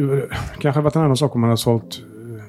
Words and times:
det 0.00 0.28
kanske 0.58 0.80
varit 0.80 0.96
en 0.96 1.02
annan 1.02 1.16
sak 1.16 1.34
om 1.34 1.40
man 1.40 1.50
har 1.50 1.56
sålt 1.56 1.98
eh, 1.98 2.44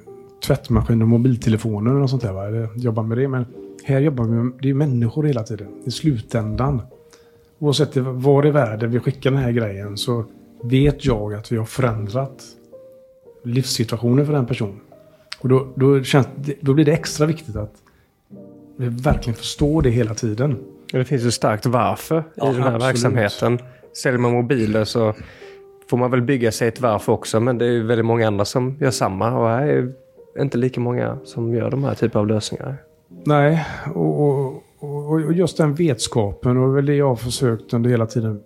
tvättmaskiner 0.47 1.05
och 1.05 1.09
mobiltelefoner 1.09 1.95
och 1.95 2.09
sånt 2.09 2.21
där. 2.21 2.33
Va? 2.33 2.47
Eller 2.47 2.69
jobbar 2.75 3.03
med 3.03 3.17
det. 3.17 3.27
Men 3.27 3.45
här 3.83 3.99
jobbar 3.99 4.23
vi 4.23 4.31
med 4.31 4.53
det 4.61 4.69
är 4.69 4.73
människor 4.73 5.23
hela 5.23 5.43
tiden. 5.43 5.67
I 5.85 5.91
slutändan. 5.91 6.81
Oavsett 7.59 7.97
var 7.97 8.45
i 8.47 8.51
världen 8.51 8.91
vi 8.91 8.99
skickar 8.99 9.31
den 9.31 9.39
här 9.39 9.51
grejen 9.51 9.97
så 9.97 10.25
vet 10.63 11.05
jag 11.05 11.33
att 11.33 11.51
vi 11.51 11.57
har 11.57 11.65
förändrat 11.65 12.43
livssituationen 13.43 14.25
för 14.25 14.33
den 14.33 14.45
personen. 14.45 14.79
Och 15.39 15.49
då, 15.49 15.67
då, 15.75 16.03
känns, 16.03 16.27
då 16.61 16.73
blir 16.73 16.85
det 16.85 16.93
extra 16.93 17.25
viktigt 17.25 17.55
att 17.55 17.73
vi 18.77 18.87
verkligen 18.87 19.37
förstår 19.37 19.81
det 19.81 19.89
hela 19.89 20.13
tiden. 20.13 20.57
Det 20.91 21.05
finns 21.05 21.23
ju 21.23 21.31
starkt 21.31 21.65
varför 21.65 22.23
ja, 22.35 22.51
i 22.51 22.53
den 22.53 22.63
här 22.63 22.75
absolut. 22.75 22.83
verksamheten. 22.83 23.59
Säljer 23.93 24.19
man 24.19 24.31
mobiler 24.31 24.83
så 24.83 25.13
får 25.89 25.97
man 25.97 26.11
väl 26.11 26.21
bygga 26.21 26.51
sig 26.51 26.67
ett 26.67 26.81
varför 26.81 27.13
också. 27.13 27.39
Men 27.39 27.57
det 27.57 27.65
är 27.65 27.71
ju 27.71 27.83
väldigt 27.83 28.05
många 28.05 28.27
andra 28.27 28.45
som 28.45 28.77
gör 28.79 28.91
samma. 28.91 29.37
Och 29.37 29.49
här 29.49 29.67
är 29.67 29.93
inte 30.41 30.57
lika 30.57 30.79
många 30.79 31.17
som 31.23 31.53
gör 31.53 31.71
de 31.71 31.83
här 31.83 31.93
typen 31.93 32.21
av 32.21 32.27
lösningar. 32.27 32.77
Nej, 33.25 33.65
och, 33.95 34.21
och, 34.21 34.63
och 34.79 35.33
just 35.33 35.57
den 35.57 35.75
vetskapen 35.75 36.57
och 36.57 36.77
väl 36.77 36.85
det 36.85 36.95
jag 36.95 37.07
har 37.07 37.15
försökt 37.15 37.73
under 37.73 37.89
hela 37.89 38.05
tiden. 38.05 38.39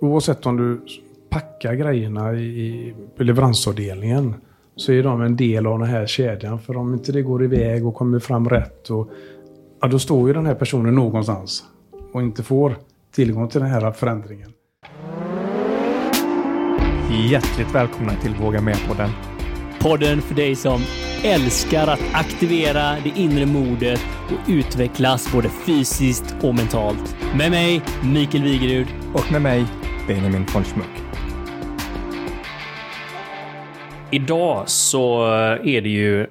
Oavsett 0.00 0.46
om 0.46 0.56
du 0.56 0.80
packar 1.28 1.74
grejerna 1.74 2.34
i 2.34 2.94
leveransavdelningen 3.16 4.34
så 4.76 4.92
är 4.92 5.02
de 5.02 5.22
en 5.22 5.36
del 5.36 5.66
av 5.66 5.78
den 5.78 5.88
här 5.88 6.06
kedjan. 6.06 6.58
För 6.58 6.76
om 6.76 6.94
inte 6.94 7.12
det 7.12 7.22
går 7.22 7.44
iväg 7.44 7.86
och 7.86 7.94
kommer 7.94 8.18
fram 8.18 8.48
rätt, 8.48 8.90
och, 8.90 9.10
ja, 9.80 9.88
då 9.88 9.98
står 9.98 10.28
ju 10.28 10.34
den 10.34 10.46
här 10.46 10.54
personen 10.54 10.94
någonstans 10.94 11.64
och 12.12 12.22
inte 12.22 12.42
får 12.42 12.76
tillgång 13.14 13.48
till 13.48 13.60
den 13.60 13.70
här 13.70 13.92
förändringen. 13.92 14.52
Hjärtligt 17.10 17.74
välkomna 17.74 18.12
till 18.14 18.34
Våga 18.34 18.60
Med-podden. 18.60 19.10
Podden 19.80 20.22
för 20.22 20.34
dig 20.34 20.54
som 20.54 20.82
älskar 21.24 21.86
att 21.86 22.00
aktivera 22.12 22.96
det 23.04 23.12
inre 23.16 23.46
modet 23.46 24.00
och 24.26 24.50
utvecklas 24.50 25.32
både 25.32 25.48
fysiskt 25.48 26.34
och 26.42 26.54
mentalt. 26.54 27.16
Med 27.36 27.50
mig, 27.50 27.82
Mikael 28.04 28.44
Wigerud. 28.44 28.86
Och 29.14 29.32
med 29.32 29.42
mig, 29.42 29.64
Benjamin 30.06 30.46
von 30.54 30.64
Schmuck. 30.64 31.02
Idag 34.10 34.68
så 34.68 35.24
är 35.64 35.80
det 35.80 35.88
ju 35.88 36.26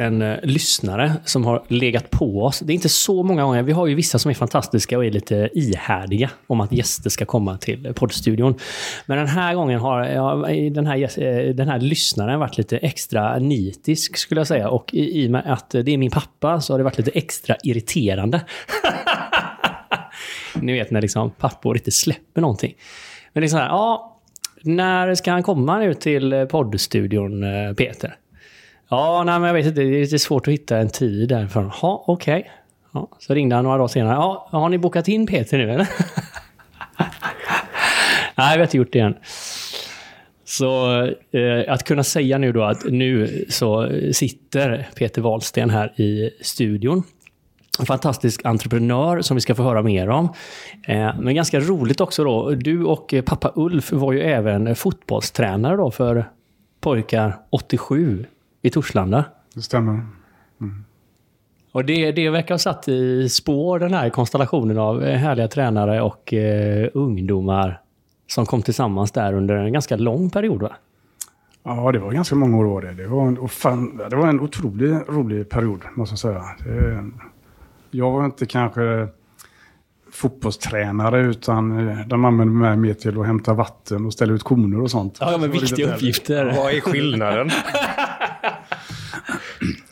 en 0.00 0.22
uh, 0.22 0.38
lyssnare 0.42 1.12
som 1.24 1.44
har 1.44 1.62
legat 1.68 2.10
på 2.10 2.44
oss. 2.44 2.60
Det 2.60 2.72
är 2.72 2.74
inte 2.74 2.88
så 2.88 3.22
många 3.22 3.42
gånger. 3.42 3.62
Vi 3.62 3.72
har 3.72 3.86
ju 3.86 3.94
vissa 3.94 4.18
som 4.18 4.30
är 4.30 4.34
fantastiska 4.34 4.98
och 4.98 5.04
är 5.04 5.10
lite 5.10 5.50
ihärdiga 5.54 6.30
om 6.46 6.60
att 6.60 6.72
gäster 6.72 7.10
ska 7.10 7.24
komma 7.24 7.58
till 7.58 7.92
poddstudion. 7.94 8.54
Men 9.06 9.18
den 9.18 9.26
här 9.26 9.54
gången 9.54 9.80
har 9.80 10.04
ja, 10.04 10.34
den, 10.70 10.86
här, 10.86 10.98
uh, 10.98 11.54
den 11.54 11.68
här 11.68 11.78
lyssnaren 11.78 12.40
varit 12.40 12.58
lite 12.58 12.78
extra 12.78 13.38
nitisk 13.38 14.16
skulle 14.16 14.40
jag 14.40 14.48
säga. 14.48 14.68
Och 14.68 14.94
i, 14.94 15.22
i 15.22 15.26
och 15.26 15.30
med 15.30 15.52
att 15.52 15.70
det 15.70 15.88
är 15.88 15.98
min 15.98 16.10
pappa 16.10 16.60
så 16.60 16.72
har 16.72 16.78
det 16.78 16.84
varit 16.84 16.98
lite 16.98 17.10
extra 17.10 17.56
irriterande. 17.62 18.40
Ni 20.54 20.72
vet 20.72 20.90
när 20.90 21.02
liksom 21.02 21.30
pappor 21.30 21.76
inte 21.76 21.90
släpper 21.90 22.40
någonting. 22.40 22.74
Men 23.32 23.40
det 23.40 23.46
är 23.46 23.48
så 23.48 23.56
här, 23.56 23.68
ja, 23.68 24.20
när 24.62 25.14
ska 25.14 25.32
han 25.32 25.42
komma 25.42 25.78
nu 25.78 25.94
till 25.94 26.46
poddstudion, 26.50 27.44
eh, 27.44 27.72
Peter? 27.72 28.16
Ja, 28.90 29.22
nej, 29.26 29.40
men 29.40 29.46
jag 29.46 29.54
vet 29.54 29.66
inte. 29.66 29.80
Det 29.80 29.96
är 29.96 30.00
lite 30.00 30.18
svårt 30.18 30.48
att 30.48 30.54
hitta 30.54 30.78
en 30.78 30.88
tid 30.88 31.28
därifrån. 31.28 31.70
Ja, 31.82 32.04
okej. 32.06 32.38
Okay. 32.40 32.50
Ja, 32.92 33.08
så 33.18 33.34
ringde 33.34 33.54
han 33.56 33.64
några 33.64 33.76
dagar 33.76 33.88
senare. 33.88 34.14
Ja, 34.14 34.48
har 34.50 34.68
ni 34.68 34.78
bokat 34.78 35.08
in 35.08 35.26
Peter 35.26 35.58
nu 35.58 35.70
eller? 35.70 35.76
nej, 38.34 38.56
vi 38.56 38.58
har 38.58 38.62
inte 38.62 38.76
gjort 38.76 38.92
det 38.92 39.00
än. 39.00 39.14
Så 40.44 41.02
eh, 41.06 41.72
att 41.72 41.84
kunna 41.84 42.04
säga 42.04 42.38
nu 42.38 42.52
då 42.52 42.62
att 42.62 42.84
nu 42.84 43.44
så 43.48 43.90
sitter 44.12 44.88
Peter 44.94 45.22
Wahlsten 45.22 45.70
här 45.70 46.00
i 46.00 46.30
studion. 46.40 47.02
En 47.78 47.86
fantastisk 47.86 48.44
entreprenör 48.44 49.20
som 49.20 49.34
vi 49.34 49.40
ska 49.40 49.54
få 49.54 49.62
höra 49.62 49.82
mer 49.82 50.08
om. 50.08 50.24
Eh, 50.86 51.20
men 51.20 51.34
ganska 51.34 51.60
roligt 51.60 52.00
också 52.00 52.24
då. 52.24 52.50
Du 52.50 52.84
och 52.84 53.14
pappa 53.24 53.52
Ulf 53.54 53.92
var 53.92 54.12
ju 54.12 54.20
även 54.20 54.76
fotbollstränare 54.76 55.76
då 55.76 55.90
för 55.90 56.24
pojkar 56.80 57.36
87 57.50 58.26
i 58.62 58.70
Torslanda. 58.70 59.24
Det 59.54 59.62
stämmer. 59.62 59.92
Mm. 60.60 60.84
Och 61.72 61.84
det, 61.84 62.12
det 62.12 62.30
verkar 62.30 62.54
ha 62.54 62.58
satt 62.58 62.88
i 62.88 63.28
spår 63.28 63.78
den 63.78 63.94
här 63.94 64.10
konstellationen 64.10 64.78
av 64.78 65.02
härliga 65.02 65.48
tränare 65.48 66.02
och 66.02 66.32
eh, 66.32 66.88
ungdomar 66.94 67.80
som 68.26 68.46
kom 68.46 68.62
tillsammans 68.62 69.12
där 69.12 69.32
under 69.32 69.54
en 69.54 69.72
ganska 69.72 69.96
lång 69.96 70.30
period 70.30 70.62
va? 70.62 70.72
Ja, 71.62 71.92
det 71.92 71.98
var 71.98 72.12
ganska 72.12 72.34
många 72.34 72.58
år 72.58 72.64
var 72.64 72.82
det. 72.82 72.94
Det 72.94 73.06
var 73.06 73.26
en, 73.26 73.48
fan, 73.48 74.00
det 74.10 74.16
var 74.16 74.28
en 74.28 74.40
otroligt 74.40 75.08
rolig 75.08 75.48
period, 75.48 75.80
måste 75.94 76.12
jag 76.12 76.18
säga. 76.18 76.44
Det, 76.64 77.10
jag 77.90 78.10
var 78.10 78.24
inte 78.24 78.46
kanske 78.46 79.08
fotbollstränare 80.12 81.20
utan 81.20 81.88
eh, 81.88 82.06
de 82.06 82.24
använde 82.24 82.54
mig 82.54 82.76
mer 82.76 82.94
till 82.94 83.20
att 83.20 83.26
hämta 83.26 83.54
vatten 83.54 84.06
och 84.06 84.12
ställa 84.12 84.32
ut 84.32 84.42
koner 84.42 84.80
och 84.80 84.90
sånt. 84.90 85.16
Ja, 85.20 85.38
men 85.40 85.50
viktiga 85.50 85.94
uppgifter. 85.94 86.56
Vad 86.56 86.72
är 86.72 86.80
skillnaden? 86.80 87.50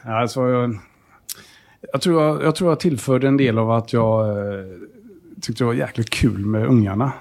alltså, 0.04 0.48
jag, 0.48 0.78
jag, 1.92 2.00
tror 2.00 2.22
jag, 2.22 2.42
jag 2.42 2.54
tror 2.54 2.70
jag 2.70 2.80
tillförde 2.80 3.28
en 3.28 3.36
del 3.36 3.58
av 3.58 3.70
att 3.70 3.92
jag 3.92 4.28
eh, 4.28 4.64
tyckte 5.40 5.64
det 5.64 5.66
var 5.66 5.74
jäkligt 5.74 6.10
kul 6.10 6.46
med 6.46 6.66
ungarna. 6.66 7.12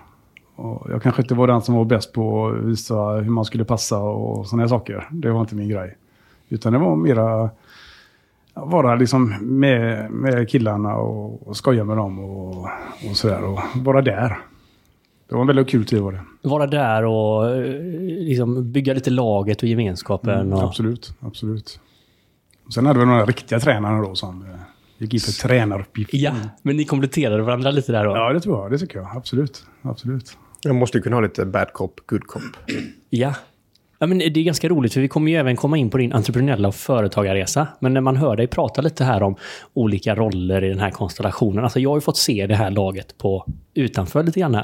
Och 0.56 0.92
jag 0.92 1.04
kanske 1.04 1.22
inte 1.22 1.36
var 1.36 1.48
den 1.48 1.62
som 1.62 1.76
var 1.76 1.86
bäst 1.86 2.14
på 2.14 2.48
att 2.48 2.66
visa 2.66 2.96
hur 2.96 3.30
man 3.30 3.46
skulle 3.46 3.66
passa 3.66 4.00
och 4.00 4.48
sådana 4.48 4.68
saker. 4.68 5.08
Det 5.12 5.32
var 5.32 5.42
inte 5.42 5.56
min 5.56 5.70
grej. 5.70 5.98
Utan 6.50 6.74
det 6.74 6.80
var 6.80 6.96
mera 6.96 7.50
vara 8.66 8.96
liksom 8.96 9.36
med, 9.42 10.12
med 10.12 10.50
killarna 10.50 10.96
och, 10.96 11.48
och 11.48 11.58
skoja 11.58 11.84
med 11.84 11.98
dem 11.98 12.20
och, 12.20 12.68
och 13.10 13.16
sådär. 13.18 13.44
Och 13.44 13.60
vara 13.76 14.02
där. 14.02 14.38
Det 15.30 15.36
var 15.36 15.42
en 15.42 15.48
väldigt 15.48 15.70
kul 15.70 15.86
tid 15.86 16.00
var 16.00 16.12
det. 16.12 16.22
Vara 16.42 16.68
där 16.68 17.06
och 17.06 17.56
eh, 17.56 17.82
liksom 18.02 18.72
bygga 18.72 18.94
lite 18.94 19.10
laget 19.10 19.64
och 19.64 19.70
gemenskapen. 19.70 20.40
Mm, 20.40 20.54
och... 20.54 20.64
Absolut, 20.64 21.14
absolut. 21.20 21.80
Sen 22.74 22.86
hade 22.86 23.00
vi 23.00 23.06
några 23.06 23.26
riktiga 23.26 23.60
tränare 23.60 24.02
då 24.08 24.16
som 24.16 24.42
eh, 24.42 24.60
gick 24.98 25.14
in 25.14 25.20
för 25.20 25.48
tränaruppgifter. 25.48 26.18
Ja, 26.18 26.34
men 26.62 26.78
ni 26.78 26.86
kompletterade 26.86 27.44
varandra 27.44 27.72
lite 27.72 27.92
där 27.92 28.06
då? 28.06 28.12
Ja, 28.12 28.34
det 28.34 28.40
tror 28.40 28.62
jag. 28.62 28.72
Det 28.72 28.78
tycker 28.78 29.00
jag. 29.00 29.18
Absolut. 29.18 29.66
absolut. 29.82 30.38
Jag 30.62 30.76
måste 30.76 30.98
ju 30.98 31.02
kunna 31.02 31.16
ha 31.16 31.22
lite 31.22 31.46
bad 31.46 31.74
cop, 31.74 32.00
good 32.06 32.24
cop. 32.24 32.42
Ja. 33.10 33.34
Ja, 34.00 34.08
men 34.08 34.18
det 34.18 34.26
är 34.26 34.44
ganska 34.44 34.70
roligt 34.70 34.94
för 34.94 35.02
vi 35.02 35.08
kommer 35.08 35.32
ju 35.32 35.38
även 35.38 35.56
komma 35.56 35.78
in 35.78 35.90
på 35.90 35.98
din 35.98 36.14
entreprenöriella 36.14 36.68
och 36.68 36.76
företagarresa. 36.76 37.68
Men 37.80 37.94
när 37.94 38.02
man 38.02 38.18
hör 38.18 38.36
dig 38.36 38.48
prata 38.48 38.82
lite 38.82 39.04
här 39.04 39.24
om 39.24 39.36
olika 39.74 40.16
roller 40.16 40.64
i 40.64 40.70
den 40.70 40.80
här 40.80 40.92
konstellationen. 40.92 41.64
Alltså 41.64 41.80
jag 41.80 41.90
har 41.90 41.98
ju 41.98 42.02
fått 42.02 42.18
se 42.18 42.48
det 42.48 42.56
här 42.56 42.72
laget 42.72 43.18
på 43.18 43.46
utanför 43.74 44.24
lite 44.24 44.40
grann. 44.40 44.64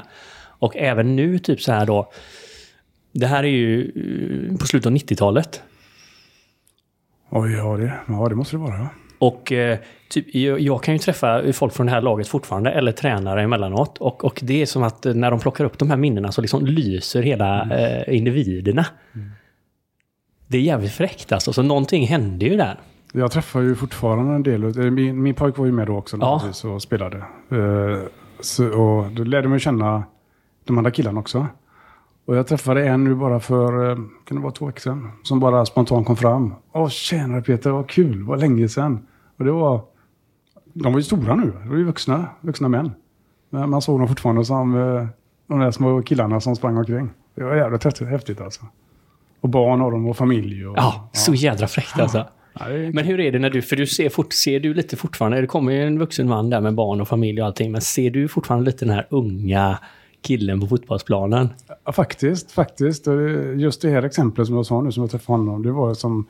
Och 0.58 0.76
även 0.76 1.16
nu 1.16 1.38
typ 1.38 1.60
så 1.60 1.72
här 1.72 1.86
då. 1.86 2.12
Det 3.12 3.26
här 3.26 3.44
är 3.44 3.48
ju 3.48 3.82
eh, 4.50 4.56
på 4.56 4.66
slutet 4.66 4.86
av 4.86 4.92
90-talet. 4.92 5.62
Oj, 7.30 7.52
ja 7.52 7.76
det, 7.76 7.92
ja, 8.08 8.28
det 8.28 8.34
måste 8.34 8.56
det 8.56 8.60
vara. 8.60 8.88
Och 9.26 9.52
eh, 9.52 9.78
typ, 10.08 10.34
jag, 10.60 10.82
kan 10.82 10.94
ju 10.94 10.98
träffa 10.98 11.52
folk 11.52 11.72
från 11.72 11.86
det 11.86 11.92
här 11.92 12.00
laget 12.00 12.28
fortfarande, 12.28 12.70
eller 12.70 12.92
tränare 12.92 13.42
emellanåt. 13.42 13.98
Och, 13.98 14.24
och 14.24 14.40
det 14.42 14.62
är 14.62 14.66
som 14.66 14.82
att 14.82 15.04
när 15.04 15.30
de 15.30 15.40
plockar 15.40 15.64
upp 15.64 15.78
de 15.78 15.90
här 15.90 15.96
minnena 15.96 16.32
så 16.32 16.40
liksom 16.40 16.66
lyser 16.66 17.22
hela 17.22 17.62
mm. 17.62 17.78
eh, 17.78 18.16
individerna. 18.16 18.86
Mm. 19.14 19.30
Det 20.46 20.58
är 20.58 20.62
jävligt 20.62 20.92
fräckt 20.92 21.32
alltså, 21.32 21.52
så 21.52 21.62
någonting 21.62 22.06
hände 22.06 22.44
ju 22.44 22.56
där. 22.56 22.78
Jag 23.12 23.32
träffar 23.32 23.60
ju 23.60 23.74
fortfarande 23.74 24.34
en 24.34 24.42
del. 24.42 24.90
Min, 24.90 25.22
min 25.22 25.34
pojk 25.34 25.58
var 25.58 25.66
ju 25.66 25.72
med 25.72 25.86
då 25.86 25.96
också 25.96 26.16
ja. 26.20 26.42
och 26.64 26.82
spelade. 26.82 27.16
Uh, 27.52 27.98
så, 28.40 28.68
och 28.68 29.10
då 29.12 29.24
lärde 29.24 29.48
man 29.48 29.58
känna 29.58 30.04
de 30.64 30.78
andra 30.78 30.90
killarna 30.90 31.20
också. 31.20 31.46
Och 32.26 32.36
jag 32.36 32.46
träffade 32.46 32.88
en 32.88 33.04
nu 33.04 33.14
bara 33.14 33.40
för, 33.40 33.90
eh, 33.90 33.96
kan 34.24 34.36
det 34.36 34.42
vara 34.42 34.52
två 34.52 34.66
veckor 34.66 34.80
sedan, 34.80 35.10
som 35.22 35.40
bara 35.40 35.66
spontant 35.66 36.06
kom 36.06 36.16
fram. 36.16 36.54
Åh, 36.72 36.88
tjenare 36.88 37.42
Peter, 37.42 37.70
vad 37.70 37.88
kul, 37.88 38.22
vad 38.22 38.40
länge 38.40 38.68
sedan. 38.68 39.06
Och 39.36 39.44
det 39.44 39.52
var, 39.52 39.80
de 40.72 40.92
var 40.92 40.98
ju 40.98 41.04
stora 41.04 41.34
nu, 41.34 41.52
de 41.62 41.68
var 41.68 41.76
ju 41.76 41.84
vuxna, 41.84 42.26
vuxna 42.40 42.68
män. 42.68 42.92
Men 43.50 43.70
man 43.70 43.82
såg 43.82 44.00
dem 44.00 44.08
fortfarande 44.08 44.44
som 44.44 44.74
eh, 44.74 45.06
de 45.46 45.58
där 45.60 45.70
små 45.70 46.02
killarna 46.02 46.40
som 46.40 46.56
sprang 46.56 46.76
omkring. 46.76 47.10
Det 47.34 47.44
var 47.44 47.56
jävligt 47.56 48.00
häftigt 48.00 48.40
alltså. 48.40 48.66
Och 49.40 49.48
barn 49.48 49.80
har 49.80 49.90
de 49.90 50.06
och 50.06 50.16
familj. 50.16 50.66
Och, 50.66 50.78
ja, 50.78 51.10
ja, 51.12 51.18
så 51.18 51.34
jädra 51.34 51.66
fräckt 51.66 51.98
alltså. 51.98 52.26
Ja, 52.58 52.64
men 52.68 53.04
hur 53.04 53.20
är 53.20 53.32
det 53.32 53.38
när 53.38 53.50
du, 53.50 53.62
för 53.62 53.76
du 53.76 53.86
ser, 53.86 54.08
fort, 54.08 54.32
ser 54.32 54.60
du 54.60 54.74
lite 54.74 54.96
fortfarande, 54.96 55.40
det 55.40 55.46
kommer 55.46 55.72
ju 55.72 55.82
en 55.86 55.98
vuxen 55.98 56.28
man 56.28 56.50
där 56.50 56.60
med 56.60 56.74
barn 56.74 57.00
och 57.00 57.08
familj 57.08 57.40
och 57.40 57.46
allting, 57.46 57.72
men 57.72 57.80
ser 57.80 58.10
du 58.10 58.28
fortfarande 58.28 58.66
lite 58.66 58.84
den 58.84 58.94
här 58.94 59.06
unga 59.10 59.78
killen 60.22 60.60
på 60.60 60.66
fotbollsplanen. 60.66 61.48
Ja, 61.84 61.92
faktiskt, 61.92 62.52
faktiskt. 62.52 63.06
Just 63.56 63.82
det 63.82 63.90
här 63.90 64.02
exemplet 64.02 64.46
som 64.46 64.56
jag 64.56 64.66
sa 64.66 64.80
nu, 64.80 64.92
som 64.92 65.02
jag 65.02 65.10
träffade 65.10 65.38
honom, 65.38 65.62
det 65.62 65.72
var 65.72 65.94
som... 65.94 66.26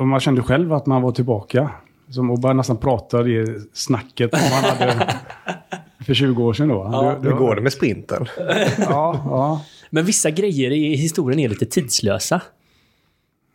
Man 0.00 0.20
kände 0.20 0.42
själv 0.42 0.72
att 0.72 0.86
man 0.86 1.02
var 1.02 1.12
tillbaka. 1.12 1.70
Som 2.12 2.30
att 2.30 2.40
bara 2.40 2.52
nästan 2.52 2.76
prata 2.76 3.22
det 3.22 3.60
snacket 3.72 4.30
som 4.30 4.50
man 4.50 4.64
hade 4.64 5.16
för 6.06 6.14
20 6.14 6.44
år 6.44 6.52
sedan 6.52 6.68
då. 6.68 6.88
Ja, 6.92 7.02
det, 7.02 7.18
det 7.22 7.34
hur 7.34 7.36
går 7.36 7.54
det 7.54 7.62
med 7.62 7.72
sprinten? 7.72 8.26
ja, 8.78 9.22
ja. 9.24 9.64
Men 9.90 10.04
vissa 10.04 10.30
grejer 10.30 10.70
i 10.70 10.94
historien 10.94 11.40
är 11.40 11.48
lite 11.48 11.66
tidslösa. 11.66 12.40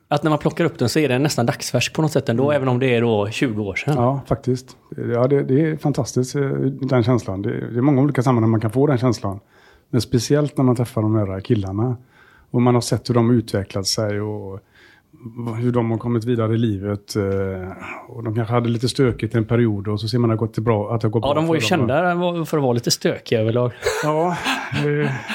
Att 0.10 0.24
när 0.24 0.30
man 0.30 0.40
plockar 0.40 0.66
upp 0.66 0.80
den 0.80 0.90
så 0.90 1.00
är 1.00 1.10
den 1.10 1.24
nästan 1.24 1.46
dagsfärsk 1.46 1.94
på 1.94 2.02
något 2.02 2.12
sätt 2.12 2.30
ändå, 2.30 2.44
mm. 2.44 2.56
även 2.56 2.68
om 2.68 2.80
det 2.80 2.96
är 2.96 3.02
då 3.02 3.30
20 3.30 3.64
år 3.64 3.76
sedan. 3.76 3.94
Ja, 3.98 4.22
faktiskt. 4.28 4.78
Ja, 5.14 5.28
det, 5.28 5.44
det 5.44 5.62
är 5.62 5.78
fantastiskt, 5.78 6.36
eh, 6.36 6.50
den 6.62 7.04
känslan. 7.04 7.42
Det, 7.42 7.72
det, 7.72 7.78
är 7.78 7.82
många 7.82 8.02
olika 8.02 8.24
sammanhang 8.24 8.52
man 8.52 8.62
kan 8.62 8.72
få 8.72 8.88
den 8.88 8.98
känslan. 8.98 9.40
Men 9.90 10.02
speciellt 10.02 10.58
när 10.58 10.64
man 10.64 10.76
träffar 10.76 11.02
de 11.02 11.16
här 11.16 11.40
killarna. 11.40 11.98
Och 12.52 12.62
man 12.62 12.74
har 12.74 12.82
sett 12.82 13.10
hur 13.10 13.14
de 13.14 13.32
utvecklat 13.32 13.88
sig 13.88 14.22
och 14.22 14.60
hur 15.60 15.72
de 15.72 15.92
har 15.92 15.98
kommit 15.98 16.26
vidare 16.26 16.54
i 16.54 16.58
livet. 16.58 17.16
Eh, 17.16 17.24
och 18.08 18.24
de 18.24 18.36
kanske 18.36 18.54
hade 18.54 18.70
lite 18.70 18.90
stökigt 18.90 19.36
en 19.36 19.46
period 19.46 19.88
och 19.88 20.02
så 20.02 20.08
ser 20.08 20.20
man 20.20 20.32
att 20.32 20.38
det, 20.38 20.40
gått 20.40 20.58
bra, 20.58 20.96
att 20.96 21.02
det 21.02 21.08
har 21.08 21.12
gått 21.12 21.24
ja, 21.24 21.34
bra. 21.34 21.36
Ja, 21.36 21.42
de 21.42 21.48
var 21.48 21.56
ju 21.56 21.62
kända 21.62 22.46
för 22.46 22.58
att 22.58 22.64
vara 22.64 22.74
lite 22.74 22.92
stökiga 22.92 23.42
överlag. 23.42 23.72
Ja, 24.04 24.38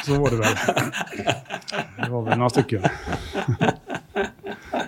så 0.04 0.20
var 0.20 0.30
det 0.30 0.36
väl. 0.36 0.54
Det 2.04 2.10
var 2.10 2.22
väl 2.22 2.38
några 2.38 2.50
stycken. 2.50 2.82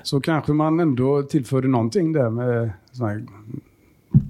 Så 0.02 0.20
kanske 0.20 0.52
man 0.52 0.80
ändå 0.80 1.22
tillförde 1.22 1.68
någonting 1.68 2.12
där 2.12 2.30
med 2.30 2.70
här, 3.00 3.22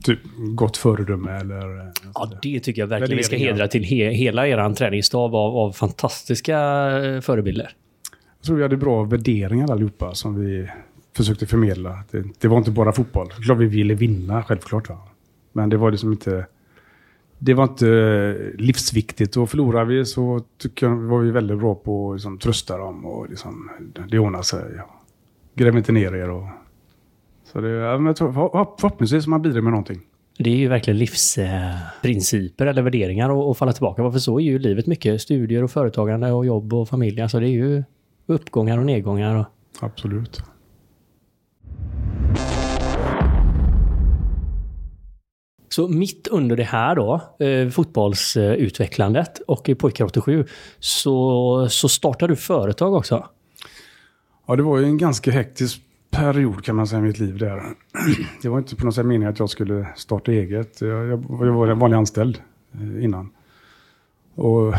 typ 0.02 0.18
gott 0.54 0.76
föredöme 0.76 1.32
eller... 1.40 1.92
Ja, 2.14 2.30
det 2.42 2.60
tycker 2.60 2.82
jag 2.82 2.86
verkligen 2.86 3.16
vi 3.16 3.22
ska 3.22 3.36
hedra 3.36 3.68
till 3.68 3.84
he 3.84 4.10
hela 4.10 4.48
er 4.48 4.74
träningsstab 4.74 5.34
av, 5.34 5.56
av 5.56 5.72
fantastiska 5.72 6.58
eh, 7.04 7.20
förebilder. 7.20 7.70
Jag 8.44 8.46
tror 8.46 8.56
vi 8.56 8.62
hade 8.62 8.76
bra 8.76 9.04
värderingar 9.04 9.72
allihopa 9.72 10.14
som 10.14 10.40
vi 10.40 10.68
försökte 11.16 11.46
förmedla. 11.46 11.98
Det, 12.10 12.24
det 12.40 12.48
var 12.48 12.58
inte 12.58 12.70
bara 12.70 12.92
fotboll. 12.92 13.30
Klart 13.30 13.58
vi 13.58 13.66
ville 13.66 13.94
vinna, 13.94 14.42
självklart. 14.42 14.88
Va? 14.88 14.98
Men 15.52 15.68
det 15.68 15.76
var 15.76 15.90
liksom 15.90 16.12
inte... 16.12 16.46
Det 17.38 17.54
var 17.54 17.64
inte 17.64 17.88
eh, 17.88 18.60
livsviktigt. 18.60 19.36
Och 19.36 19.50
förlorade 19.50 19.86
vi 19.86 20.04
så 20.04 20.40
tycker 20.58 20.86
jag 20.86 20.96
var 20.96 21.20
vi 21.20 21.30
väldigt 21.30 21.58
bra 21.58 21.74
på 21.74 22.10
att 22.10 22.16
liksom, 22.16 22.38
trösta 22.38 22.78
dem. 22.78 23.04
Och 23.06 23.30
liksom, 23.30 23.70
det 24.08 24.18
ordnar 24.18 24.42
sig. 24.42 24.64
Ja. 24.76 25.00
Gräv 25.54 25.76
inte 25.76 25.92
ner 25.92 26.14
er. 26.14 26.30
Och, 26.30 26.46
så 27.44 27.60
det, 27.60 27.68
jag 27.70 28.16
tror, 28.16 28.32
förhoppningsvis 28.78 29.26
man 29.26 29.42
bidrar 29.42 29.60
med 29.60 29.72
någonting. 29.72 30.00
Det 30.38 30.50
är 30.50 30.56
ju 30.56 30.68
verkligen 30.68 30.98
livsprinciper 30.98 32.66
eh, 32.66 32.70
eller 32.70 32.82
värderingar 32.82 33.50
att 33.50 33.58
falla 33.58 33.72
tillbaka 33.72 34.02
på. 34.02 34.12
För 34.12 34.18
så 34.18 34.40
är 34.40 34.44
ju 34.44 34.58
livet 34.58 34.86
mycket. 34.86 35.20
Studier 35.20 35.62
och 35.62 35.70
företagande 35.70 36.32
och 36.32 36.46
jobb 36.46 36.74
och 36.74 36.88
familj. 36.88 37.20
Alltså 37.20 37.40
det 37.40 37.48
är 37.48 37.50
ju 37.50 37.82
uppgångar 38.26 38.78
och 38.78 38.86
nedgångar. 38.86 39.36
Och... 39.36 39.46
Absolut. 39.80 40.42
Så 45.68 45.88
mitt 45.88 46.28
under 46.28 46.56
det 46.56 46.64
här 46.64 46.96
då, 46.96 47.20
eh, 47.38 47.68
fotbollsutvecklandet 47.68 49.38
och 49.38 49.70
Pojkar 49.78 50.04
87, 50.04 50.44
så, 50.78 51.68
så 51.70 51.88
startade 51.88 52.32
du 52.32 52.36
företag 52.36 52.94
också? 52.94 53.28
Ja, 54.46 54.56
det 54.56 54.62
var 54.62 54.78
ju 54.78 54.84
en 54.84 54.98
ganska 54.98 55.30
hektisk 55.30 55.82
period 56.10 56.64
kan 56.64 56.76
man 56.76 56.86
säga 56.86 56.98
i 56.98 57.02
mitt 57.02 57.18
liv 57.18 57.38
där. 57.38 57.62
Det 58.42 58.48
var 58.48 58.58
inte 58.58 58.76
på 58.76 58.86
något 58.86 58.94
sätt 58.94 59.06
meningen 59.06 59.28
att 59.28 59.38
jag 59.38 59.50
skulle 59.50 59.86
starta 59.96 60.32
eget. 60.32 60.80
Jag, 60.80 61.06
jag, 61.06 61.24
jag 61.28 61.52
var 61.52 61.66
en 61.66 61.78
vanlig 61.78 61.96
anställd 61.96 62.42
eh, 62.72 63.04
innan. 63.04 63.30
Och 64.34 64.74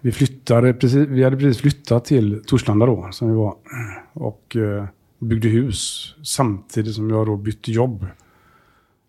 vi 0.00 0.12
flyttade, 0.12 0.74
precis, 0.74 1.08
vi 1.08 1.24
hade 1.24 1.36
precis 1.36 1.60
flyttat 1.60 2.04
till 2.04 2.42
Torslanda 2.46 2.86
då, 2.86 3.08
som 3.12 3.28
vi 3.28 3.34
var. 3.34 3.54
Och 4.12 4.56
eh, 4.56 4.84
byggde 5.18 5.48
hus 5.48 6.14
samtidigt 6.22 6.94
som 6.94 7.10
jag 7.10 7.26
då 7.26 7.36
bytte 7.36 7.72
jobb. 7.72 8.06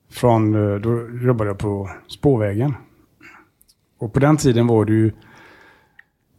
Från, 0.10 0.56
eh, 0.56 0.80
då 0.80 1.10
jobbade 1.26 1.50
jag 1.50 1.58
på 1.58 1.90
spårvägen. 2.08 2.74
Och 3.98 4.14
på 4.14 4.20
den 4.20 4.38
tiden 4.38 4.68
var 4.68 4.86
det 4.86 4.94
ju 4.94 5.12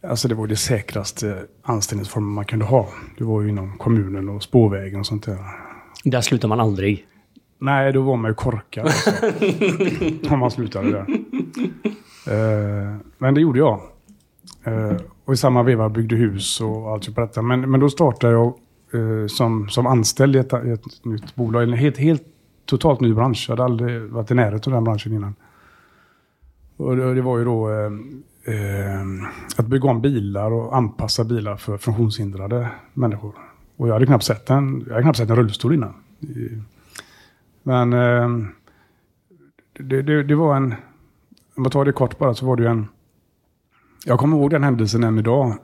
Alltså 0.06 0.28
det 0.28 0.34
var 0.34 0.46
det 0.46 0.56
säkraste 0.56 1.44
anställningsformen 1.62 2.30
man 2.30 2.44
kunde 2.44 2.64
ha. 2.64 2.88
Det 3.18 3.24
var 3.24 3.42
ju 3.42 3.48
inom 3.48 3.78
kommunen 3.78 4.28
och 4.28 4.42
spårvägen 4.42 5.00
och 5.00 5.06
sånt 5.06 5.24
där. 5.24 5.38
Där 6.04 6.20
slutar 6.20 6.48
man 6.48 6.60
aldrig? 6.60 7.06
Nej, 7.58 7.92
då 7.92 8.02
var 8.02 8.16
man 8.16 8.30
ju 8.30 8.34
korkad. 8.34 8.84
Alltså. 8.84 9.10
Om 10.34 10.38
man 10.38 10.50
slutade 10.50 10.90
där. 10.90 11.06
Uh, 12.28 12.96
men 13.18 13.34
det 13.34 13.40
gjorde 13.40 13.58
jag. 13.58 13.80
Eh, 14.64 14.96
och 15.24 15.34
i 15.34 15.36
samma 15.36 15.62
veva 15.62 15.88
byggde 15.88 16.16
hus 16.16 16.60
och 16.60 16.90
allt 16.90 17.14
på 17.14 17.20
detta. 17.20 17.42
Men, 17.42 17.70
men 17.70 17.80
då 17.80 17.90
startade 17.90 18.32
jag 18.32 18.46
eh, 18.92 19.26
som, 19.26 19.68
som 19.68 19.86
anställd 19.86 20.36
i 20.36 20.38
ett, 20.38 20.52
i 20.52 20.70
ett 20.70 21.04
nytt 21.04 21.34
bolag. 21.34 21.62
En 21.62 21.72
helt, 21.72 21.98
helt 21.98 22.22
totalt 22.66 23.00
ny 23.00 23.14
bransch. 23.14 23.46
Jag 23.48 23.52
hade 23.52 23.64
aldrig 23.64 24.02
varit 24.02 24.30
i 24.30 24.34
närheten 24.34 24.72
av 24.72 24.76
den 24.76 24.84
branschen 24.84 25.12
innan. 25.12 25.34
Och 26.76 26.96
det, 26.96 27.14
det 27.14 27.22
var 27.22 27.38
ju 27.38 27.44
då 27.44 27.70
eh, 27.70 27.92
eh 28.54 29.02
att 29.56 29.66
bygga 29.66 29.88
om 29.88 30.00
bilar 30.00 30.50
och 30.50 30.76
anpassa 30.76 31.24
bilar 31.24 31.56
för 31.56 31.78
funktionshindrade 31.78 32.68
människor. 32.94 33.34
Och 33.76 33.88
jag 33.88 33.92
hade 33.92 34.06
knappt 34.06 34.24
sett 34.24 34.50
en, 34.50 34.84
jag 34.86 34.92
hade 34.92 35.02
knappt 35.02 35.18
sett 35.18 35.30
en 35.30 35.36
rullstol 35.36 35.74
innan. 35.74 35.94
Men 37.62 37.92
eh, 37.92 38.48
det, 39.72 40.02
det, 40.02 40.22
det, 40.22 40.34
var 40.34 40.56
en, 40.56 40.74
om 41.54 41.62
jag 41.62 41.72
tar 41.72 41.84
det 41.84 41.92
kort 41.92 42.18
bara, 42.18 42.34
så 42.34 42.46
var 42.46 42.56
det 42.56 42.62
ju 42.62 42.68
en, 42.68 42.88
jag 44.06 44.18
kommer 44.18 44.36
ihåg 44.36 44.50
den 44.50 44.64
händelsen 44.64 45.04
än 45.04 45.18
idag. 45.18 45.54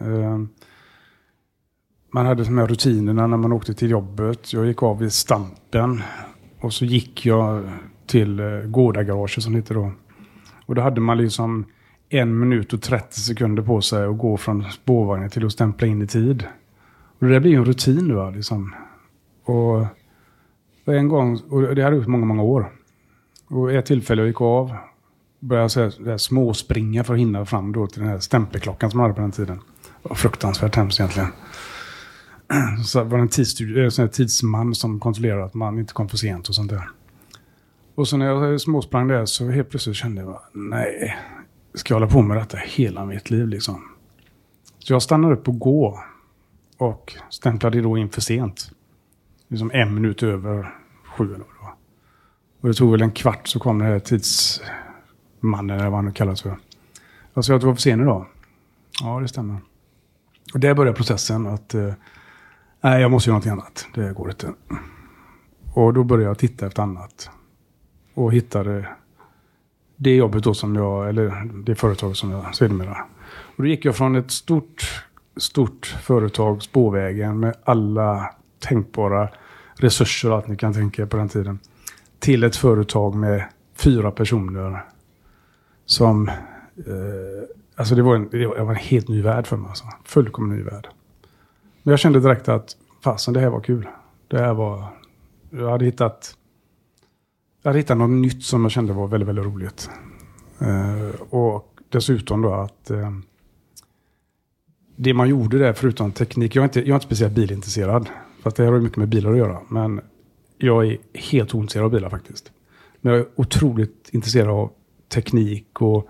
Eh, 0.00 0.38
man 2.14 2.26
hade 2.26 2.44
de 2.44 2.58
här 2.58 2.66
rutinerna 2.66 3.26
när 3.26 3.36
man 3.36 3.52
åkte 3.52 3.74
till 3.74 3.90
jobbet. 3.90 4.52
Jag 4.52 4.66
gick 4.66 4.82
av 4.82 4.98
vid 4.98 5.12
Stampen 5.12 6.02
och 6.60 6.72
så 6.72 6.84
gick 6.84 7.26
jag 7.26 7.70
till 8.06 8.40
eh, 8.40 8.46
Gårdagaraget 8.46 9.42
som 9.42 9.52
det 9.52 9.58
heter 9.58 9.74
då. 9.74 9.92
Och 10.66 10.74
då 10.74 10.82
hade 10.82 11.00
man 11.00 11.18
liksom 11.18 11.64
en 12.08 12.38
minut 12.38 12.72
och 12.72 12.82
30 12.82 13.20
sekunder 13.20 13.62
på 13.62 13.80
sig 13.80 14.04
att 14.04 14.18
gå 14.18 14.36
från 14.36 14.64
spårvagnen 14.70 15.30
till 15.30 15.46
att 15.46 15.52
stämpla 15.52 15.86
in 15.86 16.02
i 16.02 16.06
tid. 16.06 16.46
Och 17.18 17.26
det 17.26 17.32
där 17.32 17.40
blir 17.40 17.50
ju 17.50 17.56
en 17.56 17.64
rutin 17.64 18.08
nu. 18.08 18.36
Liksom. 18.36 18.74
Och, 19.44 19.86
en 20.94 21.08
gång, 21.08 21.40
och 21.50 21.62
det 21.62 21.68
hade 21.68 21.80
jag 21.80 21.94
gjort 21.94 22.06
många, 22.06 22.24
många 22.24 22.42
år. 22.42 22.72
Och 23.48 23.72
ett 23.72 23.86
tillfälle 23.86 24.22
jag 24.22 24.28
gick 24.28 24.40
av, 24.40 24.76
började 25.42 25.68
så 25.68 25.80
här, 25.80 26.16
småspringa 26.16 27.04
för 27.04 27.14
att 27.14 27.20
hinna 27.20 27.44
fram 27.44 27.72
då 27.72 27.86
till 27.86 28.00
den 28.00 28.10
här 28.10 28.18
stämpelklockan 28.18 28.90
som 28.90 28.98
man 28.98 29.04
hade 29.04 29.14
på 29.14 29.20
den 29.20 29.32
tiden. 29.32 29.60
Det 30.02 30.08
var 30.08 30.16
fruktansvärt 30.16 30.76
hemskt 30.76 31.00
egentligen. 31.00 31.28
Så 32.84 32.98
det 32.98 33.04
var 33.04 33.18
en 33.18 33.28
tidsstudie, 33.28 33.84
en 33.98 34.04
eh, 34.04 34.10
tidsman 34.10 34.74
som 34.74 35.00
kontrollerade 35.00 35.44
att 35.44 35.54
man 35.54 35.78
inte 35.78 35.92
kom 35.92 36.08
för 36.08 36.16
sent 36.16 36.48
och 36.48 36.54
sånt 36.54 36.70
där. 36.70 36.88
Och 37.94 38.08
så 38.08 38.16
när 38.16 38.26
jag 38.26 38.60
småsprang 38.60 39.08
där 39.08 39.24
så 39.24 39.50
helt 39.50 39.70
plötsligt 39.70 39.96
kände 39.96 40.22
jag, 40.22 40.40
nej, 40.52 41.16
ska 41.74 41.94
jag 41.94 42.00
hålla 42.00 42.12
på 42.12 42.22
med 42.22 42.36
detta 42.36 42.56
hela 42.56 43.04
mitt 43.04 43.30
liv 43.30 43.48
liksom? 43.48 43.88
Så 44.78 44.92
jag 44.92 45.02
stannade 45.02 45.34
upp 45.34 45.48
och 45.48 45.58
gå 45.58 46.00
och 46.78 47.14
stämplade 47.30 47.80
då 47.80 47.98
in 47.98 48.08
för 48.08 48.20
sent. 48.20 48.70
Liksom 49.48 49.70
en 49.74 49.94
minut 49.94 50.22
över 50.22 50.74
sju 51.16 51.24
eller 51.24 51.38
vad 51.38 51.46
det 51.46 51.62
var. 51.62 51.74
Och 52.60 52.68
det 52.68 52.74
tog 52.74 52.92
väl 52.92 53.02
en 53.02 53.10
kvart 53.10 53.48
så 53.48 53.58
kom 53.58 53.78
det 53.78 53.84
här 53.84 53.98
tids... 53.98 54.60
Mannen, 55.42 55.76
eller 55.76 55.90
vad 55.90 55.98
han 55.98 56.04
nu 56.04 56.12
kallas 56.12 56.42
för. 56.42 56.56
Jag 57.34 57.44
sa 57.44 57.54
att 57.54 57.60
du 57.60 57.66
var 57.66 57.74
för 57.74 57.80
sen 57.80 58.00
idag. 58.00 58.26
Ja, 59.00 59.20
det 59.20 59.28
stämmer. 59.28 59.56
Och 60.54 60.60
där 60.60 60.74
började 60.74 60.96
processen 60.96 61.46
att 61.46 61.74
eh, 61.74 61.92
nej, 62.80 63.02
jag 63.02 63.10
måste 63.10 63.30
göra 63.30 63.34
någonting 63.34 63.52
annat. 63.52 63.86
Det 63.94 64.14
går 64.14 64.30
inte. 64.30 64.52
Och 65.72 65.94
då 65.94 66.04
började 66.04 66.30
jag 66.30 66.38
titta 66.38 66.66
efter 66.66 66.82
annat. 66.82 67.30
Och 68.14 68.32
hittade 68.32 68.88
det 69.96 70.16
jobbet 70.16 70.44
då 70.44 70.54
som 70.54 70.76
jag, 70.76 71.08
eller 71.08 71.48
det 71.64 71.74
företaget, 71.74 72.16
som 72.16 72.30
jag 72.30 72.54
sedermera. 72.54 72.96
Och 73.56 73.62
då 73.62 73.66
gick 73.66 73.84
jag 73.84 73.96
från 73.96 74.16
ett 74.16 74.30
stort, 74.30 75.04
stort 75.36 75.86
företag, 75.86 76.62
Spårvägen, 76.62 77.40
med 77.40 77.54
alla 77.64 78.34
tänkbara 78.58 79.28
resurser 79.74 80.30
och 80.30 80.36
allt 80.36 80.48
ni 80.48 80.56
kan 80.56 80.74
tänka 80.74 81.02
er 81.02 81.06
på 81.06 81.16
den 81.16 81.28
tiden. 81.28 81.58
Till 82.18 82.44
ett 82.44 82.56
företag 82.56 83.14
med 83.14 83.44
fyra 83.76 84.10
personer 84.10 84.84
som... 85.86 86.28
Eh, 86.28 86.34
alltså 87.76 87.94
det 87.94 88.02
var, 88.02 88.16
en, 88.16 88.28
det 88.30 88.46
var 88.46 88.70
en 88.70 88.76
helt 88.76 89.08
ny 89.08 89.22
värld 89.22 89.46
för 89.46 89.56
mig. 89.56 89.68
Alltså. 89.68 89.84
Fullkomligt 90.04 90.58
ny 90.58 90.70
värld. 90.70 90.88
Men 91.82 91.92
jag 91.92 91.98
kände 91.98 92.20
direkt 92.20 92.48
att 92.48 92.76
fasen, 93.04 93.34
det 93.34 93.40
här 93.40 93.50
var 93.50 93.60
kul. 93.60 93.88
Det 94.28 94.38
här 94.38 94.54
var... 94.54 94.84
Jag 95.50 95.70
hade 95.70 95.84
hittat 95.84 96.36
jag 97.62 97.70
hade 97.70 97.78
hittat 97.78 97.98
något 97.98 98.10
nytt 98.10 98.44
som 98.44 98.62
jag 98.62 98.72
kände 98.72 98.92
var 98.92 99.08
väldigt, 99.08 99.28
väldigt 99.28 99.44
roligt. 99.44 99.90
Eh, 100.58 101.20
och 101.30 101.80
dessutom 101.88 102.42
då 102.42 102.54
att 102.54 102.90
Eh, 102.90 103.10
det 104.96 105.14
man 105.14 105.28
gjorde 105.28 105.58
där 105.58 105.72
förutom 105.72 106.12
teknik, 106.12 106.56
jag 106.56 106.62
är 106.62 106.64
inte, 106.64 106.80
jag 106.80 106.88
är 106.88 106.94
inte 106.94 107.06
speciellt 107.06 107.34
bilintresserad. 107.34 108.08
Fast 108.42 108.56
det 108.56 108.64
här 108.64 108.72
har 108.72 108.80
mycket 108.80 108.98
med 108.98 109.08
bilar 109.08 109.32
att 109.32 109.38
göra. 109.38 109.58
Men 109.68 110.00
jag 110.58 110.86
är 110.86 110.98
helt 111.14 111.54
ointresserad 111.54 111.84
av 111.84 111.90
bilar 111.90 112.10
faktiskt. 112.10 112.52
Men 113.00 113.12
jag 113.12 113.20
är 113.20 113.28
otroligt 113.34 114.08
intresserad 114.12 114.48
av 114.48 114.70
teknik 115.12 115.82
och 115.82 116.08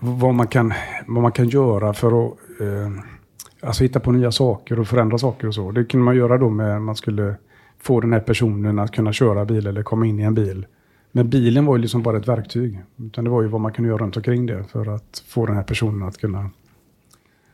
vad 0.00 0.34
man 0.34 0.46
kan, 0.46 0.72
vad 1.06 1.22
man 1.22 1.32
kan 1.32 1.48
göra 1.48 1.94
för 1.94 2.26
att 2.26 2.32
eh, 2.60 2.90
alltså 3.60 3.82
hitta 3.82 4.00
på 4.00 4.12
nya 4.12 4.32
saker 4.32 4.80
och 4.80 4.88
förändra 4.88 5.18
saker 5.18 5.48
och 5.48 5.54
så. 5.54 5.70
Det 5.70 5.84
kunde 5.84 6.04
man 6.04 6.16
göra 6.16 6.38
då 6.38 6.48
med, 6.48 6.82
man 6.82 6.96
skulle 6.96 7.34
få 7.78 8.00
den 8.00 8.12
här 8.12 8.20
personen 8.20 8.78
att 8.78 8.92
kunna 8.92 9.12
köra 9.12 9.44
bil 9.44 9.66
eller 9.66 9.82
komma 9.82 10.06
in 10.06 10.20
i 10.20 10.22
en 10.22 10.34
bil. 10.34 10.66
Men 11.12 11.30
bilen 11.30 11.66
var 11.66 11.76
ju 11.76 11.82
liksom 11.82 12.02
bara 12.02 12.16
ett 12.16 12.28
verktyg. 12.28 12.80
Utan 12.96 13.24
det 13.24 13.30
var 13.30 13.42
ju 13.42 13.48
vad 13.48 13.60
man 13.60 13.72
kunde 13.72 13.88
göra 13.88 14.02
runt 14.02 14.16
omkring 14.16 14.46
det 14.46 14.64
för 14.64 14.94
att 14.94 15.24
få 15.28 15.46
den 15.46 15.56
här 15.56 15.62
personen 15.62 16.08
att 16.08 16.18
kunna 16.18 16.50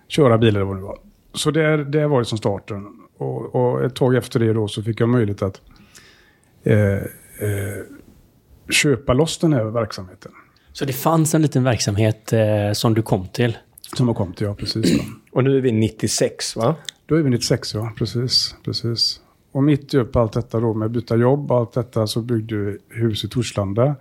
köra 0.08 0.38
bil 0.38 0.56
eller 0.56 0.66
vad 0.66 0.76
det 0.76 0.82
var. 0.82 0.98
Så 1.32 1.50
det, 1.50 1.84
det 1.84 2.06
var 2.06 2.18
det 2.18 2.24
som 2.24 2.38
starten. 2.38 2.86
och, 3.16 3.54
och, 3.54 3.84
ett 3.84 3.94
tag 3.94 4.14
efter 4.14 4.40
det 4.40 4.52
då 4.52 4.68
så 4.68 4.82
fick 4.82 5.00
jag 5.00 5.08
möjlighet 5.08 5.42
att 5.42 5.60
eh, 6.62 6.94
eh, 6.94 7.82
köpa 8.70 9.12
loss 9.12 9.38
den 9.38 9.52
här 9.52 9.64
verksamheten. 9.64 10.32
Så 10.72 10.84
det 10.84 10.92
fanns 10.92 11.34
en 11.34 11.42
liten 11.42 11.64
verksamhet 11.64 12.32
eh, 12.32 12.72
som 12.72 12.94
du 12.94 13.02
kom 13.02 13.28
till? 13.28 13.56
Som 13.96 14.08
jag 14.08 14.16
kom 14.16 14.32
till, 14.32 14.46
ja 14.46 14.54
precis. 14.54 14.98
Då. 14.98 15.04
Och 15.32 15.44
nu 15.44 15.56
är 15.56 15.60
vi 15.60 15.72
96 15.72 16.56
va? 16.56 16.74
Då 17.06 17.14
är 17.14 17.22
vi 17.22 17.30
96, 17.30 17.74
ja. 17.74 17.92
Precis. 17.98 18.54
precis. 18.64 19.20
Och 19.52 19.62
mitt 19.62 19.94
upp 19.94 20.16
allt 20.16 20.32
detta 20.32 20.60
då 20.60 20.74
med 20.74 20.90
byta 20.90 21.16
jobb 21.16 21.52
och 21.52 21.58
allt 21.58 21.72
detta 21.72 22.06
så 22.06 22.20
byggde 22.20 22.56
vi 22.56 22.78
hus 22.88 23.24
i 23.24 23.28
Torslanda. 23.28 23.96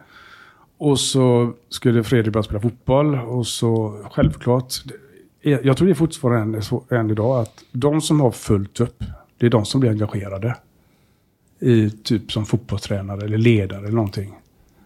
Och 0.78 1.00
så 1.00 1.54
skulle 1.70 2.04
Fredrik 2.04 2.34
börja 2.34 2.44
spela 2.44 2.60
fotboll 2.60 3.16
och 3.16 3.48
så 3.48 4.00
självklart. 4.12 4.74
Jag 5.42 5.78
tror 5.78 5.88
det 5.88 5.92
är 5.92 5.96
fortfarande 5.96 6.62
så 6.62 6.84
än 6.90 7.10
idag 7.10 7.42
att 7.42 7.64
de 7.72 8.02
som 8.02 8.20
har 8.20 8.32
fullt 8.32 8.80
upp, 8.80 9.04
det 9.38 9.46
är 9.46 9.50
de 9.50 9.66
som 9.66 9.82
blir 9.82 9.92
engagerade. 9.92 10.56
I 11.60 11.90
typ 11.90 12.32
som 12.32 12.46
fotbollstränare 12.46 13.26
eller 13.26 13.38
ledare 13.38 13.80
eller 13.80 13.96
någonting. 13.96 14.34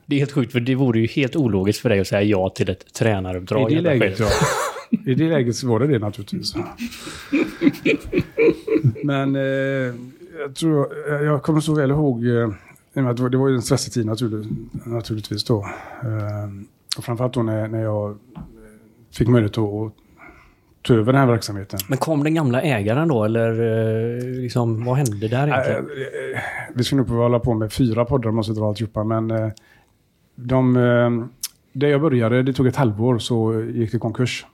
Det 0.09 0.15
är 0.15 0.19
helt 0.19 0.31
sjukt, 0.31 0.51
för 0.51 0.59
det 0.59 0.75
vore 0.75 0.99
ju 0.99 1.07
helt 1.07 1.35
ologiskt 1.35 1.81
för 1.81 1.89
dig 1.89 1.99
att 1.99 2.07
säga 2.07 2.21
ja 2.21 2.49
till 2.49 2.69
ett 2.69 2.93
tränaruppdrag. 2.93 3.71
I 3.71 3.75
det 3.75 3.81
läget, 3.81 4.19
ja. 4.19 4.29
I 5.05 5.15
det 5.15 5.29
läget 5.29 5.55
så 5.55 5.67
var 5.67 5.79
det 5.79 5.87
det 5.87 5.99
naturligtvis. 5.99 6.55
Men 9.03 9.35
eh, 9.35 9.41
jag 10.39 10.55
tror, 10.55 10.87
jag 11.23 11.43
kommer 11.43 11.59
så 11.59 11.73
väl 11.73 11.89
ihåg, 11.89 12.25
eh, 12.25 12.49
det 12.93 13.37
var 13.37 13.47
ju 13.47 13.55
en 13.55 13.61
stressig 13.61 13.93
tid 13.93 14.05
naturligtvis 14.85 15.43
då. 15.43 15.65
Eh, 16.03 16.49
och 16.97 17.03
framförallt 17.03 17.33
då 17.33 17.43
när, 17.43 17.67
när 17.67 17.83
jag 17.83 18.17
fick 19.11 19.27
möjlighet 19.27 19.57
att 19.57 19.93
ta 20.81 20.93
över 20.93 21.13
den 21.13 21.21
här 21.21 21.27
verksamheten. 21.27 21.79
Men 21.89 21.97
kom 21.97 22.23
den 22.23 22.33
gamla 22.33 22.61
ägaren 22.61 23.07
då, 23.07 23.23
eller 23.23 23.51
eh, 23.51 24.41
liksom, 24.41 24.85
vad 24.85 24.97
hände 24.97 25.27
där 25.27 25.47
egentligen? 25.47 25.85
Vi 26.73 26.83
ska 26.83 26.95
nog 26.95 27.07
hålla 27.07 27.39
på 27.39 27.53
med 27.53 27.73
fyra 27.73 28.05
poddar 28.05 28.29
om 28.29 28.35
jag 28.35 28.45
ska 28.45 28.53
dra 28.53 28.67
alltihopa, 28.67 29.03
men 29.03 29.51
de, 30.37 30.73
där 31.73 31.87
jag 31.87 32.01
började, 32.01 32.43
det 32.43 32.53
tog 32.53 32.67
ett 32.67 32.75
halvår, 32.75 33.19
så 33.19 33.61
gick 33.61 33.91
det 33.91 33.99
konkurs. 33.99 34.45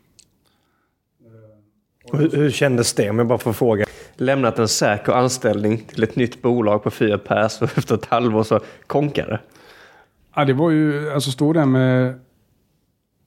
Hur, 2.12 2.32
hur 2.32 2.50
kändes 2.52 2.94
det, 2.94 3.10
om 3.10 3.18
jag 3.18 3.28
bara 3.28 3.38
får 3.38 3.54
fråga? 3.54 3.86
Lämnat 4.16 4.60
en 4.60 4.68
säker 4.68 5.14
anställning 5.14 5.78
till 5.78 6.04
ett 6.04 6.16
nytt 6.16 6.42
bolag 6.42 6.84
på 6.84 6.92
fyra 6.92 7.18
pers 7.18 7.62
och 7.62 7.78
efter 7.78 7.96
ett 7.96 8.06
halvår 8.06 8.44
så 8.44 8.60
konkade 8.88 9.40
Ja, 10.36 10.46
det 10.46 10.54
var 10.54 10.70
ju, 10.70 11.12
alltså 11.12 11.32
stå 11.32 11.54
där 11.54 11.66
med 11.66 12.20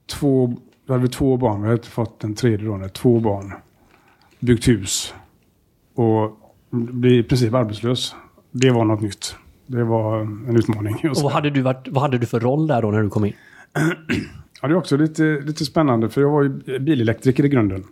två, 0.05 0.53
då 0.85 0.93
hade 0.93 1.03
vi 1.03 1.09
två 1.09 1.37
barn, 1.37 1.61
vi 1.61 1.69
hade 1.69 1.83
fått 1.83 2.23
en 2.23 2.35
tredje 2.35 2.67
då, 2.67 2.89
två 2.89 3.19
barn, 3.19 3.53
byggt 4.39 4.67
hus 4.67 5.13
och 5.95 6.37
bli 6.69 7.17
i 7.17 7.23
princip 7.23 7.53
arbetslös. 7.53 8.15
Det 8.51 8.71
var 8.71 8.85
något 8.85 9.01
nytt. 9.01 9.35
Det 9.67 9.83
var 9.83 10.19
en 10.19 10.55
utmaning. 10.57 11.09
Och 11.09 11.23
vad 11.23 11.31
hade, 11.31 11.49
du 11.49 11.61
varit, 11.61 11.87
vad 11.87 12.01
hade 12.01 12.17
du 12.17 12.25
för 12.25 12.39
roll 12.39 12.67
där 12.67 12.81
då 12.81 12.91
när 12.91 13.03
du 13.03 13.09
kom 13.09 13.25
in? 13.25 13.33
ja, 14.61 14.67
det 14.67 14.73
är 14.73 14.77
också 14.77 14.97
lite, 14.97 15.23
lite 15.23 15.65
spännande 15.65 16.09
för 16.09 16.21
jag 16.21 16.29
var 16.29 16.43
ju 16.43 16.79
bilelektriker 16.79 17.45
i 17.45 17.49
grunden. 17.49 17.83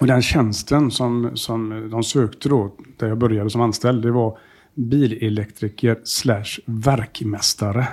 Och 0.00 0.06
den 0.06 0.22
tjänsten 0.22 0.90
som, 0.90 1.30
som 1.34 1.88
de 1.90 2.02
sökte 2.02 2.48
då, 2.48 2.74
där 2.96 3.08
jag 3.08 3.18
började 3.18 3.50
som 3.50 3.60
anställd, 3.60 4.02
det 4.02 4.10
var 4.10 4.38
bilelektriker 4.74 5.98
slash 6.04 6.60
verkmästare. 6.64 7.86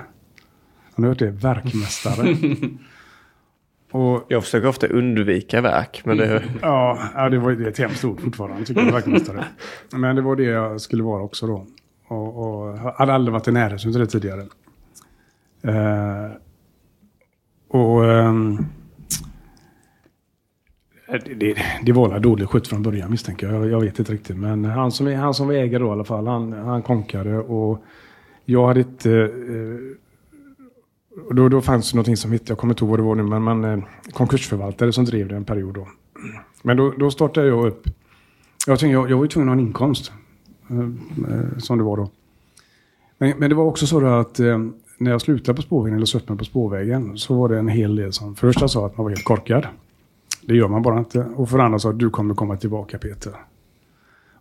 Har 0.93 1.01
ni 1.01 1.07
hört 1.07 1.19
det? 1.19 1.31
Verkmästare. 1.31 2.37
Och, 3.91 4.25
jag 4.27 4.43
försöker 4.43 4.67
ofta 4.67 4.87
undvika 4.87 5.61
verk. 5.61 6.01
Men 6.05 6.17
det... 6.17 6.43
ja, 6.61 7.29
det 7.31 7.39
var 7.39 7.67
ett 7.67 7.77
hemskt 7.77 8.05
ord 8.05 8.21
fortfarande, 8.21 8.65
tycker 8.65 8.81
jag, 8.81 8.91
verkmästare. 8.91 9.45
Men 9.91 10.15
det 10.15 10.21
var 10.21 10.35
det 10.35 10.43
jag 10.43 10.81
skulle 10.81 11.03
vara 11.03 11.23
också 11.23 11.47
då. 11.47 11.67
Och, 12.11 12.37
och 12.37 12.77
hade 12.77 13.13
aldrig 13.13 13.33
varit 13.33 13.47
i 13.47 13.51
närheten 13.51 13.89
av 13.89 13.99
det 13.99 14.07
tidigare. 14.07 14.41
Uh, 15.67 16.31
och... 17.67 18.01
Um, 18.01 18.65
det, 21.07 21.33
det, 21.33 21.55
det 21.83 21.91
var 21.91 22.09
väl 22.09 22.21
dåligt 22.21 22.49
skött 22.49 22.67
från 22.67 22.83
början 22.83 23.11
misstänker 23.11 23.51
jag. 23.51 23.67
jag. 23.67 23.79
vet 23.81 23.99
inte 23.99 24.13
riktigt. 24.13 24.37
Men 24.37 24.65
han 24.65 24.91
som, 24.91 25.07
han 25.07 25.33
som 25.33 25.47
var 25.47 25.53
ägare 25.53 25.83
då 25.83 25.87
i 25.87 25.91
alla 25.91 26.03
fall, 26.03 26.27
han, 26.27 26.53
han 26.53 26.81
konkade. 26.81 27.37
Och 27.37 27.83
jag 28.45 28.67
hade 28.67 28.79
inte... 28.79 29.11
Eh, 29.11 29.97
då, 31.35 31.49
då 31.49 31.61
fanns 31.61 31.91
det 31.91 31.95
någonting 31.95 32.17
som 32.17 32.31
hette, 32.31 32.45
jag 32.47 32.57
kommer 32.57 32.73
inte 32.73 32.85
ihåg 32.85 32.89
vad 32.89 32.99
det 32.99 33.03
var 33.03 33.15
nu, 33.15 33.23
men 33.23 33.41
man, 33.41 33.63
eh, 33.63 33.83
konkursförvaltare 34.13 34.93
som 34.93 35.05
drev 35.05 35.27
det 35.27 35.35
en 35.35 35.45
period 35.45 35.73
då. 35.73 35.87
Men 36.63 36.77
då, 36.77 36.93
då 36.97 37.11
startade 37.11 37.47
jag 37.47 37.67
upp. 37.67 37.87
Jag, 38.67 38.79
tänkte, 38.79 38.93
jag, 38.93 39.11
jag 39.11 39.17
var 39.17 39.23
ju 39.23 39.29
tvungen 39.29 39.49
att 39.49 39.55
ha 39.55 39.61
en 39.61 39.67
inkomst. 39.67 40.11
Eh, 40.71 41.57
som 41.57 41.77
det 41.77 41.83
var 41.83 41.97
då. 41.97 42.09
Men, 43.17 43.33
men 43.37 43.49
det 43.49 43.55
var 43.55 43.63
också 43.63 43.87
så 43.87 44.05
att 44.05 44.39
eh, 44.39 44.57
när 44.97 45.11
jag 45.11 45.21
slutade 45.21 45.55
på 45.55 45.61
spårvägen, 45.61 45.95
eller 45.95 46.05
söp 46.05 46.29
mig 46.29 46.37
på 46.37 46.45
spårvägen, 46.45 47.17
så 47.17 47.35
var 47.35 47.49
det 47.49 47.59
en 47.59 47.67
hel 47.67 47.95
del 47.95 48.13
som 48.13 48.35
först 48.35 48.69
sa 48.69 48.85
att 48.85 48.97
man 48.97 49.03
var 49.03 49.09
helt 49.09 49.23
korkad. 49.23 49.67
Det 50.41 50.55
gör 50.55 50.67
man 50.67 50.81
bara 50.81 50.99
inte. 50.99 51.19
Och 51.35 51.49
för 51.49 51.59
andra 51.59 51.79
sa 51.79 51.89
att 51.89 51.99
du 51.99 52.09
kommer 52.09 52.35
komma 52.35 52.57
tillbaka 52.57 52.97
Peter. 52.97 53.33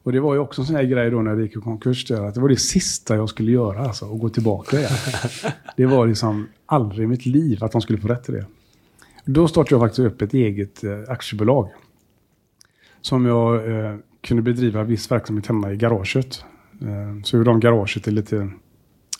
Och 0.02 0.12
det 0.12 0.20
var 0.20 0.34
ju 0.34 0.40
också 0.40 0.60
en 0.60 0.66
sån 0.66 0.76
här 0.76 0.84
grej 0.84 1.10
då 1.10 1.22
när 1.22 1.36
det 1.36 1.42
gick 1.42 1.56
i 1.56 1.60
konkurs. 1.60 2.06
Där, 2.06 2.22
att 2.22 2.34
det 2.34 2.40
var 2.40 2.48
det 2.48 2.56
sista 2.56 3.16
jag 3.16 3.28
skulle 3.28 3.52
göra, 3.52 3.78
alltså, 3.78 4.14
att 4.14 4.20
gå 4.20 4.28
tillbaka 4.28 4.78
igen. 4.78 4.90
det 5.76 5.86
var 5.86 6.06
liksom 6.06 6.48
aldrig 6.66 7.04
i 7.04 7.06
mitt 7.06 7.26
liv 7.26 7.64
att 7.64 7.72
de 7.72 7.80
skulle 7.80 7.98
få 7.98 8.08
rätt 8.08 8.24
till 8.24 8.34
det. 8.34 8.46
Då 9.24 9.48
startade 9.48 9.74
jag 9.74 9.80
faktiskt 9.80 10.06
upp 10.06 10.22
ett 10.22 10.34
eget 10.34 10.84
eh, 10.84 11.00
aktiebolag. 11.08 11.68
Som 13.00 13.26
jag 13.26 13.70
eh, 13.70 13.96
kunde 14.20 14.42
bedriva 14.42 14.84
viss 14.84 15.10
verksamhet 15.10 15.46
hemma 15.46 15.72
i 15.72 15.76
garaget. 15.76 16.44
Eh, 16.82 17.22
så 17.22 17.36
gjorde 17.36 17.50
de 17.50 17.60
garaget 17.60 18.04
till 18.04 18.14
lite 18.14 18.50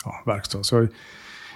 ja, 0.04 0.23
verkstad. 0.26 0.62
Så 0.62 0.76
jag 0.76 0.88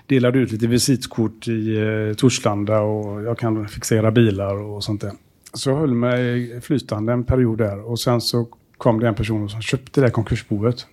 delade 0.06 0.38
ut 0.38 0.52
lite 0.52 0.66
visitkort 0.66 1.48
i 1.48 1.76
eh, 1.76 2.14
Torslanda 2.16 2.80
och 2.80 3.22
jag 3.22 3.38
kan 3.38 3.68
fixera 3.68 4.10
bilar 4.10 4.54
och 4.54 4.84
sånt 4.84 5.00
där. 5.00 5.12
Så 5.52 5.70
jag 5.70 5.76
höll 5.76 5.94
mig 5.94 6.60
flytande 6.60 7.12
en 7.12 7.24
period 7.24 7.58
där 7.58 7.90
och 7.90 8.00
sen 8.00 8.20
så 8.20 8.48
kom 8.78 9.00
det 9.00 9.08
en 9.08 9.14
person 9.14 9.48
som 9.48 9.62
köpte 9.62 10.00
det 10.00 10.06
där 10.06 10.12
konkursboet. 10.12 10.86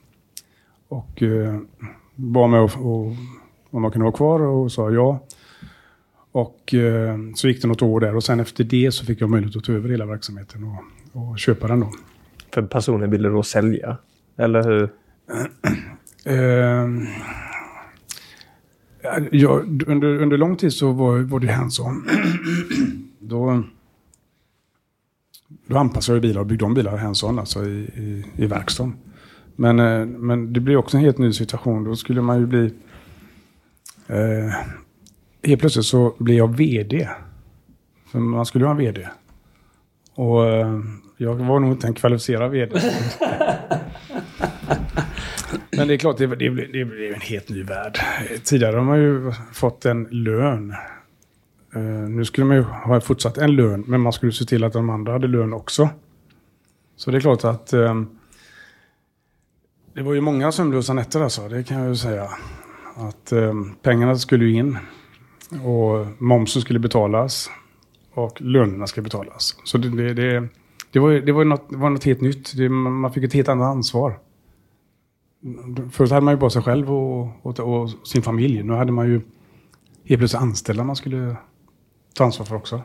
Och 0.88 1.24
eh, 1.24 1.60
bad 2.16 2.50
mig 2.50 2.60
och, 2.60 2.72
och, 2.76 3.16
om 3.70 3.82
man 3.82 3.92
kunde 3.92 4.04
vara 4.04 4.16
kvar 4.16 4.42
och 4.42 4.72
sa 4.72 4.92
ja. 4.92 5.26
Och 6.32 6.74
eh, 6.74 7.18
så 7.36 7.48
gick 7.48 7.62
det 7.62 7.68
något 7.68 7.82
år 7.82 8.00
där 8.00 8.16
och 8.16 8.24
sen 8.24 8.40
efter 8.40 8.64
det 8.64 8.92
så 8.92 9.06
fick 9.06 9.22
jag 9.22 9.30
möjlighet 9.30 9.56
att 9.56 9.64
ta 9.64 9.74
över 9.74 9.90
hela 9.90 10.06
verksamheten 10.06 10.64
och, 10.64 10.84
och 11.22 11.40
köpa 11.40 11.68
den 11.68 11.80
då. 11.80 11.92
För 12.54 12.62
personen 12.62 13.12
ville 13.12 13.30
då 13.30 13.44
sälja? 13.44 13.98
Eller 14.38 14.64
hur? 14.64 14.90
Ehm, 16.26 17.08
ja, 19.32 19.62
under, 19.88 20.22
under 20.22 20.38
lång 20.38 20.56
tid 20.56 20.74
så 20.74 20.92
var, 20.92 21.20
var 21.20 21.40
det 21.40 21.52
hands-on. 21.52 22.08
då, 23.20 23.64
då 25.68 25.78
anpassade 25.78 26.16
jag 26.16 26.22
bilar 26.22 26.42
och 26.42 26.48
byggde 26.48 26.66
om 26.66 26.74
bilar 26.74 26.98
hands-on, 26.98 27.40
alltså 27.40 27.66
i, 27.66 27.80
i, 27.80 28.26
i 28.36 28.46
verkstaden. 28.46 28.94
Men, 29.56 29.80
eh, 29.80 30.06
men 30.06 30.54
det 30.54 30.60
blir 30.60 30.78
också 30.78 30.98
en 30.98 31.04
helt 31.04 31.18
ny 31.18 31.34
situation. 31.34 31.84
Då 31.84 31.96
skulle 31.96 32.22
man 32.22 32.40
ju 32.40 32.46
bli... 32.46 32.74
Eh, 34.08 34.54
helt 35.44 35.60
plötsligt 35.60 35.86
så 35.86 36.16
blir 36.18 36.38
jag 36.38 36.58
VD. 36.58 37.10
För 38.12 38.20
man 38.20 38.46
skulle 38.46 38.64
ju 38.64 38.68
ha 38.68 38.72
en 38.72 38.78
VD. 38.78 39.08
Och 40.16 40.48
eh, 40.48 40.80
jag 41.18 41.36
var 41.36 41.60
nog 41.60 41.72
inte 41.72 41.88
en 41.88 41.94
kvalificerad 41.94 42.52
VD. 42.52 42.82
Men 45.78 45.88
det 45.88 45.94
är 45.94 45.98
klart, 45.98 46.18
det, 46.18 46.28
det, 46.28 46.50
det 46.50 46.86
blir 46.86 47.14
en 47.14 47.22
helt 47.22 47.50
ny 47.50 47.64
värld. 47.64 48.00
Tidigare 48.44 48.76
har 48.76 48.84
man 48.84 49.00
ju 49.00 49.32
fått 49.54 49.86
en 49.86 50.04
lön. 50.04 50.76
Uh, 51.76 52.10
nu 52.10 52.26
skulle 52.26 52.46
man 52.46 52.58
ju 52.58 52.64
ha 52.64 53.02
fortsatt 53.02 53.38
en 53.38 53.56
lön, 53.56 53.84
men 53.88 54.02
man 54.02 54.14
skulle 54.14 54.32
se 54.32 54.46
till 54.46 54.64
att 54.64 54.74
de 54.74 54.90
andra 54.90 55.12
hade 55.12 55.28
lön 55.28 55.54
också. 55.54 55.90
Så 56.96 57.12
det 57.12 57.18
är 57.18 57.22
klart 57.22 57.44
att 57.44 57.74
um, 57.74 58.10
det 59.94 60.02
var 60.02 60.14
ju 60.14 60.22
många 60.22 60.52
sömnlösa 60.52 60.94
nätter 60.94 61.22
alltså, 61.22 61.48
det 61.48 61.64
kan 61.64 61.80
jag 61.80 61.90
ju 61.90 61.96
säga. 61.96 62.30
Att 62.96 63.34
pengarna 63.82 64.16
skulle 64.16 64.46
ju 64.46 64.54
in 64.54 64.78
och 65.64 66.22
momsen 66.22 66.62
skulle 66.62 66.80
betalas 66.80 67.50
och 68.14 68.42
lönerna 68.42 68.88
ska 68.88 69.02
betalas. 69.02 69.56
Så 69.64 69.78
det, 69.78 69.90
det, 69.90 70.14
det, 70.14 70.48
det 70.92 71.00
var, 71.00 71.12
det 71.12 71.32
var, 71.32 71.46
något, 71.46 71.66
var 71.70 71.90
något 71.90 72.04
helt 72.04 72.22
nytt. 72.22 72.58
Det, 72.58 72.70
man 72.70 73.14
fick 73.14 73.24
ett 73.24 73.34
helt 73.34 73.50
annat 73.50 73.68
ansvar. 73.68 74.20
Förut 75.92 76.12
hade 76.12 76.26
man 76.26 76.34
ju 76.34 76.40
bara 76.40 76.50
sig 76.50 76.62
själv 76.62 76.94
och, 76.94 77.30
och, 77.42 77.60
och, 77.60 77.90
sin 78.04 78.22
familj. 78.22 78.64
Nu 78.64 78.74
hade 78.74 78.92
man 78.92 79.08
ju 79.08 79.22
helt 80.04 80.20
plötsligt 80.20 80.42
anställda 80.42 80.84
man 80.84 80.96
skulle 80.96 81.36
ta 82.14 82.24
ansvar 82.24 82.46
för 82.46 82.56
också. 82.56 82.82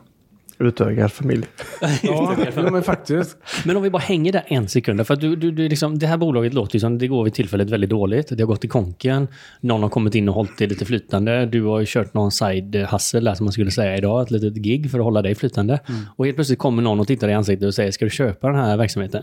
Utökad 0.58 1.12
familj. 1.12 1.46
ja, 1.80 1.88
ja, 2.56 2.70
men 2.70 2.82
faktiskt. 2.82 3.36
Men 3.64 3.76
om 3.76 3.82
vi 3.82 3.90
bara 3.90 3.98
hänger 3.98 4.32
där 4.32 4.44
en 4.46 4.68
sekund. 4.68 5.06
För 5.06 5.14
att 5.14 5.20
du, 5.20 5.36
du, 5.36 5.50
du 5.50 5.68
liksom, 5.68 5.98
det 5.98 6.06
här 6.06 6.16
bolaget 6.16 6.54
låter 6.54 6.76
ju 6.76 6.80
som 6.80 6.98
det 6.98 7.08
går 7.08 7.24
vid 7.24 7.34
tillfället 7.34 7.70
väldigt 7.70 7.90
dåligt. 7.90 8.28
Det 8.28 8.40
har 8.40 8.46
gått 8.46 8.64
i 8.64 8.68
konken. 8.68 9.28
Någon 9.60 9.82
har 9.82 9.88
kommit 9.88 10.14
in 10.14 10.28
och 10.28 10.34
hållit 10.34 10.58
det 10.58 10.66
lite 10.66 10.84
flytande. 10.84 11.46
Du 11.46 11.62
har 11.62 11.84
kört 11.84 12.14
någon 12.14 12.32
side 12.32 12.76
hustle 12.76 13.20
där 13.20 13.34
som 13.34 13.44
man 13.44 13.52
skulle 13.52 13.70
säga 13.70 13.96
idag. 13.96 14.22
Ett 14.22 14.30
litet 14.30 14.54
gig 14.54 14.90
för 14.90 14.98
att 14.98 15.04
hålla 15.04 15.22
dig 15.22 15.34
flytande. 15.34 15.80
Mm. 15.88 16.00
Och 16.16 16.24
helt 16.24 16.36
plötsligt 16.36 16.58
kommer 16.58 16.82
någon 16.82 17.00
och 17.00 17.06
tittar 17.06 17.28
i 17.28 17.34
ansiktet 17.34 17.66
och 17.66 17.74
säger, 17.74 17.90
ska 17.90 18.04
du 18.04 18.10
köpa 18.10 18.46
den 18.46 18.56
här 18.56 18.76
verksamheten? 18.76 19.22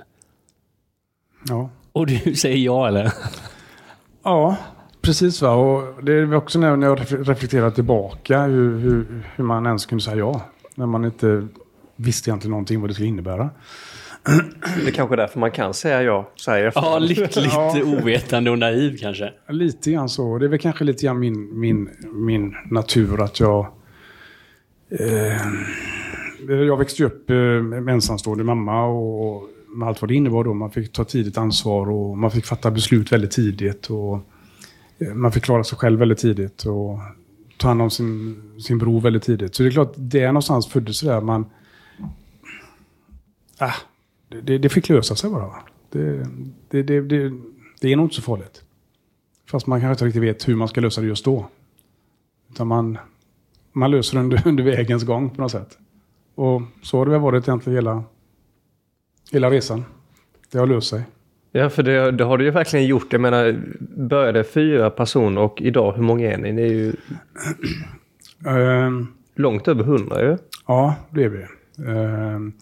Ja. 1.50 1.70
Och 1.92 2.08
du 2.08 2.36
säger 2.36 2.58
ja 2.58 2.88
eller? 2.88 3.14
Ja, 4.24 4.58
precis. 5.02 5.42
Va? 5.42 5.52
Och 5.52 6.04
det 6.04 6.14
är 6.14 6.36
också 6.36 6.60
när 6.60 6.88
jag 6.88 7.00
reflekterar 7.30 7.72
tillbaka 7.72 8.42
hur, 8.42 8.80
hur, 8.80 9.24
hur 9.36 9.44
man 9.44 9.66
ens 9.66 9.86
kunde 9.86 10.04
säga 10.04 10.18
ja. 10.18 10.42
När 10.76 10.86
man 10.86 11.06
inte 11.06 11.48
visste 11.96 12.30
egentligen 12.30 12.52
någonting 12.52 12.82
vad 12.82 12.90
det 12.90 12.94
skulle 12.94 13.10
innebära. 13.10 13.50
Det 14.84 14.88
är 14.88 14.92
kanske 14.92 15.16
därför 15.16 15.40
man 15.40 15.52
kan 15.52 15.74
säga 15.74 16.04
ja, 16.04 16.30
säger 16.46 16.72
Ja, 16.76 17.00
lyckligt 17.00 17.36
Ja. 17.52 17.82
ovetande 17.86 18.52
och 18.52 18.60
naiv 18.60 18.98
kanske. 18.98 19.34
Lite 19.50 19.92
grann 19.92 20.10
så. 20.10 20.38
Det 20.38 20.46
är 20.46 20.50
väl 20.50 20.60
kanske 20.60 20.84
lite 20.84 21.06
grann 21.06 21.20
min, 21.20 21.60
min, 21.60 21.90
min 22.14 22.56
natur 22.72 23.22
att 23.22 23.40
jag... 23.40 23.68
Eh, 25.00 25.38
jag 26.48 26.78
växte 26.78 27.04
upp 27.04 27.30
eh, 27.30 27.36
med 27.36 27.90
ensamstående 27.94 28.44
mamma 28.44 28.86
och 28.86 29.50
med 29.68 29.88
allt 29.88 30.02
vad 30.02 30.10
det 30.10 30.16
innebar 30.16 30.44
då. 30.44 30.54
Man 30.54 30.72
fick 30.72 30.92
ta 30.92 31.04
tidigt 31.04 31.38
ansvar 31.38 31.90
och 31.90 32.18
man 32.18 32.32
fick 32.32 32.46
fatta 32.46 32.72
beslut 32.72 33.12
väldigt 33.12 33.32
tidigt. 33.32 33.88
Och 33.90 34.20
eh, 35.00 35.14
man 35.14 35.32
fick 35.32 35.44
klara 35.44 35.64
sig 35.64 35.78
själv 35.78 36.00
väldigt 36.00 36.20
tidigt 36.20 36.66
och 36.66 37.00
ta 37.64 37.68
hand 37.68 37.82
om 37.82 37.90
sin, 37.90 38.42
sin 38.62 38.78
bror 38.78 39.02
väldigt 39.02 39.24
tidigt. 39.24 39.56
Så 39.56 39.64
det 39.64 39.70
är 39.70 39.72
klart, 39.72 39.94
det 39.98 40.20
är 40.22 40.28
någonstans 40.28 40.68
föddes 40.68 41.02
det 41.02 41.08
där 41.08 41.22
man... 41.22 41.46
Ah, 43.58 43.74
det- 44.30 44.58
det, 44.58 44.70
fick 44.70 44.90
lösa 44.90 45.16
sig 45.16 45.30
bara. 45.30 45.46
va. 45.48 45.64
Det, 45.90 46.28
det, 46.70 46.84
det, 46.84 47.02
det, 47.02 47.32
det 47.82 47.92
är 47.92 47.96
nog 47.96 48.06
inte 48.06 48.16
så 48.16 48.22
farligt. 48.22 48.64
Fast 49.52 49.68
man 49.68 49.82
kanske 49.82 49.92
inte 49.94 50.06
riktigt 50.06 50.24
vet 50.24 50.48
hur 50.48 50.56
man 50.56 50.68
ska 50.68 50.82
lösa 50.82 51.02
det 51.02 51.08
just 51.08 51.26
då. 51.26 51.48
Utan 52.50 52.68
man, 52.68 52.98
man 53.72 53.92
löser 53.92 54.18
det 54.18 54.24
under, 54.24 54.42
under 54.48 54.64
vägens 54.64 55.04
gång 55.04 55.30
på 55.30 55.42
något 55.42 55.52
sätt. 55.52 55.78
Och 56.36 56.62
så 56.82 56.98
har 56.98 57.06
det 57.06 57.12
väl 57.12 57.22
varit 57.22 57.48
egentligen 57.48 57.78
hela, 57.78 58.04
hela 59.32 59.52
resan. 59.52 59.86
Det 60.52 60.58
har 60.58 60.68
löst 60.68 60.90
sig. 60.90 61.04
Ja, 61.56 61.70
för 61.70 61.84
det, 61.84 62.12
det 62.12 62.24
har 62.24 62.38
du 62.38 62.46
ju 62.46 62.52
verkligen 62.52 62.86
gjort. 62.86 63.14
Jag 63.14 63.22
menar, 63.22 63.62
började 63.98 64.44
fyra 64.44 64.90
personer 64.90 65.42
och 65.42 65.62
idag, 65.62 65.94
hur 65.94 66.04
många 66.04 66.32
är 66.32 66.38
ni? 66.38 66.52
Ni 66.52 66.62
är 66.62 66.68
ju 66.74 66.94
Ehm, 68.46 69.08
långt 69.36 69.68
över 69.68 69.84
hundra 69.84 70.22
ju. 70.22 70.38
ja, 70.68 70.96
det 71.10 71.24
är 71.24 71.30
vi. 71.30 71.46
Ehm, 71.88 72.54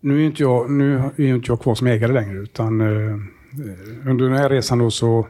nu 0.00 0.22
är 0.22 0.26
inte 0.26 0.42
jag, 0.42 0.70
nu 0.70 0.96
är 1.16 1.20
inte 1.20 1.50
jag 1.50 1.60
kvar 1.60 1.74
som 1.74 1.86
ägare 1.86 2.12
längre. 2.12 2.38
Utan 2.38 2.80
eh, 2.80 3.16
under 4.10 4.24
den 4.24 4.34
här 4.34 4.48
resan 4.48 4.78
då 4.78 4.90
så... 4.90 5.26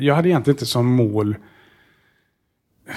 Jag 0.00 0.14
hade 0.14 0.28
egentligen 0.28 0.54
inte 0.54 0.66
som 0.66 0.86
mål 0.86 1.36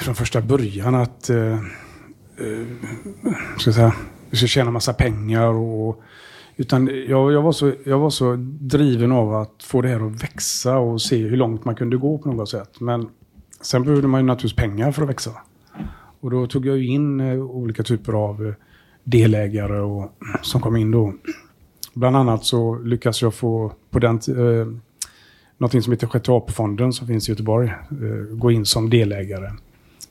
från 0.02 0.16
första 0.16 0.42
början 0.42 0.96
att... 0.96 1.30
Eh, 1.30 1.54
eh, 1.54 2.68
ska 3.58 3.68
jag 3.68 3.76
säga, 3.76 3.94
vi 4.30 4.38
ska 4.38 4.48
tjäna 4.48 4.72
massa 4.72 4.94
pengar 4.94 5.48
och... 5.48 6.04
Utan 6.60 6.90
jag, 7.08 7.32
jag, 7.32 7.42
var 7.42 7.52
så, 7.52 7.74
jag 7.84 8.00
var 8.00 8.10
så 8.10 8.36
driven 8.60 9.12
av 9.12 9.34
att 9.34 9.64
få 9.64 9.82
det 9.82 9.88
här 9.88 10.08
att 10.08 10.24
växa 10.24 10.78
och 10.78 11.02
se 11.02 11.18
hur 11.18 11.38
långt 11.38 11.66
man 11.66 11.76
kunde 11.76 11.98
gå 11.98 12.18
på 12.18 12.30
något 12.30 12.50
sätt. 12.50 12.80
Men 12.80 13.10
sen 13.62 13.84
behövde 13.84 14.08
man 14.08 14.22
ju 14.22 14.28
naturligtvis 14.28 14.56
pengar 14.56 14.92
för 14.92 15.02
att 15.02 15.10
växa. 15.10 15.32
Och 16.20 16.32
då 16.32 16.48
tog 16.48 16.66
jag 16.66 16.84
in 16.84 17.20
eh, 17.20 17.40
olika 17.40 17.84
typer 17.84 18.14
av 18.14 18.48
eh, 18.48 18.54
delägare 19.04 19.80
och, 19.80 20.02
mm, 20.02 20.12
som 20.42 20.62
kom 20.62 20.76
in 20.76 20.92
då. 20.92 21.14
Bland 21.94 22.16
annat 22.16 22.46
så 22.46 22.76
lyckades 22.80 23.22
jag 23.22 23.34
få 23.34 23.72
på 23.90 24.00
den 24.00 24.16
eh, 24.16 24.68
någonting 25.58 25.82
som 25.82 25.94
heter 25.94 26.08
Sjätte 26.08 26.32
AP-fonden 26.32 26.94
som 26.94 27.08
finns 27.08 27.30
i 27.30 27.32
Göteborg. 27.32 27.68
Eh, 27.68 28.36
gå 28.36 28.52
in 28.52 28.66
som 28.66 28.90
delägare. 28.90 29.52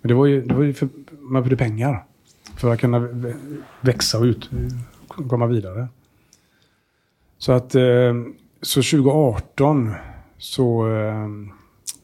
Men 0.01 0.09
det 0.09 0.15
var 0.15 0.27
ju, 0.27 0.43
det 0.43 0.55
var 0.55 0.63
ju 0.63 0.75
för, 0.75 0.89
man 1.21 1.43
behövde 1.43 1.57
pengar 1.57 2.05
för 2.57 2.73
att 2.73 2.81
kunna 2.81 3.09
växa 3.81 4.19
och 4.19 4.25
ut, 4.25 4.51
eh, 4.53 5.27
komma 5.29 5.47
vidare. 5.47 5.89
Så 7.47 7.53
att 7.53 7.75
eh, 7.75 8.15
så 8.63 8.83
2018 8.83 9.93
så 10.39 10.95
eh, 10.95 11.29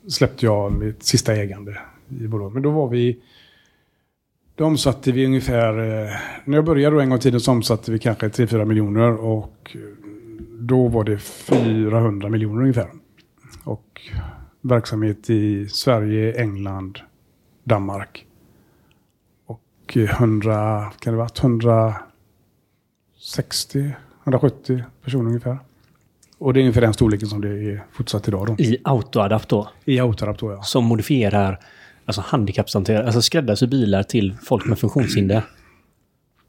släppte 0.09 0.47
jag 0.47 0.73
mitt 0.73 1.03
sista 1.03 1.35
ägande 1.35 1.79
i 2.09 2.27
bolaget. 2.27 2.55
Men 2.55 2.63
då 2.63 2.71
var 2.71 2.89
vi 2.89 3.23
då 4.55 4.65
omsatte 4.65 5.13
vi 5.13 5.27
ungefär, 5.27 5.79
eh, 5.79 6.11
när 6.45 6.57
jag 6.57 6.65
började 6.65 6.97
då 6.97 7.01
en 7.01 7.09
gång 7.09 7.19
i 7.19 7.21
tiden 7.21 7.41
så 7.41 7.53
omsatte 7.53 7.93
vi 7.93 7.99
kanske 7.99 8.29
3-4 8.29 8.65
miljoner 8.65 9.17
och 9.17 9.77
då 10.59 10.89
var 10.89 11.05
det 11.05 11.19
400 11.19 12.29
miljoner 12.29 12.61
ungefär. 12.61 12.89
Och 13.65 14.01
verksamhet 14.61 15.31
i 15.31 15.69
Sverige, 15.69 16.41
England, 16.41 16.99
Danmark. 17.65 18.27
Och 19.47 19.97
100, 19.97 20.93
kan 20.99 21.13
det 21.13 21.19
vara 21.19 21.31
160, 21.41 23.93
170 24.25 24.83
personer 25.05 25.27
ungefär. 25.27 25.59
Och 26.39 26.55
det 26.55 26.61
är 26.61 26.63
ungefär 26.63 26.81
den 26.81 26.95
storleken 26.95 27.29
som 27.29 27.41
det 27.41 27.49
är 27.49 27.85
fortsatt 27.93 28.29
idag 28.29 28.47
då. 28.47 28.65
I 28.65 28.79
Autoadapt 28.85 29.49
då. 29.49 29.69
I 29.85 30.01
Autorap 30.01 30.39
då 30.39 30.53
ja. 30.53 30.63
Som 30.63 30.85
modifierar 30.85 31.59
alltså 32.05 32.23
handikappshanterare, 32.27 33.05
alltså 33.05 33.23
skräddarsy 33.23 33.67
bilar 33.67 34.03
till 34.03 34.37
folk 34.43 34.67
med 34.67 34.79
funktionshinder. 34.79 35.43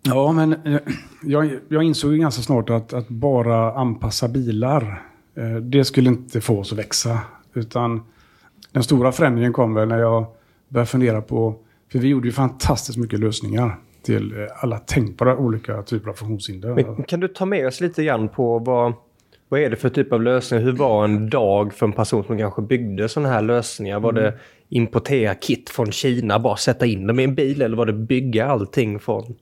Ja, 0.02 0.32
men 0.32 0.54
eh, 0.54 0.82
jag, 1.24 1.60
jag 1.68 1.84
insåg 1.84 2.16
ganska 2.16 2.42
snart 2.42 2.70
att, 2.70 2.94
att 2.94 3.10
bara 3.10 3.74
anpassa 3.74 4.28
bilar, 4.28 5.02
eh, 5.36 5.56
det 5.56 5.86
skulle 5.86 6.10
inte 6.10 6.42
få 6.42 6.60
oss 6.60 6.72
att 6.72 6.78
växa. 6.78 7.20
Utan 7.54 8.02
den 8.72 8.84
stora 8.84 9.12
förändringen 9.12 9.54
kom 9.54 9.74
väl 9.74 9.88
när 9.88 9.98
jag 9.98 10.26
började 10.68 10.90
fundera 10.90 11.22
på, 11.22 11.56
för 11.92 12.00
vi 12.00 12.08
gjorde 12.08 12.28
ju 12.28 12.32
fantastiskt 12.32 12.98
mycket 12.98 13.20
lösningar 13.20 13.80
till 14.04 14.32
eh, 14.42 14.48
alla 14.64 14.78
tänkbara 14.80 15.38
olika 15.38 15.82
typer 15.84 16.10
av 16.10 16.14
funktionshinder. 16.14 16.74
Men 16.74 17.04
kan 17.04 17.20
du 17.20 17.28
ta 17.28 17.46
med 17.46 17.68
oss 17.68 17.82
lite 17.82 18.04
grann 18.04 18.30
på 18.30 18.60
vad, 18.60 18.94
vad 19.50 19.60
är 19.60 19.70
det 19.70 19.76
för 19.76 19.90
typ 19.90 20.14
av 20.14 20.22
lösningar? 20.22 20.64
Hur 20.64 20.72
var 20.72 21.04
en 21.06 21.30
dag 21.30 21.74
för 21.74 21.86
en 21.86 21.94
person 21.94 22.24
som 22.24 22.38
kanske 22.38 22.62
byggde 22.62 23.10
sådana 23.10 23.30
här 23.30 23.42
lösningar? 23.42 24.00
Var 24.00 24.12
det 24.12 24.34
importera 24.70 25.36
kit 25.36 25.70
från 25.70 25.92
Kina, 25.92 26.40
bara 26.40 26.56
sätta 26.58 26.86
in 26.86 27.08
dem 27.08 27.20
i 27.20 27.24
en 27.24 27.36
bil? 27.36 27.62
Eller 27.62 27.78
var 27.78 27.86
det 27.86 27.94
bygga 27.94 28.46
allting 28.48 29.00
från 29.00 29.36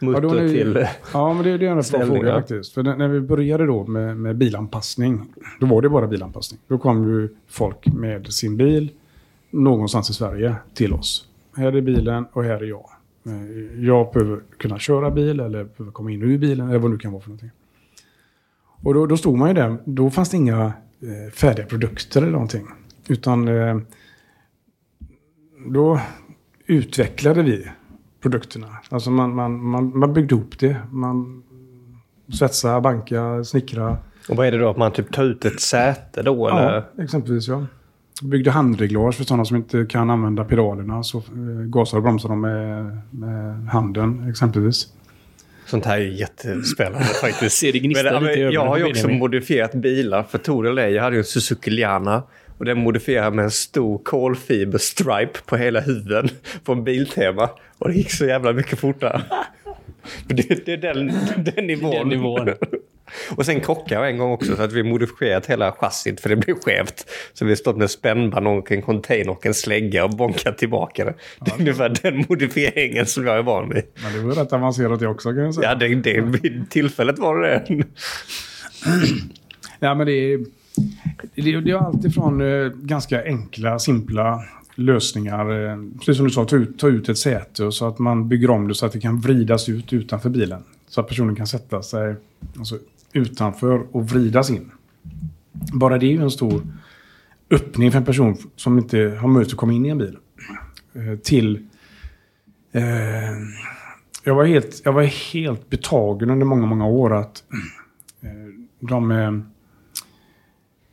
mutter 0.00 0.22
Ja, 0.22 0.34
det- 0.34 0.48
till... 0.48 0.86
Ja, 1.12 1.34
men 1.34 1.44
det, 1.44 1.58
det 1.58 1.66
är 1.66 1.70
en 1.70 1.76
bra 1.92 2.06
fråga 2.16 2.34
faktiskt. 2.34 2.74
För 2.74 2.82
när, 2.82 2.96
när 2.96 3.08
vi 3.08 3.20
började 3.20 3.66
då 3.66 3.86
med, 3.86 4.16
med 4.16 4.36
bilanpassning, 4.36 5.34
då 5.60 5.66
var 5.66 5.82
det 5.82 5.88
bara 5.88 6.06
bilanpassning. 6.06 6.60
Då 6.68 6.78
kom 6.78 7.04
ju 7.04 7.28
folk 7.48 7.86
med 7.86 8.32
sin 8.32 8.56
bil 8.56 8.88
någonstans 9.50 10.10
i 10.10 10.12
Sverige 10.14 10.54
till 10.74 10.92
oss. 10.92 11.26
Här 11.56 11.76
är 11.76 11.80
bilen 11.80 12.24
och 12.32 12.44
här 12.44 12.62
är 12.62 12.64
jag. 12.66 12.84
Eh, 13.26 13.84
Jag 13.84 14.12
behöver 14.12 14.40
kunna 14.58 14.78
köra 14.78 15.10
bil 15.10 15.40
eller 15.40 15.64
behöver 15.64 15.92
komma 15.92 16.10
in 16.10 16.22
ur 16.22 16.38
bilen 16.38 16.68
eller 16.68 16.78
vad 16.78 16.90
det 16.90 16.92
nu 16.94 16.98
kan 16.98 17.12
vara 17.12 17.22
för 17.22 17.28
någonting. 17.28 17.50
Och 18.82 18.94
då, 18.94 19.06
då 19.06 19.16
stod 19.16 19.38
man 19.38 19.48
ju 19.48 19.54
där. 19.54 19.76
Då 19.84 20.10
fanns 20.10 20.30
det 20.30 20.36
inga 20.36 20.64
eh, 21.00 21.32
färdiga 21.32 21.66
produkter 21.66 22.22
eller 22.22 22.32
någonting. 22.32 22.66
Utan 23.08 23.48
eh, 23.48 23.78
då 25.66 26.00
utvecklade 26.66 27.42
vi 27.42 27.68
produkterna. 28.20 28.68
Alltså 28.90 29.10
man, 29.10 29.34
man, 29.34 29.62
man, 29.64 29.98
man 29.98 30.12
byggde 30.12 30.34
ihop 30.34 30.58
det. 30.58 30.76
Man 30.90 31.42
svetsade, 32.32 32.80
bankade, 32.80 33.44
snickrade. 33.44 33.96
Och 34.28 34.36
vad 34.36 34.46
är 34.46 34.52
det 34.52 34.58
då? 34.58 34.70
Att 34.70 34.76
man 34.76 34.92
typ 34.92 35.12
tar 35.12 35.24
ut 35.24 35.44
ett 35.44 35.60
säte 35.60 36.22
då? 36.22 36.48
Eller? 36.48 36.86
Ja, 36.96 37.02
exempelvis 37.02 37.48
ja. 37.48 37.66
Byggde 38.22 38.50
handreglage 38.50 39.14
för 39.14 39.24
sådana 39.24 39.44
som 39.44 39.56
inte 39.56 39.86
kan 39.88 40.10
använda 40.10 40.44
pedalerna. 40.44 41.02
Så 41.02 41.18
eh, 41.18 41.24
gasar 41.64 41.96
och 41.96 42.02
bromsar 42.02 42.28
de 42.28 42.40
med, 42.40 42.98
med 43.10 43.66
handen 43.66 44.30
exempelvis. 44.30 44.86
Sånt 45.66 45.84
här 45.84 45.96
är 45.96 46.00
ju 46.00 46.14
jättespännande 46.14 47.04
faktiskt. 47.20 47.58
Ser 47.58 47.72
det 47.72 47.78
Men, 48.02 48.22
men, 48.22 48.52
Jag 48.52 48.66
har 48.66 48.78
ju 48.78 48.84
också 48.84 49.02
Benjamin. 49.02 49.18
modifierat 49.18 49.74
bilar 49.74 50.22
för 50.22 50.38
Tor 50.38 50.66
och. 50.66 50.94
Jag 50.94 51.02
hade 51.02 51.16
ju 51.16 51.20
en 51.20 51.24
Suzuki 51.24 51.70
Liana. 51.70 52.22
Och 52.58 52.64
den 52.64 52.78
modifierade 52.78 53.36
med 53.36 53.44
en 53.44 53.50
stor 53.50 53.98
kolfiber-stripe 53.98 55.38
på 55.46 55.56
hela 55.56 55.80
huven 55.80 56.28
från 56.64 56.84
Biltema. 56.84 57.50
Och 57.78 57.88
det 57.88 57.94
gick 57.94 58.10
så 58.10 58.26
jävla 58.26 58.52
mycket 58.52 58.78
fortare. 58.78 59.22
det, 60.26 60.66
det 60.66 60.72
är 60.72 60.76
den, 60.76 61.12
den 61.54 61.66
nivån. 61.66 61.90
Den 61.90 62.08
nivån. 62.08 62.48
Och 63.36 63.46
sen 63.46 63.60
krockade 63.60 64.00
jag 64.00 64.10
en 64.10 64.18
gång 64.18 64.32
också 64.32 64.56
så 64.56 64.62
att 64.62 64.72
vi 64.72 64.82
modifierat 64.82 65.46
hela 65.46 65.72
chassit 65.72 66.20
för 66.20 66.28
det 66.28 66.36
blev 66.36 66.54
skevt. 66.54 67.06
Så 67.32 67.44
vi 67.44 67.56
stått 67.56 67.76
med 67.76 67.90
spännband 67.90 68.48
och 68.48 68.72
en 68.72 68.82
container 68.82 69.30
och 69.30 69.46
en 69.46 69.54
slägga 69.54 70.04
och 70.04 70.10
bonkat 70.10 70.58
tillbaka 70.58 71.04
det. 71.04 71.14
Det 71.40 71.50
är 71.50 71.60
ungefär 71.60 71.94
den 72.02 72.24
modifieringen 72.28 73.06
som 73.06 73.26
jag 73.26 73.38
är 73.38 73.42
van 73.42 73.68
vid. 73.68 73.82
Men 74.02 74.12
det 74.12 74.20
var 74.20 74.34
rätt 74.34 74.52
avancerat 74.52 75.00
det 75.00 75.08
också 75.08 75.28
kan 75.28 75.38
jag 75.38 75.54
säga. 75.54 75.68
Ja, 75.68 75.74
det, 75.74 75.94
det, 75.94 76.20
vid 76.20 76.70
tillfället 76.70 77.18
var 77.18 77.40
det 77.40 77.62
det. 77.68 77.84
Ja, 79.80 79.94
men 79.94 80.06
det, 80.06 80.12
är, 80.12 80.38
det, 81.34 81.60
det 81.60 81.70
är 81.70 81.86
alltid 81.86 82.14
från 82.14 82.40
eh, 82.40 82.68
ganska 82.68 83.24
enkla, 83.24 83.78
simpla 83.78 84.42
lösningar. 84.74 85.70
Eh, 85.70 85.76
precis 85.98 86.16
som 86.16 86.26
du 86.26 86.32
sa, 86.32 86.44
ta 86.44 86.56
ut, 86.56 86.78
ta 86.78 86.88
ut 86.88 87.08
ett 87.08 87.18
säte 87.18 87.72
så 87.72 87.86
att 87.86 87.98
man 87.98 88.28
bygger 88.28 88.50
om 88.50 88.68
det 88.68 88.74
så 88.74 88.86
att 88.86 88.92
det 88.92 89.00
kan 89.00 89.20
vridas 89.20 89.68
ut 89.68 89.92
utanför 89.92 90.30
bilen. 90.30 90.62
Så 90.88 91.00
att 91.00 91.08
personen 91.08 91.36
kan 91.36 91.46
sätta 91.46 91.82
sig 91.82 92.14
alltså, 92.58 92.78
utanför 93.12 93.96
och 93.96 94.08
vridas 94.08 94.50
in. 94.50 94.70
Bara 95.72 95.98
det 95.98 96.06
är 96.06 96.12
ju 96.12 96.22
en 96.22 96.30
stor 96.30 96.62
öppning 97.50 97.90
för 97.90 97.98
en 97.98 98.04
person 98.04 98.36
som 98.56 98.78
inte 98.78 99.18
har 99.20 99.28
möjlighet 99.28 99.52
att 99.52 99.58
komma 99.58 99.72
in 99.72 99.86
i 99.86 99.88
en 99.88 99.98
bil. 99.98 100.16
Eh, 100.92 101.18
till... 101.18 101.66
Eh, 102.72 102.82
jag, 104.24 104.34
var 104.34 104.44
helt, 104.44 104.80
jag 104.84 104.92
var 104.92 105.02
helt 105.02 105.70
betagen 105.70 106.30
under 106.30 106.46
många, 106.46 106.66
många 106.66 106.86
år 106.86 107.14
att 107.14 107.42
eh, 108.22 108.30
de 108.80 109.10
är, 109.10 109.42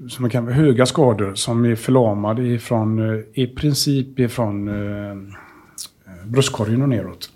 som 0.10 0.29
kan 0.29 0.45
vara 0.45 0.55
höga 0.55 0.86
skador 0.86 1.36
som 1.36 1.65
är 1.65 1.75
förlamade 1.75 2.47
ifrån, 2.47 3.23
i 3.34 3.47
princip 3.47 4.19
ifrån 4.19 4.67
eh, 4.67 5.15
bröstkorgen 6.25 6.82
och 6.82 6.89
neråt. 6.89 7.32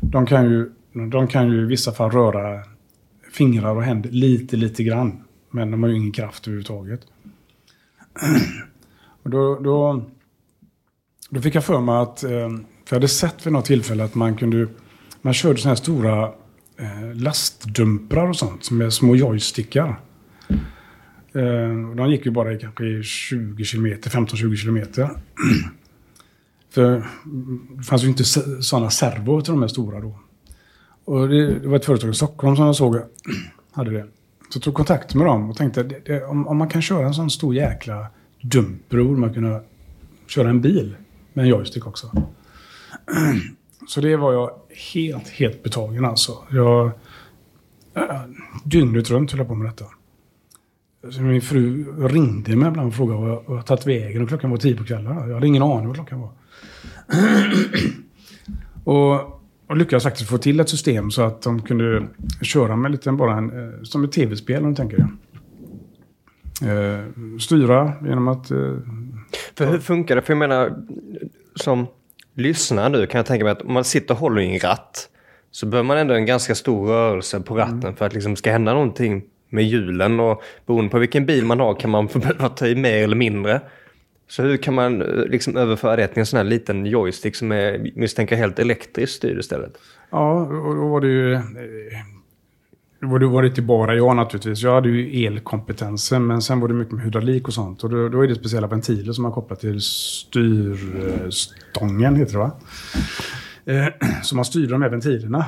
De 0.00 0.26
kan, 0.26 0.44
ju, 0.44 0.70
de 1.10 1.28
kan 1.28 1.48
ju 1.48 1.62
i 1.62 1.66
vissa 1.66 1.92
fall 1.92 2.10
röra 2.10 2.62
fingrar 3.36 3.76
och 3.76 3.82
händer 3.82 4.10
lite, 4.10 4.56
lite 4.56 4.82
grann. 4.84 5.22
Men 5.50 5.70
de 5.70 5.82
har 5.82 5.90
ju 5.90 5.96
ingen 5.96 6.12
kraft 6.12 6.46
överhuvudtaget. 6.46 7.00
Och 9.22 9.30
då, 9.30 9.58
då, 9.60 10.04
då 11.30 11.40
fick 11.40 11.54
jag 11.54 11.64
för 11.64 11.80
mig 11.80 11.96
att, 11.96 12.22
eh, 12.22 12.30
för 12.30 12.90
jag 12.90 12.96
hade 12.96 13.08
sett 13.08 13.46
vid 13.46 13.52
något 13.52 13.64
tillfälle 13.64 14.04
att 14.04 14.14
man 14.14 14.36
kunde, 14.36 14.68
man 15.22 15.34
körde 15.34 15.58
sådana 15.58 15.70
här 15.70 15.82
stora 15.82 16.32
eh, 16.78 17.14
lastdumprar 17.14 18.28
och 18.28 18.36
sånt 18.36 18.70
med 18.70 18.92
små 18.92 19.16
joystickar. 19.16 20.00
Eh, 21.32 21.94
de 21.96 22.10
gick 22.10 22.26
ju 22.26 22.32
bara 22.32 22.52
i 22.52 22.58
kanske 22.58 23.02
20 23.02 23.64
kilometer, 23.64 24.10
15-20 24.10 24.56
kilometer. 24.56 25.10
För 26.70 27.06
det 27.76 27.82
fanns 27.82 28.04
ju 28.04 28.08
inte 28.08 28.24
sådana 28.62 28.90
servo 28.90 29.40
till 29.40 29.52
de 29.52 29.60
här 29.60 29.68
stora 29.68 30.00
då. 30.00 30.18
Och 31.06 31.28
det, 31.28 31.58
det, 31.58 31.68
var 31.68 31.76
ett 31.76 31.84
företag 31.84 32.10
i 32.10 32.14
Stockholm 32.14 32.56
som 32.56 32.66
jag 32.66 32.76
såg 32.76 32.96
hade 33.72 33.90
det. 33.90 34.06
Så 34.48 34.56
jag 34.56 34.62
tog 34.62 34.74
kontakt 34.74 35.14
med 35.14 35.26
dem 35.26 35.50
och 35.50 35.56
tänkte 35.56 35.82
det, 35.82 36.00
det, 36.04 36.24
om, 36.24 36.48
om, 36.48 36.56
man 36.56 36.68
kan 36.68 36.82
köra 36.82 37.06
en 37.06 37.14
sån 37.14 37.30
stor 37.30 37.54
jäkla 37.54 38.06
dumper 38.42 39.02
borde 39.02 39.20
man 39.20 39.34
kunna 39.34 39.60
köra 40.26 40.50
en 40.50 40.60
bil 40.60 40.96
med 41.32 41.42
en 41.42 41.48
joystick 41.48 41.86
också. 41.86 42.10
Så 43.88 44.00
det 44.00 44.16
var 44.16 44.32
jag 44.32 44.50
helt, 44.94 45.28
helt 45.28 45.62
betagen 45.62 46.04
alltså. 46.04 46.32
Jag, 46.50 46.90
dygnet 48.64 49.10
runt 49.10 49.30
höll 49.30 49.38
jag 49.38 49.48
på 49.48 49.54
med 49.54 49.68
detta. 49.68 49.84
Så 51.10 51.20
min 51.20 51.42
fru 51.42 51.84
ringde 52.08 52.56
mig 52.56 52.68
ibland 52.68 52.88
och 52.88 52.94
frågade 52.94 53.20
vad 53.20 53.30
jag, 53.30 53.44
jag 53.46 53.66
tagit 53.66 53.86
vägen 53.86 54.22
och 54.22 54.28
klockan 54.28 54.50
var 54.50 54.56
tio 54.56 54.76
på 54.76 54.84
kvällen. 54.84 55.28
Jag 55.28 55.34
hade 55.34 55.46
ingen 55.46 55.62
aning 55.62 55.86
vad 55.86 55.96
klockan 55.96 56.20
var. 56.20 56.30
och, 58.84 59.35
och 59.66 59.76
lyckades 59.76 60.04
faktiskt 60.04 60.30
få 60.30 60.38
till 60.38 60.60
ett 60.60 60.68
system 60.68 61.10
så 61.10 61.22
att 61.22 61.42
de 61.42 61.62
kunde 61.62 62.06
köra 62.42 62.76
med 62.76 62.90
lite 62.90 63.12
bara 63.12 63.36
en, 63.36 63.50
eh, 63.50 63.82
som 63.82 64.04
ett 64.04 64.12
tv-spel 64.12 64.64
om 64.64 64.70
du 64.70 64.76
tänker 64.76 64.96
dig. 64.96 65.06
Eh, 66.62 67.04
styra 67.38 67.92
genom 68.02 68.28
att... 68.28 68.50
Eh, 68.50 68.74
För 69.54 69.66
hur 69.66 69.78
funkar 69.78 70.16
det? 70.16 70.22
För 70.22 70.32
jag 70.32 70.38
menar, 70.38 70.84
som 71.54 71.86
lyssnare 72.34 72.88
nu 72.88 73.06
kan 73.06 73.18
jag 73.18 73.26
tänka 73.26 73.44
mig 73.44 73.52
att 73.52 73.62
om 73.62 73.72
man 73.72 73.84
sitter 73.84 74.14
och 74.14 74.20
håller 74.20 74.42
i 74.42 74.54
en 74.54 74.58
ratt 74.58 75.08
så 75.50 75.66
behöver 75.66 75.86
man 75.86 75.98
ändå 75.98 76.14
en 76.14 76.26
ganska 76.26 76.54
stor 76.54 76.86
rörelse 76.86 77.40
på 77.40 77.54
ratten 77.54 77.82
mm. 77.82 77.96
för 77.96 78.06
att 78.06 78.14
liksom 78.14 78.36
ska 78.36 78.52
hända 78.52 78.72
någonting 78.72 79.22
med 79.48 79.64
hjulen 79.64 80.20
och 80.20 80.42
beroende 80.66 80.90
på 80.90 80.98
vilken 80.98 81.26
bil 81.26 81.44
man 81.44 81.60
har 81.60 81.74
kan 81.74 81.90
man 81.90 82.06
behöva 82.06 82.48
ta 82.48 82.66
i 82.66 82.74
mer 82.74 83.04
eller 83.04 83.16
mindre. 83.16 83.60
Så 84.28 84.42
hur 84.42 84.56
kan 84.56 84.74
man 84.74 85.02
eh, 85.02 85.24
liksom 85.24 85.56
överföra 85.56 85.96
det 85.96 86.06
till 86.06 86.20
en 86.20 86.26
sån 86.26 86.36
här 86.36 86.44
liten 86.44 86.86
joystick 86.86 87.36
som 87.36 87.52
är 87.52 87.92
misstänker 87.94 88.36
helt 88.36 88.58
elektriskt 88.58 89.16
styrd 89.16 89.38
istället? 89.38 89.78
Ja, 90.10 90.40
och 90.40 90.74
då 90.74 90.88
var 90.88 91.00
det 91.00 91.06
ju... 91.06 91.34
Eh, 91.34 91.40
då 93.00 93.06
det 93.06 93.12
var 93.12 93.18
det, 93.18 93.26
var 93.26 93.42
inte 93.42 93.62
bara 93.62 93.94
jag 93.94 94.16
naturligtvis. 94.16 94.62
Jag 94.62 94.74
hade 94.74 94.88
ju 94.88 95.26
elkompetensen, 95.26 96.26
men 96.26 96.42
sen 96.42 96.60
var 96.60 96.68
det 96.68 96.74
mycket 96.74 96.94
med 96.94 97.04
hydraulik 97.04 97.48
och 97.48 97.54
sånt. 97.54 97.84
Och 97.84 97.90
då, 97.90 98.08
då 98.08 98.24
är 98.24 98.28
det 98.28 98.34
speciella 98.34 98.66
ventiler 98.66 99.12
som 99.12 99.22
man 99.22 99.32
kopplat 99.32 99.60
till 99.60 99.80
styrstången, 99.80 100.54
eh, 102.14 102.18
heter 102.18 102.32
det 102.32 102.38
va? 102.38 102.50
Så 104.22 104.36
man 104.36 104.44
styrde 104.44 104.72
de 104.72 104.82
här 104.82 104.90
ventilerna. 104.90 105.44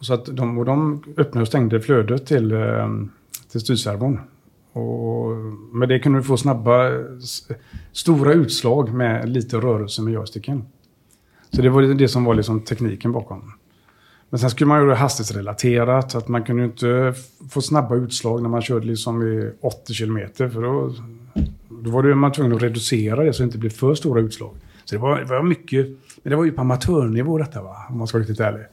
Så 0.00 0.14
att 0.14 0.26
de, 0.26 0.58
och 0.58 0.64
de 0.64 1.02
öppnade 1.16 1.42
och 1.42 1.48
stängde 1.48 1.80
flödet 1.80 2.26
till, 2.26 2.54
till 3.50 3.60
styrservon. 3.60 4.20
Och 4.72 5.36
med 5.72 5.88
det 5.88 5.98
kunde 5.98 6.18
du 6.18 6.22
få 6.22 6.36
snabba, 6.36 6.90
stora 7.92 8.32
utslag 8.32 8.94
med 8.94 9.28
lite 9.28 9.56
rörelse 9.56 10.02
med 10.02 10.12
joysticken. 10.12 10.64
Så 11.50 11.62
det 11.62 11.70
var 11.70 11.82
det 11.82 12.08
som 12.08 12.24
var 12.24 12.34
liksom 12.34 12.60
tekniken 12.60 13.12
bakom. 13.12 13.52
Men 14.30 14.40
sen 14.40 14.50
skulle 14.50 14.68
man 14.68 14.78
göra 14.78 14.90
det 14.90 14.96
hastighetsrelaterat. 14.96 16.14
Att 16.14 16.28
man 16.28 16.44
kunde 16.44 16.64
inte 16.64 17.14
få 17.50 17.60
snabba 17.60 17.94
utslag 17.94 18.42
när 18.42 18.48
man 18.48 18.62
körde 18.62 18.86
liksom 18.86 19.22
i 19.22 19.52
80 19.60 19.94
kilometer. 19.94 20.48
För 20.48 20.62
då, 20.62 20.94
då 21.82 21.90
var 21.90 22.02
det 22.02 22.14
man 22.14 22.32
tvungen 22.32 22.52
att 22.56 22.62
reducera 22.62 23.24
det 23.24 23.32
så 23.32 23.42
det 23.42 23.44
inte 23.44 23.58
blev 23.58 23.70
för 23.70 23.94
stora 23.94 24.20
utslag. 24.20 24.54
Så 24.84 24.94
det 24.94 25.00
var, 25.00 25.18
det 25.18 25.24
var 25.24 25.42
mycket... 25.42 25.86
Men 26.22 26.30
det 26.30 26.36
var 26.36 26.44
ju 26.44 26.52
på 26.52 26.60
amatörnivå 26.60 27.38
detta, 27.38 27.62
va? 27.62 27.76
om 27.90 27.98
man 27.98 28.06
ska 28.06 28.18
vara 28.18 28.22
riktigt 28.22 28.40
ärlig. 28.40 28.66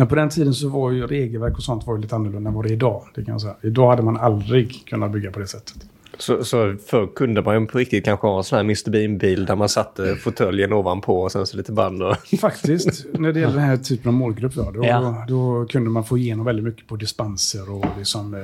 Men 0.00 0.08
på 0.08 0.14
den 0.14 0.28
tiden 0.28 0.54
så 0.54 0.68
var 0.68 0.90
ju 0.90 1.06
regelverk 1.06 1.56
och 1.56 1.62
sånt 1.62 1.86
var 1.86 1.96
ju 1.96 2.02
lite 2.02 2.14
annorlunda 2.14 2.48
än 2.48 2.54
vad 2.54 2.64
det 2.64 2.70
är 2.70 2.72
idag. 2.72 3.02
Det 3.14 3.24
kan 3.24 3.32
jag 3.32 3.40
säga. 3.40 3.56
Idag 3.62 3.90
hade 3.90 4.02
man 4.02 4.16
aldrig 4.16 4.86
kunnat 4.86 5.12
bygga 5.12 5.30
på 5.30 5.38
det 5.38 5.46
sättet. 5.46 5.76
Så, 6.18 6.44
så 6.44 6.76
förr 6.86 7.14
kunde 7.14 7.42
man 7.42 7.60
ju 7.60 7.66
på 7.66 7.78
riktigt 7.78 8.04
kanske 8.04 8.26
ha 8.26 8.38
en 8.38 8.44
sån 8.44 8.56
här 8.56 8.64
Mr 8.64 8.90
Bean-bil 8.90 9.46
där 9.46 9.56
man 9.56 9.68
satte 9.68 10.16
fåtöljen 10.16 10.72
ovanpå 10.72 11.22
och 11.22 11.32
sen 11.32 11.46
så 11.46 11.56
lite 11.56 11.72
band 11.72 12.02
och... 12.02 12.16
Faktiskt, 12.40 13.06
när 13.12 13.32
det 13.32 13.40
gäller 13.40 13.54
den 13.54 13.64
här 13.64 13.76
typen 13.76 14.08
av 14.08 14.14
målgrupp 14.14 14.54
då, 14.54 14.70
då, 14.70 14.84
ja. 14.84 15.24
då, 15.28 15.34
då, 15.34 15.66
kunde 15.66 15.90
man 15.90 16.04
få 16.04 16.18
igenom 16.18 16.46
väldigt 16.46 16.64
mycket 16.64 16.86
på 16.88 16.96
dispenser 16.96 17.72
och 17.72 17.86
liksom... 17.98 18.34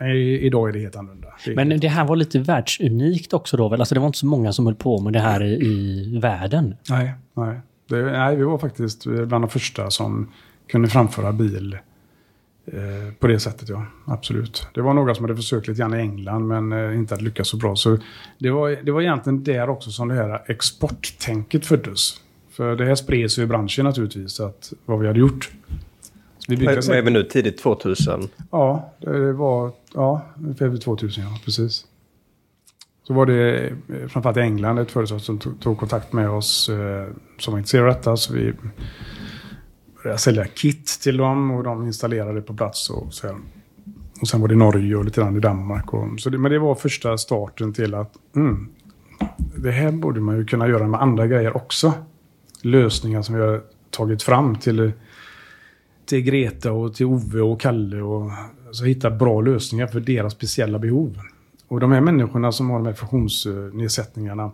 Eh, 0.00 0.16
idag 0.16 0.68
är 0.68 0.72
det 0.72 0.78
helt 0.78 0.96
annorlunda. 0.96 1.28
Det 1.44 1.54
Men 1.54 1.80
det 1.80 1.88
här 1.88 2.04
var 2.04 2.16
lite 2.16 2.38
världsunikt 2.38 3.32
också 3.32 3.56
då 3.56 3.68
väl? 3.68 3.80
Alltså 3.80 3.94
det 3.94 4.00
var 4.00 4.06
inte 4.06 4.18
så 4.18 4.26
många 4.26 4.52
som 4.52 4.66
höll 4.66 4.74
på 4.74 5.00
med 5.00 5.12
det 5.12 5.20
här 5.20 5.42
i, 5.42 5.54
i 5.64 6.18
världen? 6.22 6.74
Nej, 6.90 7.14
nej. 7.34 7.60
Det, 7.88 8.02
nej, 8.02 8.36
vi 8.36 8.42
var 8.42 8.58
faktiskt 8.58 9.06
bland 9.06 9.44
de 9.44 9.48
första 9.48 9.90
som 9.90 10.28
kunde 10.68 10.88
framföra 10.88 11.32
bil 11.32 11.78
eh, 12.66 13.12
på 13.18 13.26
det 13.26 13.40
sättet, 13.40 13.68
ja. 13.68 13.86
Absolut. 14.04 14.66
Det 14.74 14.80
var 14.82 14.94
några 14.94 15.14
som 15.14 15.24
hade 15.24 15.36
försökt 15.36 15.68
lite 15.68 15.78
grann 15.80 15.94
i 15.94 15.98
England 15.98 16.46
men 16.46 16.72
eh, 16.72 16.96
inte 16.96 17.14
hade 17.14 17.24
lyckats 17.24 17.50
så 17.50 17.56
bra. 17.56 17.76
Så 17.76 17.98
det 18.38 18.50
var, 18.50 18.78
det 18.82 18.92
var 18.92 19.02
egentligen 19.02 19.44
där 19.44 19.68
också 19.68 19.90
som 19.90 20.08
det 20.08 20.14
här 20.14 20.42
exporttänket 20.46 21.66
föddes. 21.66 22.20
För 22.50 22.76
det 22.76 22.84
här 22.84 22.94
spred 22.94 23.30
sig 23.30 23.44
i 23.44 23.46
branschen 23.46 23.84
naturligtvis, 23.84 24.40
att 24.40 24.72
vad 24.84 25.00
vi 25.00 25.06
hade 25.06 25.18
gjort. 25.18 25.50
Vi 26.48 26.56
Vad 26.56 26.88
är 26.90 27.02
vi 27.02 27.10
nu? 27.10 27.22
Tidigt 27.22 27.58
2000? 27.58 28.28
Ja, 28.50 28.94
det 28.98 29.32
var 29.32 29.72
ja, 29.94 30.26
ungefär 30.38 30.76
2000, 30.76 31.24
ja. 31.24 31.38
Precis. 31.44 31.84
Så 33.06 33.14
var 33.14 33.26
det 33.26 33.66
eh, 33.66 34.08
framförallt 34.08 34.36
i 34.36 34.40
England 34.40 34.78
ett 34.78 34.90
företag 34.90 35.20
som 35.20 35.38
tog, 35.38 35.60
tog 35.60 35.78
kontakt 35.78 36.12
med 36.12 36.30
oss 36.30 36.68
eh, 36.68 37.06
som 37.38 37.52
var 37.52 37.58
intresserade 37.58 37.88
av 37.88 37.94
detta. 37.94 38.16
Så 38.16 38.32
vi 38.32 38.52
började 40.06 40.18
sälja 40.18 40.44
kit 40.44 40.86
till 41.02 41.16
dem 41.16 41.50
och 41.50 41.62
de 41.62 41.86
installerade 41.86 42.42
på 42.42 42.54
plats. 42.54 42.90
Och, 42.90 43.14
så 43.14 43.28
och 44.20 44.28
sen 44.28 44.40
var 44.40 44.48
det 44.48 44.54
Norge 44.54 44.96
och 44.96 45.04
lite 45.04 45.20
grann 45.20 45.36
i 45.36 45.40
Danmark. 45.40 45.94
Och, 45.94 46.20
så 46.20 46.30
det, 46.30 46.38
men 46.38 46.52
det 46.52 46.58
var 46.58 46.74
första 46.74 47.18
starten 47.18 47.72
till 47.72 47.94
att 47.94 48.12
mm, 48.36 48.68
det 49.56 49.70
här 49.70 49.92
borde 49.92 50.20
man 50.20 50.36
ju 50.36 50.44
kunna 50.44 50.68
göra 50.68 50.86
med 50.86 51.02
andra 51.02 51.26
grejer 51.26 51.56
också. 51.56 51.92
Lösningar 52.62 53.22
som 53.22 53.34
vi 53.34 53.40
har 53.40 53.62
tagit 53.90 54.22
fram 54.22 54.56
till, 54.56 54.92
till 56.04 56.20
Greta 56.20 56.72
och 56.72 56.94
till 56.94 57.06
Ove 57.06 57.40
och 57.40 57.60
Kalle. 57.60 58.02
Och 58.02 58.30
alltså 58.66 58.84
hitta 58.84 59.10
bra 59.10 59.40
lösningar 59.40 59.86
för 59.86 60.00
deras 60.00 60.32
speciella 60.32 60.78
behov. 60.78 61.18
Och 61.68 61.80
de 61.80 61.92
här 61.92 62.00
människorna 62.00 62.52
som 62.52 62.70
har 62.70 62.78
de 62.78 62.86
här 62.86 62.94
funktionsnedsättningarna 62.94 64.50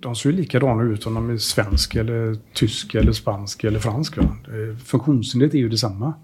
de 0.00 0.16
ser 0.16 0.30
ju 0.30 0.36
likadana 0.36 0.82
ut 0.82 1.06
om 1.06 1.14
de 1.14 1.30
är 1.30 1.36
svensk, 1.36 1.94
eller 1.94 2.36
tysk, 2.52 2.94
eller 2.94 3.12
spansk 3.12 3.64
eller 3.64 3.78
fransk. 3.78 4.16
Va? 4.16 4.36
Funktionshindret 4.84 5.54
är 5.54 5.58
ju 5.58 5.68
detsamma. 5.68 6.14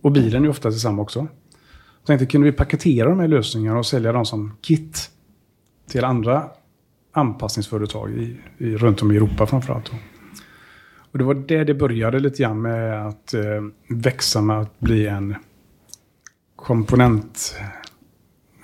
Och 0.00 0.12
bilen 0.12 0.44
är 0.44 0.48
ofta 0.48 0.70
detsamma 0.70 1.02
också. 1.02 1.18
Jag 1.98 2.06
tänkte, 2.06 2.26
kunde 2.26 2.50
vi 2.50 2.56
paketera 2.56 3.08
de 3.08 3.20
här 3.20 3.28
lösningarna 3.28 3.78
och 3.78 3.86
sälja 3.86 4.12
dem 4.12 4.26
som 4.26 4.56
kit 4.60 5.10
till 5.88 6.04
andra 6.04 6.50
anpassningsföretag 7.12 8.10
i, 8.10 8.36
i, 8.58 8.76
runt 8.76 9.02
om 9.02 9.12
i 9.12 9.16
Europa 9.16 9.46
framförallt. 9.46 9.92
Och 11.12 11.18
det 11.18 11.24
var 11.24 11.34
där 11.34 11.64
det 11.64 11.74
började 11.74 12.18
lite 12.18 12.42
grann 12.42 12.62
med 12.62 13.06
att 13.06 13.34
eh, 13.34 13.42
växa 13.88 14.40
med 14.40 14.60
att 14.60 14.80
bli 14.80 15.06
en 15.06 15.34
komponent, 16.56 17.56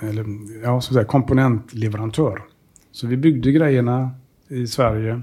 eller, 0.00 0.24
ja, 0.62 0.80
så 0.80 0.90
att 0.90 0.94
säga, 0.94 1.04
komponentleverantör. 1.04 2.42
Så 2.92 3.06
vi 3.06 3.16
byggde 3.16 3.52
grejerna, 3.52 4.10
i 4.52 4.66
Sverige. 4.66 5.22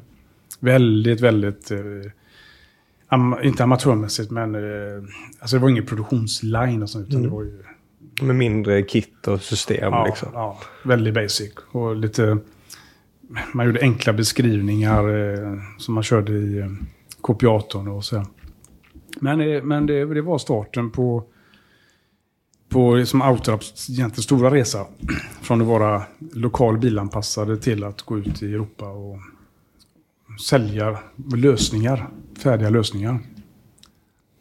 Väldigt, 0.59 1.21
väldigt... 1.21 1.71
Eh, 1.71 1.79
am, 3.07 3.35
inte 3.43 3.63
amatörmässigt, 3.63 4.31
men... 4.31 4.55
Eh, 4.55 5.03
alltså 5.39 5.55
det 5.55 5.61
var 5.61 5.69
ingen 5.69 5.85
produktionsline 5.85 6.83
och 6.83 6.89
sånt, 6.89 7.07
utan 7.07 7.19
mm. 7.19 7.29
det 7.29 7.35
var 7.35 7.43
ju... 7.43 7.63
Med 8.21 8.35
mindre 8.35 8.81
kit 8.81 9.27
och 9.27 9.41
system 9.41 9.93
ja, 9.93 10.05
liksom. 10.05 10.29
Ja, 10.33 10.59
väldigt 10.83 11.13
basic. 11.13 11.53
Och 11.71 11.95
lite... 11.95 12.37
Man 13.53 13.65
gjorde 13.65 13.81
enkla 13.81 14.13
beskrivningar 14.13 15.33
eh, 15.33 15.59
som 15.77 15.93
man 15.93 16.03
körde 16.03 16.31
i 16.31 16.59
eh, 16.59 16.67
kopiatorn 17.21 17.87
och 17.87 18.05
så. 18.05 18.25
Men, 19.19 19.41
eh, 19.41 19.63
men 19.63 19.85
det, 19.85 20.05
det 20.05 20.21
var 20.21 20.37
starten 20.37 20.91
på 20.91 21.23
på 22.69 23.05
som 23.05 23.21
Autoraps 23.21 23.89
egentligen 23.89 24.23
stora 24.23 24.51
resa. 24.51 24.85
Från 25.41 25.61
att 25.61 25.67
vara 25.67 26.03
lokal 26.33 26.77
bilanpassade 26.77 27.57
till 27.57 27.83
att 27.83 28.01
gå 28.01 28.17
ut 28.17 28.43
i 28.43 28.53
Europa 28.53 28.85
och 28.89 29.17
sälja 30.41 30.99
lösningar. 31.35 32.09
Färdiga 32.43 32.69
lösningar. 32.69 33.19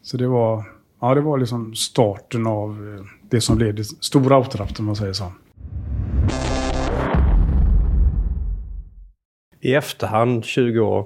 Så 0.01 0.17
det 0.17 0.27
var, 0.27 0.63
ja, 1.01 1.15
det 1.15 1.21
var 1.21 1.37
liksom 1.37 1.75
starten 1.75 2.47
av 2.47 2.69
eh, 2.69 3.05
det 3.29 3.41
som 3.41 3.57
blev 3.57 3.75
det 3.75 3.83
stora 3.83 4.37
återhämtningen 4.37 4.79
om 4.79 4.85
man 4.85 4.95
säger 4.95 5.13
så. 5.13 5.31
I 9.61 9.73
efterhand, 9.73 10.45
20 10.45 10.79
år 10.79 11.05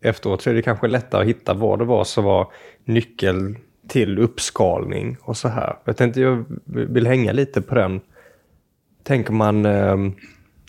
efteråt, 0.00 0.42
så 0.42 0.50
är 0.50 0.54
det 0.54 0.62
kanske 0.62 0.88
lättare 0.88 1.22
att 1.22 1.28
hitta 1.28 1.54
vad 1.54 1.78
det 1.78 1.84
var 1.84 2.04
som 2.04 2.24
var 2.24 2.52
nyckeln 2.84 3.58
till 3.92 4.18
uppskalning 4.18 5.16
och 5.20 5.36
så 5.36 5.48
här. 5.48 5.76
Jag 5.84 5.96
tänkte 5.96 6.20
jag 6.20 6.44
vill 6.64 7.06
hänga 7.06 7.32
lite 7.32 7.62
på 7.62 7.74
den. 7.74 8.00
Tänker 9.02 9.32
man 9.32 9.66
eh, 9.66 9.96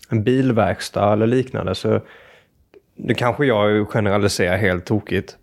en 0.08 0.24
bilverkstad 0.24 1.12
eller 1.12 1.26
liknande 1.26 1.74
så 1.74 2.00
Nu 2.96 3.14
kanske 3.14 3.46
jag 3.46 3.88
generaliserar 3.88 4.56
helt 4.56 4.84
tokigt. 4.84 5.36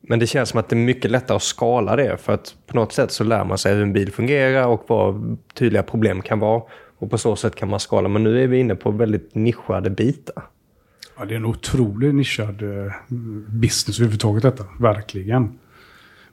Men 0.00 0.18
det 0.18 0.26
känns 0.26 0.48
som 0.48 0.60
att 0.60 0.68
det 0.68 0.76
är 0.76 0.78
mycket 0.78 1.10
lättare 1.10 1.36
att 1.36 1.42
skala 1.42 1.96
det 1.96 2.16
för 2.16 2.32
att 2.32 2.54
på 2.66 2.76
något 2.76 2.92
sätt 2.92 3.10
så 3.10 3.24
lär 3.24 3.44
man 3.44 3.58
sig 3.58 3.74
hur 3.74 3.82
en 3.82 3.92
bil 3.92 4.12
fungerar 4.12 4.66
och 4.66 4.84
vad 4.86 5.38
tydliga 5.54 5.82
problem 5.82 6.22
kan 6.22 6.38
vara. 6.38 6.62
Och 6.98 7.10
på 7.10 7.18
så 7.18 7.36
sätt 7.36 7.54
kan 7.54 7.68
man 7.68 7.80
skala. 7.80 8.08
Men 8.08 8.22
nu 8.22 8.42
är 8.42 8.46
vi 8.46 8.58
inne 8.58 8.74
på 8.74 8.90
väldigt 8.90 9.34
nischade 9.34 9.90
bitar. 9.90 10.44
Ja, 11.16 11.24
det 11.24 11.34
är 11.34 11.36
en 11.36 11.44
otroligt 11.44 12.14
nischad 12.14 12.62
eh, 12.62 12.92
business 13.48 13.98
överhuvudtaget 13.98 14.42
detta, 14.42 14.64
verkligen. 14.80 15.58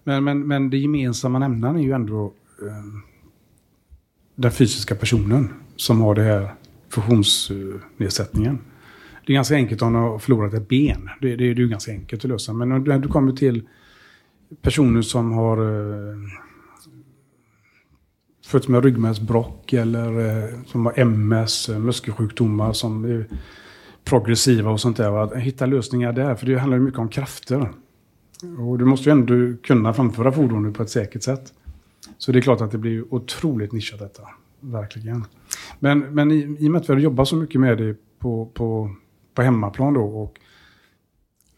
Men, 0.04 0.24
men, 0.24 0.48
men 0.48 0.70
det 0.70 0.78
gemensamma 0.78 1.40
nämnaren 1.40 1.76
är 1.76 1.84
ju 1.84 1.92
ändå 1.92 2.34
eh, 2.62 3.02
den 4.36 4.52
fysiska 4.52 4.96
personen 4.96 5.54
som 5.76 6.02
har 6.02 6.16
det 6.16 6.24
här 6.24 6.54
funktionsnedsättningen. 6.90 8.60
Det 9.26 9.34
är 9.34 9.36
ganska 9.36 9.56
enkelt 9.56 9.82
om 9.82 9.94
du 9.94 10.00
har 10.00 10.20
förlorat 10.20 10.54
ett 10.54 10.68
ben. 10.68 11.10
Det, 11.22 11.36
det, 11.36 11.44
är 11.44 11.60
är 11.60 11.68
ganska 11.68 11.92
enkelt 11.92 12.26
att 12.26 12.30
lösa. 12.30 12.54
Men 12.54 12.70
när 12.70 13.00
du 13.00 13.08
kommer 13.08 13.32
till 13.32 13.68
personer 14.62 15.02
som 15.02 15.32
har 15.32 15.58
eh, 15.58 16.18
fötts 18.46 18.68
med 18.68 18.84
ryggmärgsbråck 18.84 19.74
eller 19.74 20.20
eh, 20.20 20.50
som 20.66 20.86
har 20.86 21.00
MS, 21.00 21.70
eh, 21.70 21.80
muskelsjukdomar 21.80 22.74
som 22.74 23.06
är 23.06 23.26
progressiva 24.04 24.72
och 24.72 24.80
sånt 24.80 24.98
där. 24.98 25.24
Att 25.24 25.36
hitta 25.36 25.66
lösningar 25.66 26.14
där, 26.14 26.36
för 26.36 26.46
det 26.46 26.58
handlar 26.58 26.78
ju 26.78 26.84
mycket 26.84 27.00
om 27.00 27.10
krafter. 27.10 27.72
Och 28.60 28.78
du 28.78 28.86
måste 28.86 29.10
ju 29.10 29.12
ändå 29.12 29.62
kunna 29.64 29.94
framföra 29.94 30.32
fordonet 30.32 30.74
på 30.74 30.84
ett 30.84 30.90
säkert 30.90 31.24
sätt. 31.24 31.54
Så 32.18 32.32
det 32.32 32.40
är 32.40 32.42
klart 32.42 32.62
att 32.62 32.72
det 32.72 32.78
blir 32.78 33.14
otroligt 33.14 33.72
nischat 33.72 34.00
detta. 34.00 34.24
Verkligen. 34.60 35.26
Men, 35.80 36.00
men 36.00 36.32
i, 36.32 36.58
i 36.60 36.68
och 36.68 36.72
med 36.72 36.82
att 36.82 36.90
vi 36.90 36.94
har 36.94 37.00
jobbat 37.00 37.28
så 37.28 37.36
mycket 37.36 37.62
med 37.62 37.78
det 37.78 37.96
på, 38.20 38.46
på, 38.54 38.96
på 39.36 39.42
hemmaplan 39.42 39.94
då. 39.94 40.04
Och, 40.04 40.34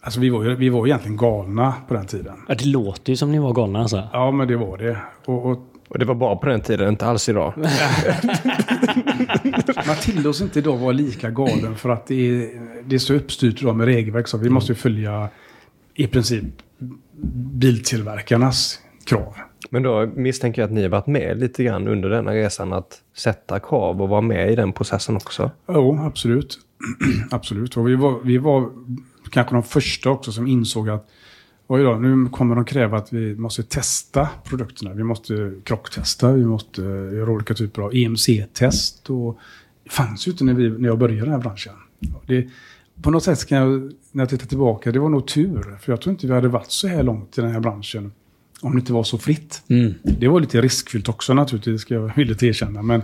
alltså 0.02 0.20
vi 0.20 0.30
var, 0.30 0.44
ju, 0.44 0.56
vi 0.56 0.70
var 0.70 0.88
egentligen 0.88 1.18
galna 1.18 1.74
på 1.88 1.94
den 1.94 2.06
tiden. 2.06 2.36
Ja, 2.48 2.56
det 2.56 2.66
låter 2.66 3.12
ju 3.12 3.16
som 3.16 3.32
ni 3.32 3.40
var 3.40 3.54
galna 3.54 3.80
alltså. 3.80 4.04
Ja, 4.14 4.32
men 4.32 4.48
det 4.48 4.58
var 4.58 4.78
det. 4.78 4.98
Och, 5.26 5.46
och, 5.46 5.68
och 5.88 6.00
det 6.00 6.06
var 6.06 6.16
bara 6.16 6.36
på 6.36 6.46
den 6.46 6.62
tiden, 6.62 6.90
inte 6.90 7.06
alls 7.06 7.30
idag. 7.30 7.54
Man 9.88 9.96
tillåts 10.02 10.42
inte 10.42 10.60
idag 10.60 10.78
vara 10.78 10.92
lika 10.92 11.30
galen 11.30 11.76
för 11.76 11.90
att 11.90 12.08
det 12.08 12.16
är, 12.16 12.62
det 12.86 12.96
är 12.96 13.00
så 13.00 13.14
uppstyrt 13.14 13.62
idag 13.62 13.76
med 13.76 13.86
regelverk. 13.86 14.28
Så 14.28 14.38
vi 14.38 14.50
måste 14.50 14.72
ju 14.72 14.76
följa 14.76 15.30
i 15.94 16.08
princip 16.08 16.46
biltillverkarnas 17.54 18.80
krav. 19.06 19.36
Men 19.70 19.84
då 19.84 20.12
misstänker 20.16 20.62
jag 20.62 20.68
att 20.68 20.74
ni 20.74 20.82
har 20.82 20.90
varit 20.90 21.08
med 21.08 21.40
lite 21.40 21.64
grann 21.64 21.88
under 21.88 22.10
denna 22.10 22.32
resan 22.32 22.74
att 22.74 23.02
sätta 23.16 23.60
krav 23.60 24.02
och 24.02 24.10
vara 24.10 24.22
med 24.22 24.52
i 24.52 24.56
den 24.56 24.74
processen 24.74 25.16
också? 25.16 25.52
Jo, 25.68 26.00
absolut. 26.04 26.60
absolut. 27.32 27.78
Och 27.78 27.88
vi 27.88 27.96
var, 27.96 28.20
vi 28.24 28.38
var 28.38 28.70
kanske 29.32 29.56
de 29.56 29.64
första 29.64 30.10
också 30.10 30.32
som 30.32 30.48
insåg 30.48 30.90
att 30.90 31.10
oj 31.68 31.84
då, 31.84 31.96
nu 31.96 32.30
kommer 32.30 32.56
de 32.56 32.66
kräva 32.66 32.98
att 32.98 33.14
vi 33.14 33.36
måste 33.36 33.64
testa 33.64 34.30
produkterna. 34.44 34.94
Vi 34.94 35.04
måste 35.04 35.54
krocktesta, 35.64 36.32
vi 36.32 36.46
måste 36.46 36.82
göra 36.82 37.32
olika 37.32 37.54
typer 37.54 37.82
av 37.82 37.96
EMC-test. 37.96 39.10
Och 39.10 39.40
det 39.84 39.92
fanns 39.92 40.28
ju 40.28 40.32
inte 40.32 40.44
när, 40.44 40.54
vi, 40.54 40.70
när 40.70 40.90
jag 40.90 40.98
började 40.98 41.18
i 41.18 41.22
den 41.22 41.32
här 41.32 41.40
branschen. 41.40 41.74
Det, 42.28 42.48
på 43.04 43.12
något 43.12 43.24
sätt 43.24 43.46
kan 43.46 43.58
jag, 43.58 43.92
när 44.12 44.22
jag 44.22 44.30
tittar 44.30 44.48
tillbaka, 44.48 44.92
det 44.92 45.00
var 45.00 45.10
nog 45.10 45.28
tur. 45.28 45.78
För 45.82 45.92
jag 45.92 46.02
tror 46.02 46.12
inte 46.12 46.28
vi 46.28 46.34
hade 46.34 46.48
varit 46.48 46.72
så 46.72 46.88
här 46.88 47.04
långt 47.04 47.38
i 47.38 47.42
den 47.42 47.52
här 47.52 47.60
branschen 47.60 48.12
om 48.62 48.72
det 48.72 48.80
inte 48.80 48.94
var 48.94 49.04
så 49.04 49.18
fritt. 49.18 49.64
Mm. 49.70 49.94
Det 50.04 50.28
var 50.28 50.40
lite 50.40 50.62
riskfyllt 50.62 51.10
också 51.10 51.34
naturligtvis, 51.34 51.82
ska 51.82 51.94
jag 51.94 52.12
villigt 52.16 52.44
erkänna. 52.44 52.82
Men 52.82 53.02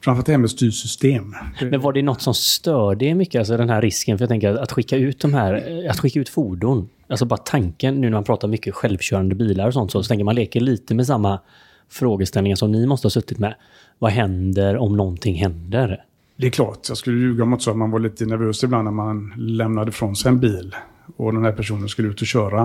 framförallt 0.00 0.26
det 0.26 0.32
här 0.32 0.38
med 0.38 0.50
styrsystem. 0.50 1.34
Men 1.70 1.80
var 1.80 1.92
det 1.92 2.02
något 2.02 2.22
som 2.22 2.34
störde 2.34 3.04
er 3.04 3.14
mycket, 3.14 3.38
alltså 3.38 3.56
den 3.56 3.70
här 3.70 3.82
risken? 3.82 4.18
För 4.18 4.22
jag 4.22 4.28
tänker 4.28 4.54
att 4.54 4.72
skicka 4.72 4.96
ut 4.96 5.20
de 5.20 5.34
här, 5.34 5.86
att 5.90 6.00
skicka 6.00 6.20
ut 6.20 6.28
fordon. 6.28 6.88
Alltså 7.08 7.24
bara 7.24 7.36
tanken, 7.36 8.00
nu 8.00 8.00
när 8.00 8.16
man 8.16 8.24
pratar 8.24 8.48
mycket 8.48 8.74
självkörande 8.74 9.34
bilar 9.34 9.66
och 9.66 9.72
sånt, 9.72 9.90
så, 9.90 10.02
så 10.02 10.08
tänker 10.08 10.24
man 10.24 10.34
leker 10.34 10.60
lite 10.60 10.94
med 10.94 11.06
samma 11.06 11.40
frågeställningar 11.88 12.56
som 12.56 12.72
ni 12.72 12.86
måste 12.86 13.04
ha 13.06 13.10
suttit 13.10 13.38
med. 13.38 13.54
Vad 13.98 14.12
händer 14.12 14.76
om 14.76 14.96
någonting 14.96 15.34
händer? 15.34 16.04
Det 16.40 16.46
är 16.46 16.50
klart, 16.50 16.88
jag 16.88 16.96
skulle 16.96 17.20
ljuga 17.20 17.42
om 17.42 17.52
att 17.52 17.68
att 17.68 17.76
man 17.76 17.90
var 17.90 17.98
lite 17.98 18.26
nervös 18.26 18.64
ibland 18.64 18.84
när 18.84 18.92
man 18.92 19.34
lämnade 19.36 19.88
ifrån 19.88 20.16
sig 20.16 20.28
en 20.28 20.40
bil 20.40 20.76
och 21.16 21.32
den 21.32 21.44
här 21.44 21.52
personen 21.52 21.88
skulle 21.88 22.08
ut 22.08 22.20
och 22.20 22.26
köra. 22.26 22.62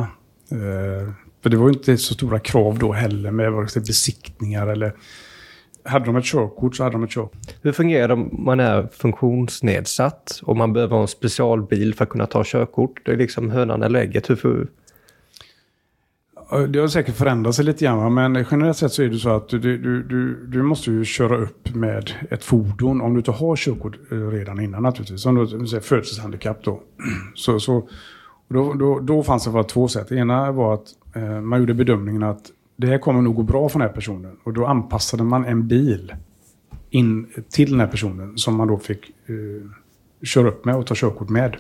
Eh, 0.52 1.10
för 1.44 1.50
det 1.50 1.58
var 1.58 1.68
ju 1.68 1.74
inte 1.74 1.98
så 1.98 2.14
stora 2.14 2.40
krav 2.40 2.80
då 2.80 2.92
heller 2.92 3.32
med 3.32 3.52
vare 3.52 3.68
sig 3.68 3.82
besiktningar 3.82 4.68
eller... 4.68 4.96
Hade 5.84 6.06
de 6.06 6.16
ett 6.16 6.26
körkort 6.26 6.76
så 6.76 6.84
hade 6.84 6.96
de 6.96 7.04
ett 7.04 7.10
körkort. 7.10 7.56
Hur 7.62 7.72
fungerar 7.72 8.08
det 8.08 8.14
om 8.14 8.30
man 8.46 8.60
är 8.60 8.88
funktionsnedsatt 8.94 10.42
och 10.44 10.58
man 10.58 10.74
behöver 10.74 10.96
ha 10.96 11.02
en 11.02 11.08
specialbil 11.08 11.94
för 11.94 12.04
att 12.04 12.10
kunna 12.10 12.26
ta 12.26 12.44
körkort? 12.46 13.06
Det 13.06 13.12
är 13.12 13.18
liksom 13.18 13.50
hönan 13.50 13.84
eller 13.84 14.00
ägget. 14.00 14.30
Hur, 14.30 14.68
det 16.50 16.80
har 16.80 16.88
säkert 16.88 17.16
förändrat 17.16 17.56
sig 17.56 17.66
lite 17.66 17.86
grann, 17.86 18.14
men 18.14 18.46
generellt 18.52 18.78
sett 18.78 18.92
så 18.92 19.04
är 19.04 19.10
det 19.10 19.18
så 19.18 19.30
att 19.30 19.50
du, 19.50 19.60
du, 19.60 20.04
du, 20.04 20.46
du 20.48 20.64
måste 20.64 20.92
ju 20.92 21.06
köra 21.06 21.38
upp 21.38 21.76
med 21.76 22.12
ett 22.30 22.44
fordon 22.44 23.02
om 23.02 23.14
du 23.14 23.20
inte 23.20 23.32
har 23.32 23.56
körkort 23.56 24.12
eh, 24.12 24.18
redan 24.18 24.62
innan 24.62 24.84
naturligtvis. 24.84 25.26
Om 25.26 25.36
du 25.36 25.68
säger 25.68 25.82
födelsehandikapp 25.82 26.64
då. 26.64 26.82
Så, 27.36 27.60
så, 27.60 27.90
då, 28.48 28.74
då, 28.74 29.00
då 29.00 29.24
fanns 29.24 29.46
det 29.46 29.52
bara 29.52 29.64
två 29.64 29.88
sätt. 29.88 30.10
Det 30.10 30.16
ena 30.16 30.52
var 30.52 30.74
att 30.74 30.88
eh, 31.16 31.42
man 31.42 31.60
gjorde 31.60 31.74
bedömningen 31.74 32.24
att 32.24 32.52
det 32.78 32.88
här 32.88 32.98
kommer 32.98 33.22
nog 33.22 33.36
gå 33.36 33.44
bra 33.44 33.70
för 33.70 33.80
den 33.80 33.88
här 33.88 33.96
personen. 33.96 34.38
Och 34.44 34.54
då 34.54 34.66
anpassade 34.66 35.24
man 35.24 35.46
en 35.46 35.68
bil 35.68 36.14
in 36.90 37.28
till 37.50 37.72
den 37.72 37.80
här 37.80 37.88
personen 37.88 38.38
som 38.38 38.56
man 38.56 38.68
då 38.68 38.78
fick 38.78 39.10
eh, 39.10 39.70
köra 40.24 40.48
upp 40.48 40.66
med 40.66 40.76
och 40.76 40.88
ta 40.88 40.96
körkort 40.98 41.30
med. 41.30 41.58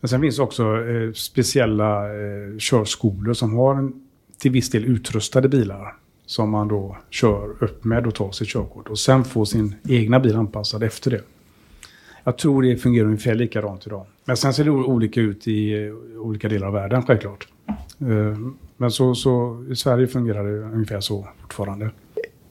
Men 0.00 0.08
sen 0.08 0.20
finns 0.20 0.36
det 0.36 0.42
också 0.42 0.62
eh, 0.62 1.12
speciella 1.12 2.04
eh, 2.04 2.58
körskolor 2.58 3.34
som 3.34 3.54
har 3.54 3.74
en, 3.74 3.92
till 4.38 4.50
viss 4.50 4.70
del 4.70 4.84
utrustade 4.84 5.48
bilar 5.48 5.94
som 6.26 6.50
man 6.50 6.68
då 6.68 6.96
kör 7.10 7.64
upp 7.64 7.84
med 7.84 8.06
och 8.06 8.14
tar 8.14 8.30
sitt 8.30 8.48
körkort. 8.48 8.88
Och 8.88 8.98
sen 8.98 9.24
får 9.24 9.44
sin 9.44 9.74
egna 9.88 10.20
bil 10.20 10.36
anpassad 10.36 10.82
efter 10.82 11.10
det. 11.10 11.20
Jag 12.24 12.38
tror 12.38 12.62
det 12.62 12.76
fungerar 12.76 13.06
ungefär 13.06 13.34
likadant 13.34 13.86
idag. 13.86 14.06
Men 14.24 14.36
sen 14.36 14.54
ser 14.54 14.64
det 14.64 14.70
olika 14.70 15.20
ut 15.20 15.48
i 15.48 15.86
eh, 15.86 15.92
olika 16.20 16.48
delar 16.48 16.66
av 16.66 16.72
världen 16.72 17.02
självklart. 17.02 17.48
Eh, 18.00 18.38
men 18.76 18.90
så, 18.90 19.14
så 19.14 19.64
i 19.70 19.76
Sverige 19.76 20.06
fungerar 20.06 20.44
det 20.44 20.58
ungefär 20.58 21.00
så 21.00 21.28
fortfarande. 21.40 21.90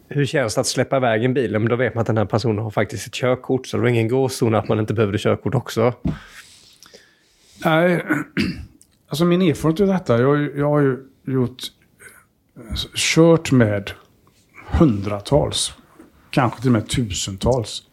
Hur 0.08 0.26
känns 0.26 0.56
det 0.56 0.62
att 0.62 0.68
släppa 0.68 0.98
iväg 0.98 1.24
en 1.24 1.34
bil? 1.34 1.52
Men 1.52 1.66
då 1.66 1.76
vet 1.76 1.96
man 1.96 2.02
att 2.02 2.08
den 2.08 2.18
här 2.18 2.26
personen 2.26 2.64
har 2.64 2.72
faktiskt 2.72 3.08
ett 3.08 3.14
körkort, 3.14 3.68
så 3.68 3.78
det 3.78 3.84
är 3.84 3.88
ingen 3.88 4.08
gåzon 4.08 4.56
att 4.56 4.68
man 4.68 4.80
inte 4.80 4.94
behöver 4.94 5.18
körkort 5.18 5.56
också. 5.56 5.94
Nej, 7.66 8.06
alltså 9.08 9.26
min 9.26 9.42
erfarenhet 9.42 9.82
av 9.82 9.88
detta, 9.88 10.22
jag, 10.22 10.58
jag 10.58 10.70
har 10.70 10.80
ju 10.80 10.98
gjort, 11.26 11.64
eh, 12.58 12.76
kört 12.96 13.52
med 13.52 13.92
hundratals, 14.72 15.74
kanske 16.30 16.62
till 16.62 16.70
och 16.70 16.74
med 16.74 16.90
tusentals 16.90 17.84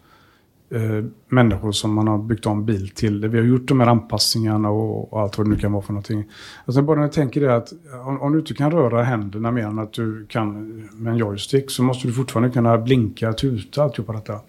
eh, 0.71 1.05
människor 1.29 1.73
som 1.73 1.95
man 1.95 2.09
har 2.09 2.19
byggt 2.19 2.47
om 2.47 2.67
bil 2.67 2.89
till. 2.89 3.29
Vi 3.29 3.39
har 3.39 3.45
gjort 3.45 3.69
de 3.69 3.81
här 3.81 3.87
anpassningarna 3.87 4.71
och, 4.71 5.13
och 5.13 5.21
allt 5.21 5.39
vad 5.39 5.47
det 5.47 5.51
nu 5.51 5.57
kan 5.57 5.73
vara 5.73 5.83
för 5.83 5.93
någonting. 5.93 6.25
Alltså 6.65 6.83
bara 6.83 6.97
när 6.97 7.03
jag 7.05 7.13
tänker 7.13 7.41
det 7.41 7.57
att 7.57 7.73
eh, 7.73 8.09
om, 8.09 8.21
om, 8.21 8.33
du 8.33 8.39
inte 8.39 8.55
kan 8.55 8.71
röra 8.71 9.03
händerna 9.03 9.51
mer 9.51 9.67
än 9.67 9.79
att 9.79 9.93
du 9.93 10.27
kan 10.27 10.75
med 10.93 11.13
en 11.13 11.19
joystick 11.19 11.71
så 11.71 11.83
måste 11.83 12.09
du 12.09 12.13
fortfarande 12.13 12.51
kunna 12.51 12.79
blinka, 12.79 13.33
tuta, 13.33 13.83
alltihopa 13.83 14.13
detta. 14.13 14.41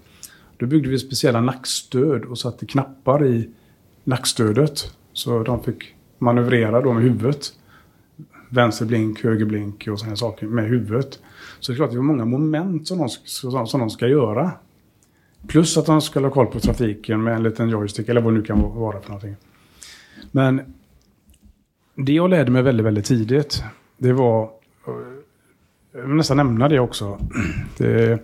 Då 0.57 0.65
byggde 0.65 0.89
vi 0.89 0.99
speciella 0.99 1.41
nackstöd 1.41 2.25
och 2.25 2.37
satte 2.37 2.65
knappar 2.65 3.25
i 3.25 3.49
nackstödet. 4.03 4.93
Så 5.13 5.43
de 5.43 5.63
fick 5.63 5.95
manövrera 6.17 6.81
då 6.81 6.93
med 6.93 7.03
huvudet. 7.03 7.53
Vänsterblink, 8.49 9.23
högerblink 9.23 9.87
och 9.87 9.99
sådana 9.99 10.15
saker 10.15 10.47
med 10.47 10.69
huvudet. 10.69 11.19
Så 11.59 11.71
det 11.71 11.75
är 11.75 11.77
klart 11.77 11.91
det 11.91 11.97
var 11.97 12.03
många 12.03 12.25
moment 12.25 12.87
som 12.87 12.97
de, 12.97 13.09
som 13.67 13.79
de 13.79 13.89
ska 13.89 14.07
göra. 14.07 14.51
Plus 15.47 15.77
att 15.77 15.85
de 15.85 16.01
skulle 16.01 16.27
ha 16.27 16.33
koll 16.33 16.47
på 16.47 16.59
trafiken 16.59 17.23
med 17.23 17.35
en 17.35 17.43
liten 17.43 17.69
joystick 17.69 18.09
eller 18.09 18.21
vad 18.21 18.33
det 18.33 18.37
nu 18.37 18.45
kan 18.45 18.61
vara 18.61 19.01
för 19.01 19.09
någonting. 19.09 19.35
Men 20.31 20.61
det 21.95 22.13
jag 22.13 22.29
lärde 22.29 22.51
mig 22.51 22.61
väldigt, 22.61 22.85
väldigt 22.85 23.05
tidigt, 23.05 23.63
det 23.97 24.13
var... 24.13 24.49
Jag 25.93 26.01
vill 26.01 26.15
nästan 26.15 26.37
nämna 26.37 26.69
det 26.69 26.79
också. 26.79 27.19
Det, 27.77 28.23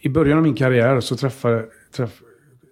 I 0.00 0.08
början 0.08 0.38
av 0.38 0.42
min 0.42 0.54
karriär 0.54 1.00
så 1.00 1.16
träffade, 1.16 1.66
träff, 1.96 2.22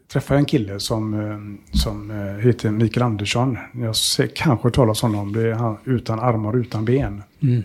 träffade 0.09 0.41
en 0.41 0.45
kille 0.45 0.81
som, 0.81 1.15
eh, 1.15 1.77
som 1.79 2.11
eh, 2.11 2.17
heter 2.17 2.71
Mikael 2.71 3.03
Andersson. 3.03 3.59
Jag 3.75 3.97
ser, 3.97 4.27
kanske 4.27 4.71
talas 4.71 5.03
om 5.03 5.15
honom. 5.15 5.33
Det 5.33 5.49
är 5.49 5.53
han 5.53 5.79
utan 5.85 6.21
armar 6.21 6.53
och 6.53 6.57
utan 6.57 6.85
ben. 6.85 7.23
Mm. 7.41 7.63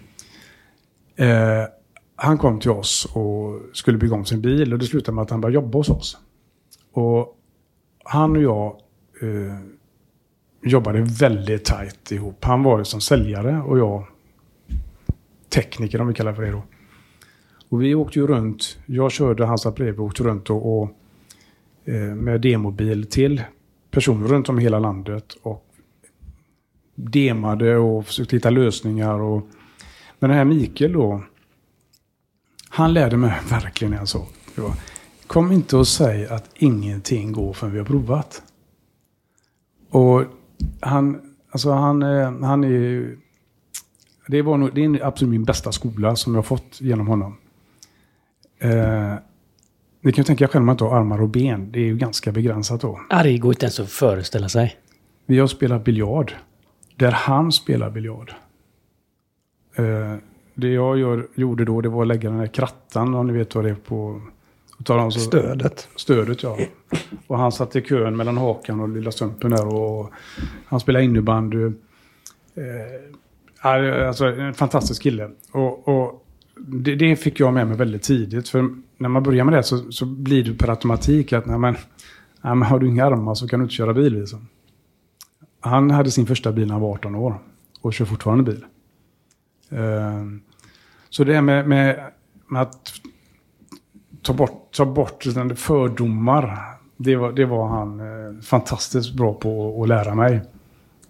Eh, 1.16 1.68
han 2.16 2.38
kom 2.38 2.60
till 2.60 2.72
oss 2.72 3.08
och 3.14 3.62
skulle 3.74 3.98
bygga 3.98 4.16
om 4.16 4.26
sin 4.26 4.42
bil 4.42 4.74
och 4.74 4.80
det 4.80 4.86
slutade 4.86 5.16
med 5.16 5.22
att 5.22 5.30
han 5.30 5.42
började 5.42 5.56
jobba 5.56 5.78
hos 5.78 5.90
oss. 5.90 6.18
Och 6.94 7.38
han 8.04 8.36
och 8.36 8.42
jag 8.42 8.76
eh, 9.22 9.58
jobbade 10.64 11.02
väldigt 11.02 11.66
tajt 11.66 12.12
ihop. 12.12 12.46
Han 12.46 12.64
var 12.64 12.78
ju 12.78 12.86
som 12.86 13.02
säljare 13.02 13.62
och 13.62 13.80
jag 13.80 14.06
tekniker 15.50 16.02
om 16.02 16.08
vi 16.08 16.14
kallar 16.14 16.34
för 16.34 16.42
det 16.42 16.52
då. 16.52 16.64
Och 17.70 17.82
vi 17.82 17.96
åkte 17.96 18.20
ju 18.20 18.28
runt. 18.28 18.78
Jag 18.86 19.12
körde 19.12 19.46
hans 19.46 19.76
bredvid 19.76 20.00
och 20.00 20.06
åkte 20.06 20.24
runt 20.24 20.50
och, 20.50 20.82
och 20.82 20.90
Eh, 21.92 22.16
med 22.16 22.42
demobil 22.42 23.06
till 23.06 23.44
personer 23.90 24.28
runt 24.28 24.50
om 24.50 24.60
i 24.60 24.62
hela 24.62 24.80
landet 24.80 25.38
och 25.42 25.66
demade 26.96 27.78
och 27.78 28.06
försökte 28.06 28.36
hitta 28.36 28.50
lösningar. 28.50 29.20
Och, 29.20 29.48
men 30.20 30.30
den 30.30 30.38
här 30.38 30.46
Mikael 30.46 30.94
då, 30.94 31.24
han 32.70 32.94
lärde 32.94 33.18
mig 33.18 33.40
verkligen 33.50 33.94
en 33.94 34.08
sak. 34.08 34.34
Kom 35.28 35.52
inte 35.52 35.78
och 35.78 35.88
säg 35.88 36.28
att 36.28 36.50
ingenting 36.56 37.32
går 37.32 37.54
förrän 37.54 37.74
vi 37.74 37.80
har 37.80 37.86
provat. 37.86 38.44
Och 39.90 40.24
han, 40.80 41.36
alltså 41.52 41.72
han, 41.72 42.04
eh, 42.04 42.40
han 42.42 42.64
är... 42.64 43.16
Det, 44.28 44.42
var 44.42 44.58
nog, 44.58 44.76
det 44.76 44.86
är 44.86 45.06
absolut 45.06 45.32
min 45.32 45.44
bästa 45.44 45.72
skola 45.72 46.16
som 46.16 46.36
jag 46.36 46.46
fått 46.46 46.82
genom 46.82 47.08
honom. 47.08 47.38
Eh, 48.60 49.16
ni 50.02 50.12
kan 50.12 50.22
ju 50.22 50.26
tänka 50.26 50.44
er 50.44 50.48
själva 50.48 50.72
att 50.72 50.80
har 50.80 51.00
armar 51.00 51.22
och 51.22 51.30
ben. 51.30 51.72
Det 51.72 51.80
är 51.80 51.86
ju 51.86 51.98
ganska 51.98 52.32
begränsat 52.32 52.82
då. 52.82 53.02
Ja, 53.10 53.24
det 53.24 53.38
går 53.38 53.52
inte 53.52 53.66
ens 53.66 53.80
att 53.80 53.90
föreställa 53.90 54.50
sig. 54.50 54.76
Vi 55.26 55.40
har 55.40 55.48
spelat 55.48 55.84
biljard. 55.84 56.34
Där 56.96 57.12
han 57.12 57.52
spelar 57.52 57.90
biljard. 57.90 58.34
Eh, 59.76 60.16
det 60.54 60.68
jag 60.68 61.00
gör, 61.00 61.28
gjorde 61.36 61.66
då, 61.66 61.82
det 61.82 61.90
var 61.90 62.02
att 62.02 62.08
lägga 62.08 62.30
den 62.30 62.40
här 62.40 62.48
krattan, 62.48 63.14
om 63.14 63.28
ni 63.28 63.34
vet 63.34 63.56
vad 63.56 63.64
det 63.64 63.70
är 63.70 63.76
på... 63.76 64.22
Så, 64.88 65.10
stödet. 65.12 65.88
Stödet, 65.96 66.44
ja. 66.44 66.58
Och 67.28 67.38
han 67.38 67.52
satt 67.52 67.76
i 67.76 67.82
kön 67.82 68.16
mellan 68.16 68.38
hakan 68.38 68.80
och 68.80 68.90
lilla 68.90 69.12
stumpen 69.12 69.52
där 69.52 69.76
och 69.76 70.12
han 70.66 70.80
spelade 70.80 71.06
innebandy. 71.06 71.66
Eh, 72.56 74.08
alltså 74.08 74.26
en 74.26 74.54
fantastisk 74.54 75.02
kille. 75.04 75.30
Och, 75.52 75.88
och 75.88 76.26
det, 76.56 76.96
det, 76.96 77.16
fick 77.16 77.40
jag 77.40 77.54
med 77.54 77.68
mig 77.68 77.78
väldigt 77.78 78.04
tidigt. 78.04 78.50
För 78.50 78.70
när 79.02 79.10
man 79.10 79.24
börjar 79.24 79.44
med 79.44 79.54
det 79.54 79.64
så, 79.64 79.92
så 79.92 80.06
blir 80.06 80.44
det 80.44 80.54
per 80.54 80.70
automatik 80.70 81.34
att 81.34 81.46
nej, 81.46 81.60
men, 81.60 81.74
nej, 82.42 82.56
men 82.56 82.62
har 82.62 82.80
du 82.80 82.88
inga 82.88 83.06
armar 83.06 83.36
så 83.36 83.48
kan 83.48 83.60
du 83.60 83.64
inte 83.64 83.76
köra 83.76 83.94
bil. 83.94 84.20
Liksom. 84.20 84.48
Han 85.60 85.92
hade 85.92 86.12
sin 86.12 86.26
första 86.26 86.52
bil 86.52 86.68
när 86.68 86.74
han 86.74 86.82
var 86.82 86.94
18 86.94 87.16
år 87.16 87.40
och 87.82 87.94
kör 87.94 88.06
fortfarande 88.06 88.44
bil. 88.44 88.66
Uh, 89.74 90.26
så 91.10 91.24
det 91.24 91.34
här 91.34 91.42
med, 91.42 91.68
med, 91.68 92.12
med, 92.48 92.62
att 92.62 92.94
ta 94.22 94.34
bort, 94.34 94.72
ta 94.72 94.86
bort 94.86 95.26
liksom 95.26 95.56
fördomar, 95.56 96.60
det 96.98 97.16
var, 97.16 97.32
det 97.32 97.46
var 97.46 97.68
han 97.68 98.00
eh, 98.00 98.42
fantastiskt 98.42 99.14
bra 99.14 99.34
på 99.34 99.82
att 99.84 99.88
lära 99.88 100.16
mig. 100.16 100.42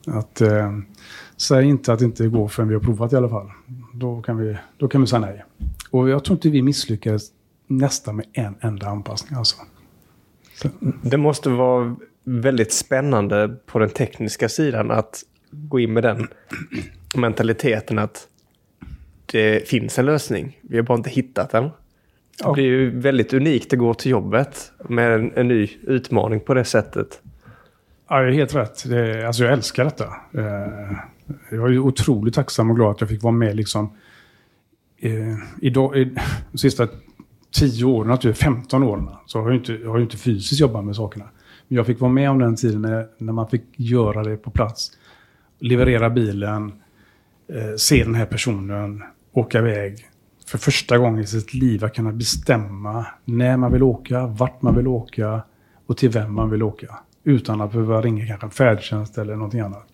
Att 0.07 0.41
eh, 0.41 0.71
säg 1.37 1.65
inte 1.65 1.93
att 1.93 1.99
det 1.99 2.05
inte 2.05 2.27
går 2.27 2.47
förrän 2.47 2.69
vi 2.69 2.75
har 2.75 2.81
provat 2.81 3.13
i 3.13 3.15
alla 3.15 3.29
fall. 3.29 3.51
Då 3.93 4.21
kan 4.21 4.37
vi, 4.37 4.57
då 4.77 4.87
kan 4.87 5.01
vi 5.01 5.07
säga 5.07 5.19
nej. 5.19 5.43
Och 5.91 6.09
jag 6.09 6.23
tror 6.23 6.35
inte 6.35 6.49
vi 6.49 6.61
misslyckades 6.61 7.31
nästan 7.77 8.15
med 8.15 8.25
en 8.33 8.55
enda 8.61 8.87
anpassning. 8.87 9.37
Alltså. 9.37 9.55
Så. 10.55 10.69
Det 11.01 11.17
måste 11.17 11.49
vara 11.49 11.95
väldigt 12.23 12.73
spännande 12.73 13.57
på 13.65 13.79
den 13.79 13.89
tekniska 13.89 14.49
sidan 14.49 14.91
att 14.91 15.23
gå 15.51 15.79
in 15.79 15.93
med 15.93 16.03
den 16.03 16.27
mentaliteten 17.15 17.99
att 17.99 18.27
det 19.25 19.69
finns 19.69 19.99
en 19.99 20.05
lösning. 20.05 20.59
Vi 20.61 20.77
har 20.77 20.83
bara 20.83 20.97
inte 20.97 21.09
hittat 21.09 21.49
den. 21.49 21.69
Det 22.43 22.53
blir 22.53 22.65
ju 22.65 22.99
väldigt 22.99 23.33
unikt 23.33 23.73
att 23.73 23.79
gå 23.79 23.93
till 23.93 24.11
jobbet 24.11 24.71
med 24.89 25.13
en, 25.13 25.31
en 25.35 25.47
ny 25.47 25.69
utmaning 25.81 26.39
på 26.39 26.53
det 26.53 26.63
sättet. 26.65 27.21
Ja, 28.09 28.19
det 28.19 28.27
är 28.27 28.31
helt 28.31 28.55
rätt. 28.55 28.89
Det, 28.89 29.27
alltså 29.27 29.43
jag 29.43 29.53
älskar 29.53 29.83
detta. 29.83 30.05
Eh, 30.33 30.97
jag 31.49 31.73
är 31.73 31.77
otroligt 31.77 32.33
tacksam 32.33 32.69
och 32.69 32.75
glad 32.75 32.91
att 32.91 33.01
jag 33.01 33.09
fick 33.09 33.23
vara 33.23 33.33
med 33.33 33.55
liksom, 33.55 33.93
eh, 34.97 35.35
idag, 35.61 35.97
i, 35.97 36.15
de 36.51 36.57
sista 36.57 36.87
tio 37.51 37.85
åren, 37.85 38.33
15 38.33 38.83
åren, 38.83 39.09
så 39.25 39.39
har 39.39 39.49
jag 39.49 39.55
inte, 39.55 39.73
jag 39.73 39.89
har 39.89 39.99
inte 39.99 40.17
fysiskt 40.17 40.61
jobbat 40.61 40.85
med 40.85 40.95
sakerna. 40.95 41.25
Men 41.67 41.75
jag 41.75 41.85
fick 41.85 41.99
vara 41.99 42.11
med 42.11 42.29
om 42.29 42.39
den 42.39 42.55
tiden 42.55 42.81
när, 42.81 43.07
när 43.17 43.33
man 43.33 43.47
fick 43.47 43.63
göra 43.75 44.23
det 44.23 44.37
på 44.37 44.51
plats. 44.51 44.91
Leverera 45.59 46.09
bilen, 46.09 46.73
eh, 47.47 47.75
se 47.77 48.03
den 48.03 48.15
här 48.15 48.25
personen, 48.25 49.03
åka 49.33 49.59
iväg. 49.59 50.07
För 50.45 50.57
första 50.57 50.97
gången 50.97 51.19
i 51.19 51.27
sitt 51.27 51.53
liv 51.53 51.85
att 51.85 51.95
kunna 51.95 52.11
bestämma 52.11 53.05
när 53.25 53.57
man 53.57 53.71
vill 53.71 53.83
åka, 53.83 54.27
vart 54.27 54.61
man 54.61 54.75
vill 54.75 54.87
åka 54.87 55.41
och 55.85 55.97
till 55.97 56.09
vem 56.09 56.33
man 56.33 56.49
vill 56.49 56.63
åka. 56.63 56.99
Utan 57.23 57.61
att 57.61 57.71
behöva 57.71 58.01
ringa 58.01 58.27
kanske 58.27 58.45
en 58.45 58.51
färdtjänst 58.51 59.17
eller 59.17 59.35
någonting 59.35 59.59
annat. 59.59 59.87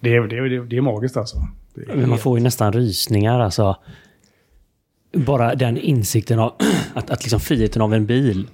Det 0.00 0.14
är, 0.14 0.20
det 0.20 0.36
är, 0.36 0.64
det 0.64 0.76
är 0.76 0.80
magiskt 0.80 1.16
alltså. 1.16 1.36
Är 1.88 2.06
man 2.06 2.18
får 2.18 2.38
ju 2.38 2.44
nästan 2.44 2.72
rysningar 2.72 3.40
alltså. 3.40 3.76
Bara 5.12 5.54
den 5.54 5.78
insikten 5.78 6.38
av 6.38 6.54
att, 6.94 7.10
att 7.10 7.22
liksom 7.22 7.40
friheten 7.40 7.82
av 7.82 7.94
en 7.94 8.06
bil 8.06 8.48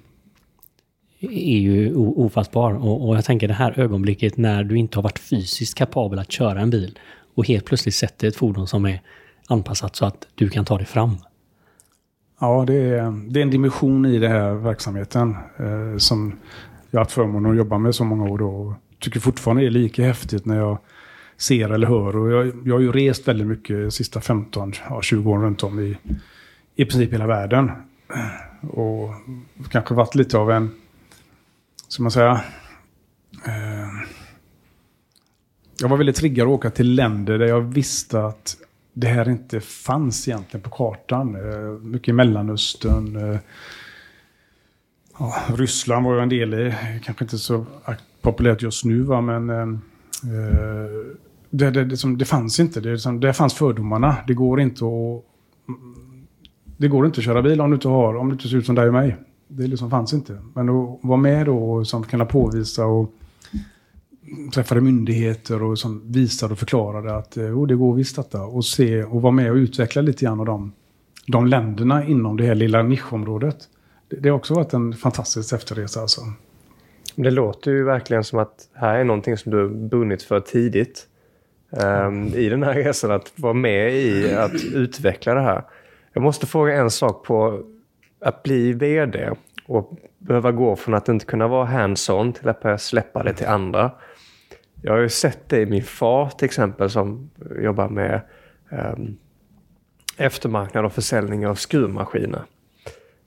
är 1.21 1.59
ju 1.59 1.95
ofattbar. 1.95 2.73
Och, 2.73 3.09
och 3.09 3.17
jag 3.17 3.25
tänker 3.25 3.49
det 3.49 3.55
här 3.55 3.79
ögonblicket 3.81 4.37
när 4.37 4.65
du 4.65 4.79
inte 4.79 4.99
har 4.99 5.03
varit 5.03 5.19
fysiskt 5.19 5.75
kapabel 5.75 6.19
att 6.19 6.33
köra 6.33 6.61
en 6.61 6.71
bil 6.71 6.99
och 7.35 7.47
helt 7.47 7.65
plötsligt 7.65 7.95
sätter 7.95 8.29
ett 8.29 8.37
fordon 8.37 8.67
som 8.67 8.85
är 8.87 9.03
anpassat 9.49 9.97
så 9.97 10.07
att 10.07 10.27
du 10.35 10.49
kan 10.49 10.65
ta 10.65 10.77
dig 10.77 10.87
fram. 10.87 11.17
Ja, 12.41 12.65
det 12.67 12.75
är, 12.75 13.31
det 13.31 13.41
är 13.41 13.43
en 13.43 13.51
dimension 13.51 14.07
i 14.07 14.19
den 14.19 14.33
här 14.33 14.55
verksamheten 14.55 15.37
eh, 15.59 15.99
som 15.99 16.39
jag 16.91 16.99
har 16.99 17.05
haft 17.05 17.13
förmånen 17.13 17.51
att 17.51 17.59
jobba 17.59 17.79
med 17.79 17.95
så 17.95 18.05
många 18.05 18.25
år. 18.25 18.39
Då, 18.39 18.49
och 18.49 18.75
tycker 18.99 19.21
fortfarande 19.21 19.67
är 19.67 19.71
lika 19.71 20.05
häftigt 20.05 20.45
när 20.45 20.57
jag 20.57 20.79
ser 21.37 21.71
eller 21.71 21.87
hör. 21.87 22.17
Och 22.17 22.31
jag, 22.31 22.63
jag 22.65 22.75
har 22.75 22.81
ju 22.81 22.93
rest 22.93 23.29
väldigt 23.29 23.47
mycket 23.47 23.77
de 23.77 23.91
sista 23.91 24.21
15-20 24.21 25.27
åren 25.27 25.43
runt 25.43 25.63
om 25.63 25.81
i, 25.81 25.97
i 26.77 26.85
princip 26.85 27.13
hela 27.13 27.27
världen. 27.27 27.71
Och 28.71 29.15
kanske 29.71 29.95
varit 29.95 30.15
lite 30.15 30.39
av 30.39 30.51
en, 30.51 30.71
ska 31.89 32.03
man 32.03 32.13
säga, 32.13 32.41
eh, 33.47 34.09
jag 35.81 35.89
var 35.89 35.97
väldigt 35.97 36.17
triggad 36.17 36.49
att 36.49 36.55
åka 36.55 36.71
till 36.71 36.95
länder 36.95 37.39
där 37.39 37.47
jag 37.47 37.61
visste 37.61 38.25
att 38.25 38.57
det 38.93 39.07
här 39.07 39.29
inte 39.29 39.61
fanns 39.61 40.29
egentligen 40.29 40.63
på 40.63 40.71
kartan. 40.71 41.35
Eh, 41.35 41.71
mycket 41.81 42.09
i 42.09 42.13
Mellanöstern. 42.13 43.17
Eh, 43.17 43.39
ja, 45.19 45.35
Ryssland 45.55 46.07
var 46.07 46.15
jag 46.15 46.23
en 46.23 46.29
del 46.29 46.55
i. 46.55 46.75
Kanske 47.05 47.25
inte 47.25 47.39
så 47.39 47.67
populärt 48.21 48.63
just 48.63 48.85
nu, 48.85 49.03
va? 49.03 49.21
men 49.21 49.51
eh, 49.51 49.59
eh, 49.59 50.91
det, 51.51 51.71
det, 51.71 51.85
det, 51.85 51.97
som, 51.97 52.19
det 52.19 52.25
fanns 52.25 52.61
inte. 52.61 52.81
Det, 52.81 52.99
som, 52.99 53.21
det 53.21 53.33
fanns 53.33 53.55
fördomarna. 53.55 54.17
Det 54.27 54.35
går 54.35 54.61
inte 54.61 54.85
att... 54.85 55.25
Det 56.77 56.89
går 56.89 57.07
inte 57.07 57.21
att 57.21 57.25
köra 57.25 57.43
bil 57.43 57.61
om 57.61 57.71
du 57.71 57.75
inte 57.75 57.89
har, 57.89 58.17
om 58.17 58.29
du 58.29 58.33
inte 58.33 58.49
ser 58.49 58.57
ut 58.57 58.67
som 58.67 58.75
dig 58.75 58.87
och 58.87 58.95
mig. 58.95 59.17
Det 59.49 59.67
liksom 59.67 59.91
fanns 59.91 60.13
inte. 60.13 60.39
Men 60.55 60.69
att 60.69 60.99
vara 61.03 61.17
med 61.17 61.47
då 61.47 61.71
och 61.71 61.87
som 61.87 62.03
kunna 62.03 62.25
påvisa 62.25 62.87
och 62.87 63.13
träffade 64.55 64.81
myndigheter 64.81 65.63
och 65.63 65.79
som 65.79 66.13
visade 66.13 66.53
och 66.53 66.59
förklarade 66.59 67.17
att 67.17 67.37
oh, 67.37 67.67
det 67.67 67.75
går 67.75 67.95
visst 67.95 68.17
detta. 68.17 68.43
Och 68.43 68.65
se 68.65 69.05
och 69.05 69.23
vara 69.23 69.33
med 69.33 69.51
och 69.51 69.57
utveckla 69.57 70.03
lite 70.03 70.25
grann 70.25 70.41
av 70.41 70.47
de, 70.47 70.73
de 71.27 71.47
länderna 71.47 72.05
inom 72.05 72.37
det 72.37 72.47
här 72.47 72.55
lilla 72.55 72.83
nischområdet. 72.83 73.57
Det, 74.09 74.17
det 74.17 74.29
har 74.29 74.37
också 74.37 74.55
varit 74.55 74.73
en 74.73 74.93
fantastisk 74.93 75.53
efterresa 75.53 76.01
alltså. 76.01 76.21
Det 77.15 77.31
låter 77.31 77.71
ju 77.71 77.85
verkligen 77.85 78.25
som 78.25 78.39
att 78.39 78.69
här 78.75 78.95
är 78.95 79.05
någonting 79.05 79.37
som 79.37 79.53
du 79.53 79.59
har 79.59 79.69
bunnit 79.69 80.23
för 80.23 80.41
tidigt. 80.41 81.07
Um, 81.71 82.27
I 82.27 82.49
den 82.49 82.63
här 82.63 82.75
resan, 82.75 83.11
att 83.11 83.33
vara 83.37 83.53
med 83.53 83.95
i 83.95 84.35
att 84.35 84.65
utveckla 84.75 85.35
det 85.35 85.41
här. 85.41 85.65
Jag 86.17 86.23
måste 86.23 86.47
fråga 86.47 86.75
en 86.75 86.91
sak 86.91 87.25
på 87.25 87.63
att 88.21 88.43
bli 88.43 88.73
VD 88.73 89.31
och 89.67 89.93
behöva 90.19 90.53
gå 90.53 90.77
från 90.77 90.95
att 90.95 91.09
inte 91.09 91.27
kunna 91.27 91.49
vara 91.49 91.65
hands-on 91.65 92.33
till 92.33 92.49
att 92.49 92.61
börja 92.61 92.79
släppa 92.79 93.23
det 93.23 93.33
till 93.33 93.47
andra. 93.47 93.91
Jag 94.83 94.93
har 94.93 95.01
ju 95.01 95.09
sett 95.09 95.49
det 95.49 95.61
i 95.61 95.67
min 95.67 95.83
far 95.83 96.29
till 96.29 96.45
exempel 96.45 96.91
som 96.91 97.31
jobbar 97.63 97.89
med 97.89 98.21
um, 98.71 99.17
eftermarknad 100.17 100.85
och 100.85 100.93
försäljning 100.93 101.47
av 101.47 101.55
skruvmaskiner. 101.55 102.43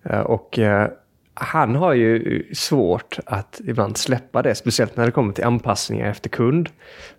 Uh, 0.10 0.20
och 0.20 0.58
uh, 0.58 0.86
han 1.40 1.76
har 1.76 1.94
ju 1.94 2.44
svårt 2.54 3.20
att 3.26 3.62
ibland 3.66 3.98
släppa 3.98 4.42
det, 4.42 4.56
speciellt 4.56 4.98
när 4.98 5.06
det 5.06 5.12
kommer 5.12 5.34
till 5.34 5.44
anpassningar 5.44 6.10
efter 6.10 6.30
kund. 6.30 6.70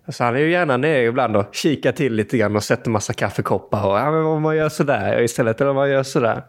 Alltså 0.05 0.23
han 0.23 0.35
är 0.35 0.39
ju 0.39 0.51
gärna 0.51 0.77
nere 0.77 1.03
ibland 1.03 1.35
och 1.35 1.45
kikar 1.51 1.91
till 1.91 2.13
lite 2.13 2.37
grann 2.37 2.55
och 2.55 2.63
sätter 2.63 2.91
massa 2.91 3.13
kaffekoppar 3.13 3.87
och 3.87 3.97
ja, 3.97 4.11
men 4.11 4.23
om 4.23 4.41
man 4.41 4.57
gör 4.57 4.69
sådär 4.69 5.21
istället, 5.21 5.61
eller 5.61 5.69
om 5.69 5.75
man 5.75 5.89
gör 5.89 6.03
sådär. 6.03 6.43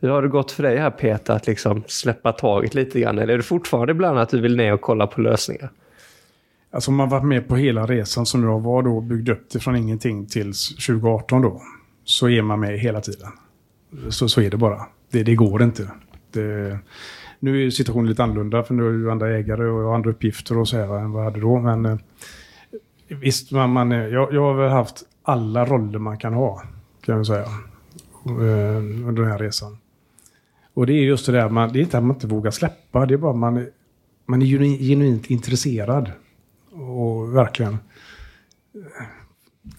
Hur 0.00 0.08
har 0.08 0.22
det 0.22 0.28
gått 0.28 0.52
för 0.52 0.62
dig 0.62 0.76
här 0.76 0.90
Peter 0.90 1.34
att 1.34 1.46
liksom 1.46 1.84
släppa 1.86 2.32
taget 2.32 2.74
lite 2.74 3.00
grann? 3.00 3.18
Eller 3.18 3.34
är 3.34 3.36
det 3.36 3.42
fortfarande 3.42 3.90
ibland 3.90 4.18
att 4.18 4.28
du 4.28 4.40
vill 4.40 4.56
ner 4.56 4.72
och 4.72 4.80
kolla 4.80 5.06
på 5.06 5.20
lösningar? 5.20 5.70
Alltså 6.70 6.90
om 6.90 6.96
man 6.96 7.08
varit 7.08 7.24
med 7.24 7.48
på 7.48 7.56
hela 7.56 7.86
resan 7.86 8.26
som 8.26 8.44
jag 8.44 8.60
var 8.60 8.82
då, 8.82 9.00
byggde 9.00 9.32
upp 9.32 9.50
det 9.50 9.60
från 9.60 9.76
ingenting 9.76 10.26
till 10.26 10.52
2018 10.86 11.42
då, 11.42 11.62
så 12.04 12.28
är 12.28 12.42
man 12.42 12.60
med 12.60 12.78
hela 12.78 13.00
tiden. 13.00 13.28
Så, 14.08 14.28
så 14.28 14.40
är 14.40 14.50
det 14.50 14.56
bara. 14.56 14.86
Det, 15.10 15.22
det 15.22 15.34
går 15.34 15.62
inte 15.62 15.90
eh, 16.36 16.76
nu 17.40 17.66
är 17.66 17.70
situationen 17.70 18.08
lite 18.08 18.22
annorlunda 18.22 18.62
för 18.62 18.74
nu 18.74 18.88
är 18.88 18.92
ju 18.92 19.10
andra 19.10 19.36
ägare 19.36 19.66
och 19.66 19.94
andra 19.94 20.10
uppgifter 20.10 20.58
och 20.58 20.68
så 20.68 20.76
här 20.76 20.98
än 20.98 21.12
vad 21.12 21.22
jag 21.22 21.30
hade 21.30 21.40
då. 21.40 21.58
Men 21.58 21.86
eh, 21.86 21.98
visst, 23.08 23.52
man, 23.52 23.70
man, 23.70 23.92
eh, 23.92 23.98
jag, 23.98 24.34
jag 24.34 24.42
har 24.42 24.54
väl 24.54 24.70
haft 24.70 25.02
alla 25.22 25.64
roller 25.64 25.98
man 25.98 26.18
kan 26.18 26.34
ha, 26.34 26.62
kan 27.00 27.16
jag 27.16 27.26
säga, 27.26 27.46
eh, 28.24 28.76
under 29.08 29.22
den 29.22 29.30
här 29.30 29.38
resan. 29.38 29.78
Och 30.74 30.86
det 30.86 30.92
är 30.92 31.02
just 31.02 31.26
det 31.26 31.32
där, 31.32 31.48
man, 31.48 31.72
det 31.72 31.78
är 31.78 31.80
inte 31.80 31.98
att 31.98 32.04
man 32.04 32.16
inte 32.16 32.26
vågar 32.26 32.50
släppa, 32.50 33.06
det 33.06 33.14
är 33.14 33.18
bara 33.18 33.30
att 33.30 33.38
man, 33.38 33.66
man 34.26 34.42
är 34.42 34.46
genuint 34.78 35.30
intresserad. 35.30 36.12
Och 36.72 37.36
verkligen 37.36 37.78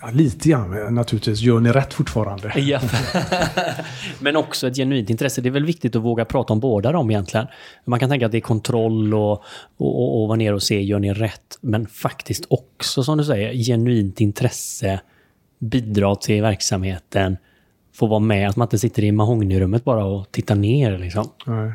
Ja, 0.01 0.09
lite 0.13 0.49
grann 0.49 0.95
naturligtvis. 0.95 1.41
Gör 1.41 1.59
ni 1.59 1.71
rätt 1.71 1.93
fortfarande? 1.93 2.53
Ja. 2.59 2.79
Men 4.19 4.35
också 4.35 4.67
ett 4.67 4.75
genuint 4.75 5.09
intresse. 5.09 5.41
Det 5.41 5.49
är 5.49 5.51
väl 5.51 5.65
viktigt 5.65 5.95
att 5.95 6.01
våga 6.01 6.25
prata 6.25 6.53
om 6.53 6.59
båda 6.59 6.91
dem 6.91 7.11
egentligen. 7.11 7.47
Man 7.85 7.99
kan 7.99 8.09
tänka 8.09 8.25
att 8.25 8.31
det 8.31 8.37
är 8.37 8.41
kontroll 8.41 9.13
och, 9.13 9.43
och, 9.77 10.21
och, 10.21 10.27
vara 10.27 10.35
ner 10.35 10.53
och 10.53 10.63
se, 10.63 10.81
gör 10.81 10.99
ni 10.99 11.13
rätt? 11.13 11.57
Men 11.61 11.87
faktiskt 11.87 12.45
också, 12.49 13.03
som 13.03 13.17
du 13.17 13.23
säger, 13.23 13.53
genuint 13.53 14.21
intresse, 14.21 14.99
bidra 15.59 16.15
till 16.15 16.41
verksamheten, 16.41 17.37
få 17.95 18.07
vara 18.07 18.19
med, 18.19 18.49
att 18.49 18.55
man 18.55 18.65
inte 18.65 18.79
sitter 18.79 19.03
i 19.03 19.11
mahognyrummet 19.11 19.83
bara 19.83 20.05
och 20.05 20.31
tittar 20.31 20.55
ner. 20.55 20.97
Liksom. 20.97 21.29
Nej. 21.45 21.71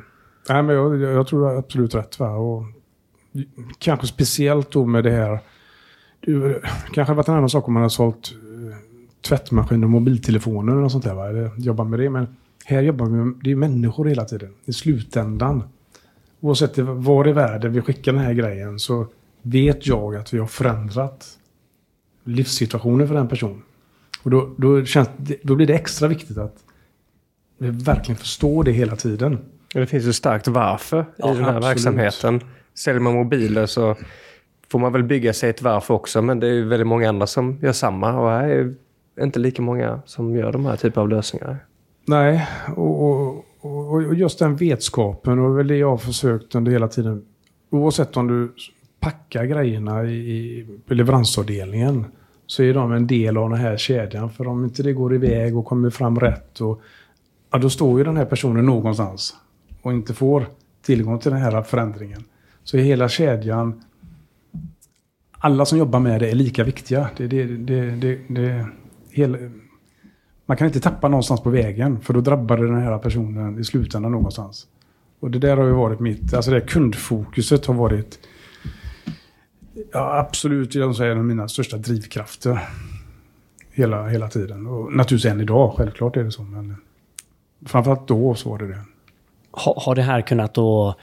Nej, 0.49 0.63
men 0.63 0.77
jag, 0.77 1.01
jag 1.01 1.27
tror 1.27 1.59
absolut 1.59 1.95
rätt. 1.95 2.19
Va? 2.19 2.31
Och, 2.31 2.63
kanske 3.79 4.07
speciellt 4.07 4.73
då 4.73 4.87
med 4.87 5.05
det 5.05 5.11
här 5.11 5.39
du, 6.23 6.61
kanske 6.95 7.15
varit 7.15 7.29
en 7.29 7.35
annan 7.35 7.51
sak 7.51 7.69
om 7.69 7.75
man 7.75 7.83
hade 7.83 7.91
sålt 7.91 8.33
uh, 8.33 8.75
tvättmaskiner 9.21 9.85
och 9.85 9.91
mobiltelefoner 9.91 10.77
och 10.77 10.93
sånt 10.93 11.05
där. 11.05 11.15
Va? 11.15 11.29
Eller 11.29 11.51
jobbar 11.57 11.85
med 11.85 11.99
det. 11.99 12.11
Men 12.11 12.37
här 12.65 12.83
jobbar 12.83 13.07
vi 13.07 13.13
med 13.13 13.35
det 13.43 13.51
är 13.51 13.57
människor 13.57 14.05
hela 14.05 14.25
tiden. 14.25 14.55
I 14.65 14.73
slutändan. 14.73 15.63
Oavsett 16.41 16.79
var 16.79 17.29
i 17.29 17.33
världen 17.33 17.73
vi 17.73 17.81
skickar 17.81 18.13
den 18.13 18.23
här 18.23 18.33
grejen 18.33 18.79
så 18.79 19.07
vet 19.43 19.87
jag 19.87 20.17
att 20.17 20.35
vi 20.35 20.39
har 20.39 20.47
förändrat 20.47 21.39
livssituationen 22.25 23.09
för 23.09 23.15
den 23.15 23.29
personen. 23.29 23.63
Och 24.23 24.31
då, 24.31 24.55
då, 24.57 24.85
känns, 24.85 25.09
då 25.43 25.55
blir 25.55 25.67
det 25.67 25.75
extra 25.75 26.09
viktigt 26.09 26.39
att 26.39 26.57
vi 27.59 27.71
verkligen 27.71 28.19
förstår 28.19 28.65
det 28.65 28.73
hela 28.73 28.97
tiden. 28.97 29.39
Det 29.73 29.87
finns 29.87 30.05
ju 30.05 30.13
starkt 30.13 30.49
varför 30.49 31.07
ja, 31.17 31.33
i 31.33 31.37
den 31.37 31.45
här 31.45 31.57
absolut. 31.57 31.77
verksamheten. 31.77 32.41
Säljer 32.75 33.01
man 33.01 33.15
mobiler 33.15 33.67
så 33.67 33.97
får 34.73 34.79
man 34.79 34.93
väl 34.93 35.03
bygga 35.03 35.33
sig 35.33 35.51
ett 35.51 35.63
varför 35.63 35.95
också. 35.95 36.23
Men 36.23 36.41
det 36.41 36.47
är 36.47 36.53
ju 36.53 36.65
väldigt 36.65 36.87
många 36.87 37.09
andra 37.09 37.27
som 37.27 37.59
gör 37.63 37.73
samma. 37.73 38.21
Och 38.21 38.31
här 38.31 38.49
är 38.49 38.75
inte 39.25 39.39
lika 39.39 39.63
många 39.63 40.01
som 40.07 40.37
gör 40.37 40.53
de 40.53 40.67
här 40.67 40.77
typen 40.77 41.03
av 41.03 41.09
lösningar. 41.09 41.67
Nej, 42.07 42.47
och, 42.77 43.07
och, 43.07 43.45
och 43.61 44.15
just 44.15 44.39
den 44.39 44.57
vetskapen 44.57 45.39
och 45.39 45.59
väl 45.59 45.67
det 45.67 45.77
jag 45.77 45.91
har 45.91 45.97
försökt 45.97 46.55
under 46.55 46.73
hela 46.73 46.89
tiden. 46.89 47.25
Oavsett 47.71 48.17
om 48.17 48.29
du 48.29 48.53
packar 49.01 49.45
grejerna 49.45 50.05
i, 50.05 50.67
leveransavdelningen 50.87 52.05
så 52.47 52.63
är 52.63 52.75
de 52.75 52.93
en 52.93 53.07
del 53.07 53.37
av 53.37 53.51
den 53.51 53.59
här 53.59 53.77
kedjan. 53.77 54.31
För 54.31 54.47
om 54.47 54.65
inte 54.65 54.83
det 54.83 54.93
går 54.93 55.15
iväg 55.15 55.57
och 55.57 55.65
kommer 55.65 55.91
fram 55.91 56.21
rätt, 56.21 56.61
och, 56.61 56.81
ja, 57.51 57.59
då 57.59 57.71
står 57.71 57.99
ju 57.99 58.05
den 58.05 58.17
här 58.17 58.25
personen 58.25 58.67
någonstans 58.67 59.37
och 59.83 59.93
inte 59.93 60.15
får 60.15 60.47
tillgång 60.83 61.19
till 61.19 61.31
den 61.31 61.41
här 61.41 61.63
förändringen. 61.63 62.25
Så 62.65 62.77
hela 62.77 63.09
kedjan 63.09 63.83
alla 65.45 65.65
som 65.65 65.79
jobbar 65.79 66.01
med 66.01 66.21
det 66.21 66.31
är 66.31 66.35
lika 66.35 66.65
viktiga. 66.65 67.11
Det, 67.17 67.27
det, 67.27 67.45
det, 67.47 68.19
det 68.29 68.67
hela, 69.11 69.39
man 70.47 70.57
kan 70.57 70.67
inte 70.67 70.81
tappa 70.81 71.09
någonstans 71.09 71.41
på 71.41 71.51
vägen 71.51 72.01
för 72.01 72.15
då 72.15 72.21
drabbar 72.21 72.57
det 72.57 72.67
den 72.67 72.83
här 72.83 72.99
personen 72.99 73.59
i 73.59 73.65
slutändan 73.65 74.13
någonstans. 74.13 74.67
Och 75.21 75.31
det 75.31 75.39
där 75.39 75.57
har 75.57 75.65
ju 75.65 75.73
varit 75.73 76.01
mitt, 76.01 76.35
alltså 76.35 76.51
det 76.51 76.61
kundfokuset 76.61 77.67
har 77.67 77.75
varit 77.75 78.19
ja, 79.93 80.19
absolut 80.19 80.75
jag 80.75 81.01
en 81.01 81.19
av 81.19 81.25
mina 81.25 81.49
största 81.49 81.77
drivkrafter. 81.77 82.69
Hela, 83.71 84.09
hela 84.09 84.29
tiden. 84.29 84.67
Och 84.67 84.93
naturligtvis 84.93 85.33
än 85.33 85.41
idag, 85.41 85.75
självklart 85.77 86.17
är 86.17 86.25
det 86.25 86.33
så. 86.33 86.43
Men 86.43 86.77
framförallt 87.67 88.09
då 88.09 88.35
så 88.35 88.51
var 88.51 88.59
det 88.59 88.69
det. 88.69 88.83
Har, 89.51 89.83
har 89.87 89.95
det 89.95 90.03
här 90.03 90.21
kunnat 90.21 90.55
då 90.55 90.95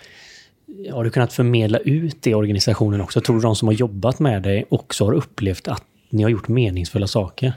har 0.91 1.03
du 1.03 1.09
kunnat 1.09 1.33
förmedla 1.33 1.77
ut 1.77 2.21
det 2.21 2.29
i 2.29 2.33
organisationen 2.33 3.01
också? 3.01 3.21
Tror 3.21 3.35
du 3.35 3.41
de 3.41 3.55
som 3.55 3.67
har 3.67 3.75
jobbat 3.75 4.19
med 4.19 4.43
dig 4.43 4.65
också 4.69 5.05
har 5.05 5.13
upplevt 5.13 5.67
att 5.67 5.83
ni 6.09 6.23
har 6.23 6.29
gjort 6.29 6.47
meningsfulla 6.47 7.07
saker? 7.07 7.53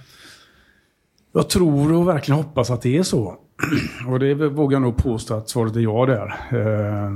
Jag 1.32 1.48
tror 1.48 1.92
och 1.92 2.08
verkligen 2.08 2.42
hoppas 2.42 2.70
att 2.70 2.82
det 2.82 2.98
är 2.98 3.02
så. 3.02 3.36
Och 4.08 4.18
det 4.18 4.34
vågar 4.34 4.74
jag 4.74 4.82
nog 4.82 4.96
påstå 4.96 5.34
att 5.34 5.48
svaret 5.48 5.76
är 5.76 5.80
ja 5.80 6.06
där. 6.06 6.34
Eh, 6.50 7.12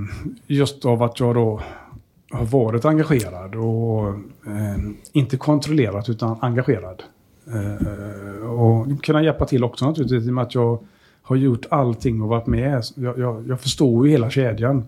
just 0.46 0.84
av 0.84 1.02
att 1.02 1.20
jag 1.20 1.34
då 1.34 1.60
har 2.30 2.44
varit 2.44 2.84
engagerad 2.84 3.54
och 3.54 4.08
eh, 4.46 4.76
inte 5.12 5.36
kontrollerat 5.36 6.08
utan 6.08 6.38
engagerad. 6.40 7.02
Eh, 7.46 8.48
och 8.48 9.04
kunna 9.04 9.22
hjälpa 9.22 9.46
till 9.46 9.64
också 9.64 9.86
naturligtvis 9.86 10.26
i 10.26 10.30
och 10.30 10.34
med 10.34 10.42
att 10.42 10.54
jag 10.54 10.78
har 11.22 11.36
gjort 11.36 11.66
allting 11.70 12.22
och 12.22 12.28
varit 12.28 12.46
med. 12.46 12.84
Jag, 12.94 13.18
jag, 13.18 13.48
jag 13.48 13.60
förstår 13.60 14.06
ju 14.06 14.12
hela 14.12 14.30
kedjan. 14.30 14.84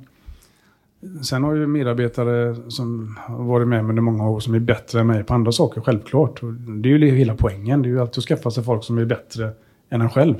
Sen 1.22 1.44
har 1.44 1.54
ju 1.54 1.66
medarbetare 1.66 2.56
som 2.68 3.18
har 3.20 3.44
varit 3.44 3.68
med 3.68 3.84
mig 3.84 3.90
under 3.90 4.02
många 4.02 4.28
år 4.28 4.40
som 4.40 4.54
är 4.54 4.58
bättre 4.58 5.00
än 5.00 5.06
mig 5.06 5.24
på 5.24 5.34
andra 5.34 5.52
saker, 5.52 5.80
självklart. 5.80 6.40
Det 6.82 6.88
är 6.88 6.98
ju 6.98 7.10
hela 7.10 7.34
poängen. 7.34 7.82
Det 7.82 7.88
är 7.88 7.90
ju 7.90 8.00
alltid 8.00 8.18
att 8.18 8.24
skaffa 8.24 8.50
sig 8.50 8.64
folk 8.64 8.84
som 8.84 8.98
är 8.98 9.04
bättre 9.04 9.50
än 9.90 10.00
en 10.00 10.10
själv. 10.10 10.34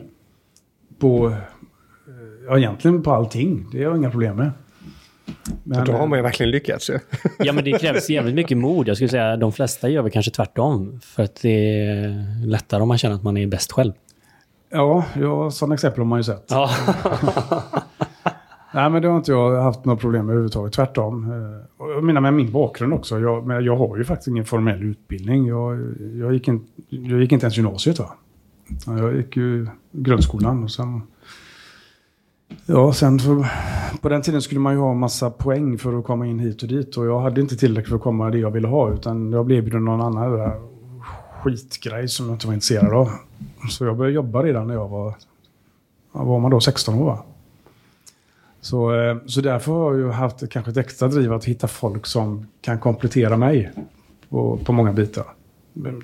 På, 0.99 1.35
ja 2.49 2.59
egentligen 2.59 3.03
på 3.03 3.13
allting. 3.13 3.67
Det 3.73 3.79
har 3.79 3.85
jag 3.85 3.97
inga 3.97 4.11
problem 4.11 4.37
med. 4.37 4.51
Men, 5.65 5.85
då 5.85 5.93
har 5.93 6.07
man 6.07 6.19
ju 6.19 6.23
verkligen 6.23 6.51
lyckats 6.51 6.91
ju. 6.91 6.99
ja, 7.39 7.53
men 7.53 7.65
det 7.65 7.79
krävs 7.79 8.11
jävligt 8.11 8.35
mycket 8.35 8.59
mod. 8.59 8.89
Jag 8.89 8.97
skulle 8.97 9.09
säga 9.09 9.33
att 9.33 9.41
de 9.41 9.53
flesta 9.53 9.89
gör 9.89 10.03
väl 10.03 10.13
kanske 10.13 10.31
tvärtom. 10.31 11.01
För 11.03 11.23
att 11.23 11.43
det 11.43 11.81
är 11.81 12.47
lättare 12.47 12.83
om 12.83 12.89
man 12.89 12.99
känner 12.99 13.17
att 13.17 13.23
man 13.23 13.37
är 13.37 13.47
bäst 13.47 13.73
själv. 13.73 13.93
Ja, 14.71 15.05
ja 15.21 15.51
sådana 15.51 15.75
exempel 15.75 16.01
har 16.01 16.07
man 16.07 16.19
ju 16.19 16.23
sett. 16.23 16.47
Ja. 16.49 16.71
Nej, 18.73 18.91
men 18.91 19.03
det 19.03 19.09
har 19.09 19.17
inte 19.17 19.33
jag 19.33 19.63
haft 19.63 19.85
några 19.85 19.99
problem 19.99 20.27
med 20.27 20.33
överhuvudtaget. 20.33 20.73
Tvärtom. 20.73 21.33
Eh, 21.33 21.89
jag 21.89 22.05
menar 22.05 22.21
med 22.21 22.35
min 22.35 22.53
bakgrund 22.53 22.93
också. 22.93 23.19
Jag, 23.21 23.47
men 23.47 23.65
jag 23.65 23.77
har 23.77 23.97
ju 23.97 24.05
faktiskt 24.05 24.29
ingen 24.29 24.45
formell 24.45 24.83
utbildning. 24.83 25.47
Jag, 25.47 25.95
jag, 26.15 26.33
gick, 26.33 26.49
in, 26.49 26.67
jag 26.89 27.21
gick 27.21 27.33
inte 27.33 27.47
ens 27.47 27.57
gymnasiet. 27.57 27.99
Va? 27.99 28.11
Jag 28.87 29.17
gick 29.17 29.37
ju 29.37 29.67
grundskolan 29.93 30.65
och 30.65 30.71
sen... 30.71 31.03
Ja, 32.67 32.93
sen 32.93 33.19
för, 33.19 33.47
på 34.01 34.09
den 34.09 34.23
tiden 34.23 34.43
skulle 34.43 34.61
man 34.61 34.73
ju 34.73 34.79
ha 34.79 34.95
massa 34.95 35.31
poäng 35.31 35.79
för 35.79 35.99
att 35.99 36.05
komma 36.05 36.27
in 36.27 36.39
hit 36.39 36.63
och 36.63 36.69
dit. 36.69 36.97
Och 36.97 37.07
jag 37.07 37.21
hade 37.21 37.41
inte 37.41 37.57
tillräckligt 37.57 37.89
för 37.89 37.97
att 37.97 38.03
komma 38.03 38.31
det 38.31 38.39
jag 38.39 38.51
ville 38.51 38.69
ha. 38.69 38.93
Utan 38.93 39.33
jag 39.33 39.47
blev 39.47 39.59
erbjuden 39.59 39.85
någon 39.85 40.01
annan 40.01 40.33
där 40.33 40.53
skitgrej 41.43 42.09
som 42.09 42.27
jag 42.27 42.35
inte 42.35 42.47
var 42.47 42.55
intresserad 42.55 42.93
av. 42.93 43.11
Så 43.71 43.85
jag 43.85 43.97
började 43.97 44.15
jobba 44.15 44.43
redan 44.43 44.67
när 44.67 44.75
jag 44.75 44.89
var... 44.89 45.15
Var 46.13 46.41
man 46.41 46.51
då 46.51 46.61
16 46.61 46.95
år? 46.95 47.05
Va? 47.05 47.25
Så, 48.61 48.95
eh, 48.95 49.17
så 49.27 49.41
därför 49.41 49.73
har 49.73 49.95
jag 49.95 50.13
haft 50.13 50.51
kanske 50.51 50.71
ett 50.71 50.77
extra 50.77 51.09
driv 51.09 51.33
att 51.33 51.45
hitta 51.45 51.69
folk 51.69 52.07
som 52.07 52.47
kan 52.61 52.79
komplettera 52.79 53.37
mig 53.37 53.71
på, 54.29 54.59
på 54.65 54.73
många 54.73 54.93
bitar. 54.93 55.25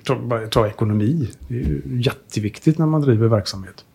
Ta, 0.03 0.47
ta 0.51 0.67
ekonomi. 0.67 1.29
Det 1.47 1.55
är 1.55 1.59
ju 1.59 1.81
jätteviktigt 1.85 2.77
när 2.77 2.85
man 2.85 3.01
driver 3.01 3.27
verksamhet. 3.27 3.85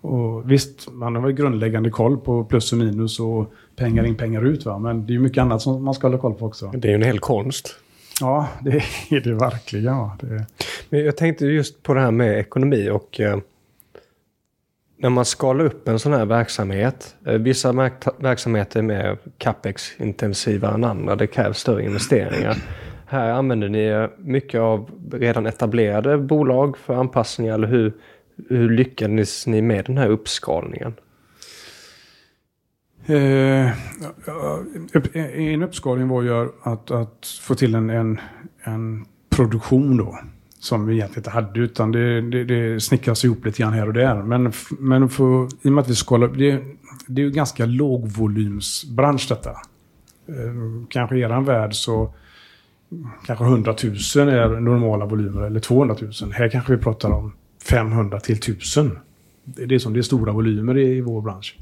Och 0.00 0.50
visst, 0.50 0.92
man 0.92 1.14
har 1.14 1.22
väl 1.22 1.32
grundläggande 1.32 1.90
koll 1.90 2.18
på 2.18 2.44
plus 2.44 2.72
och 2.72 2.78
minus 2.78 3.20
och 3.20 3.52
pengar 3.76 4.04
in, 4.04 4.14
pengar 4.14 4.44
ut. 4.46 4.64
Va? 4.64 4.78
Men 4.78 5.06
det 5.06 5.10
är 5.10 5.14
ju 5.14 5.20
mycket 5.20 5.42
annat 5.42 5.62
som 5.62 5.84
man 5.84 5.94
ska 5.94 6.06
hålla 6.06 6.18
koll 6.18 6.34
på 6.34 6.46
också. 6.46 6.72
Det 6.74 6.88
är 6.88 6.90
ju 6.90 6.94
en 6.94 7.02
hel 7.02 7.18
konst. 7.18 7.76
Ja, 8.20 8.48
det 8.60 8.82
är 9.10 9.20
det 9.20 9.34
verkligen. 9.34 9.84
Ja. 9.84 10.16
Det... 10.20 10.46
Men 10.90 11.04
jag 11.04 11.16
tänkte 11.16 11.46
just 11.46 11.82
på 11.82 11.94
det 11.94 12.00
här 12.00 12.10
med 12.10 12.38
ekonomi 12.38 12.90
och 12.90 13.20
eh, 13.20 13.38
när 14.96 15.10
man 15.10 15.24
skalar 15.24 15.64
upp 15.64 15.88
en 15.88 15.98
sån 15.98 16.12
här 16.12 16.26
verksamhet, 16.26 17.16
eh, 17.26 17.32
vissa 17.32 17.72
verksamheter 18.18 18.78
är 18.78 18.82
mer 18.82 19.18
capex-intensiva 19.38 20.74
än 20.74 20.84
andra, 20.84 21.16
det 21.16 21.26
krävs 21.26 21.58
större 21.58 21.84
investeringar. 21.84 22.56
Här 23.06 23.32
använder 23.32 23.68
ni 23.68 24.08
mycket 24.18 24.60
av 24.60 24.90
redan 25.12 25.46
etablerade 25.46 26.18
bolag 26.18 26.78
för 26.78 26.94
anpassningar, 26.94 27.54
eller 27.54 27.68
hur, 27.68 27.92
hur 28.48 28.70
lyckades 28.70 29.46
ni 29.46 29.62
med 29.62 29.84
den 29.84 29.98
här 29.98 30.08
uppskalningen? 30.08 30.94
Eh, 33.06 33.70
en 35.34 35.62
uppskalning 35.62 36.08
var 36.08 36.22
ju 36.22 36.48
att, 36.62 36.90
att 36.90 37.26
få 37.40 37.54
till 37.54 37.74
en, 37.74 37.90
en, 37.90 38.20
en 38.62 39.04
produktion 39.30 39.96
då 39.96 40.18
som 40.64 40.86
vi 40.86 40.94
egentligen 40.94 41.20
inte 41.20 41.30
hade, 41.30 41.60
utan 41.60 41.92
det, 41.92 42.20
det, 42.20 42.44
det 42.44 42.80
snickras 42.80 43.24
ihop 43.24 43.44
lite 43.44 43.62
grann 43.62 43.72
här 43.72 43.86
och 43.86 43.92
där. 43.92 44.22
Men, 44.22 44.52
men 44.78 45.08
för, 45.08 45.44
i 45.44 45.68
och 45.68 45.72
med 45.72 45.82
att 45.82 45.90
vi 45.90 45.94
skalar 45.94 46.28
det, 46.28 46.62
det 47.06 47.22
är 47.22 47.24
ju 47.24 47.30
ganska 47.30 47.66
lågvolymsbransch 47.66 49.26
detta. 49.28 49.50
Eh, 50.28 50.86
kanske 50.88 51.16
i 51.16 51.20
er 51.20 51.40
värld 51.40 51.74
så 51.74 52.14
kanske 53.26 53.44
100 53.44 53.74
000 54.16 54.28
är 54.28 54.60
normala 54.60 55.06
volymer, 55.06 55.42
eller 55.42 55.60
200 55.60 55.96
000. 56.00 56.32
Här 56.32 56.48
kanske 56.48 56.76
vi 56.76 56.82
pratar 56.82 57.10
om 57.10 57.32
500 57.68 58.20
till 58.20 58.36
1000. 58.36 58.98
det 59.44 59.74
är 59.74 59.78
som 59.78 59.92
det 59.92 60.00
är 60.00 60.02
stora 60.02 60.32
volymer 60.32 60.78
i, 60.78 60.96
i 60.96 61.00
vår 61.00 61.22
bransch. 61.22 61.58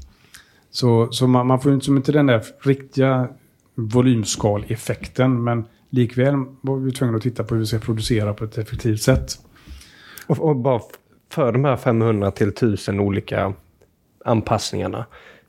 Så, 0.71 1.11
så 1.11 1.27
man, 1.27 1.47
man 1.47 1.59
får 1.59 1.71
ju 1.71 1.79
inte 1.91 2.11
den 2.11 2.25
där 2.25 2.43
riktiga 2.61 3.27
volymskaleffekten, 3.75 5.43
men 5.43 5.65
likväl 5.93 6.35
var 6.61 6.77
vi 6.77 6.91
tvungna 6.91 7.17
att 7.17 7.23
titta 7.23 7.43
på 7.43 7.55
hur 7.55 7.59
vi 7.59 7.65
ska 7.65 7.79
producera 7.79 8.33
på 8.33 8.43
ett 8.43 8.57
effektivt 8.57 9.01
sätt. 9.01 9.31
Och, 10.27 10.39
och 10.39 10.55
bara 10.55 10.81
för 11.29 11.51
de 11.51 11.65
här 11.65 11.77
500 11.77 12.31
till 12.31 12.47
1000 12.47 12.99
olika 12.99 13.53
anpassningarna. 14.25 15.05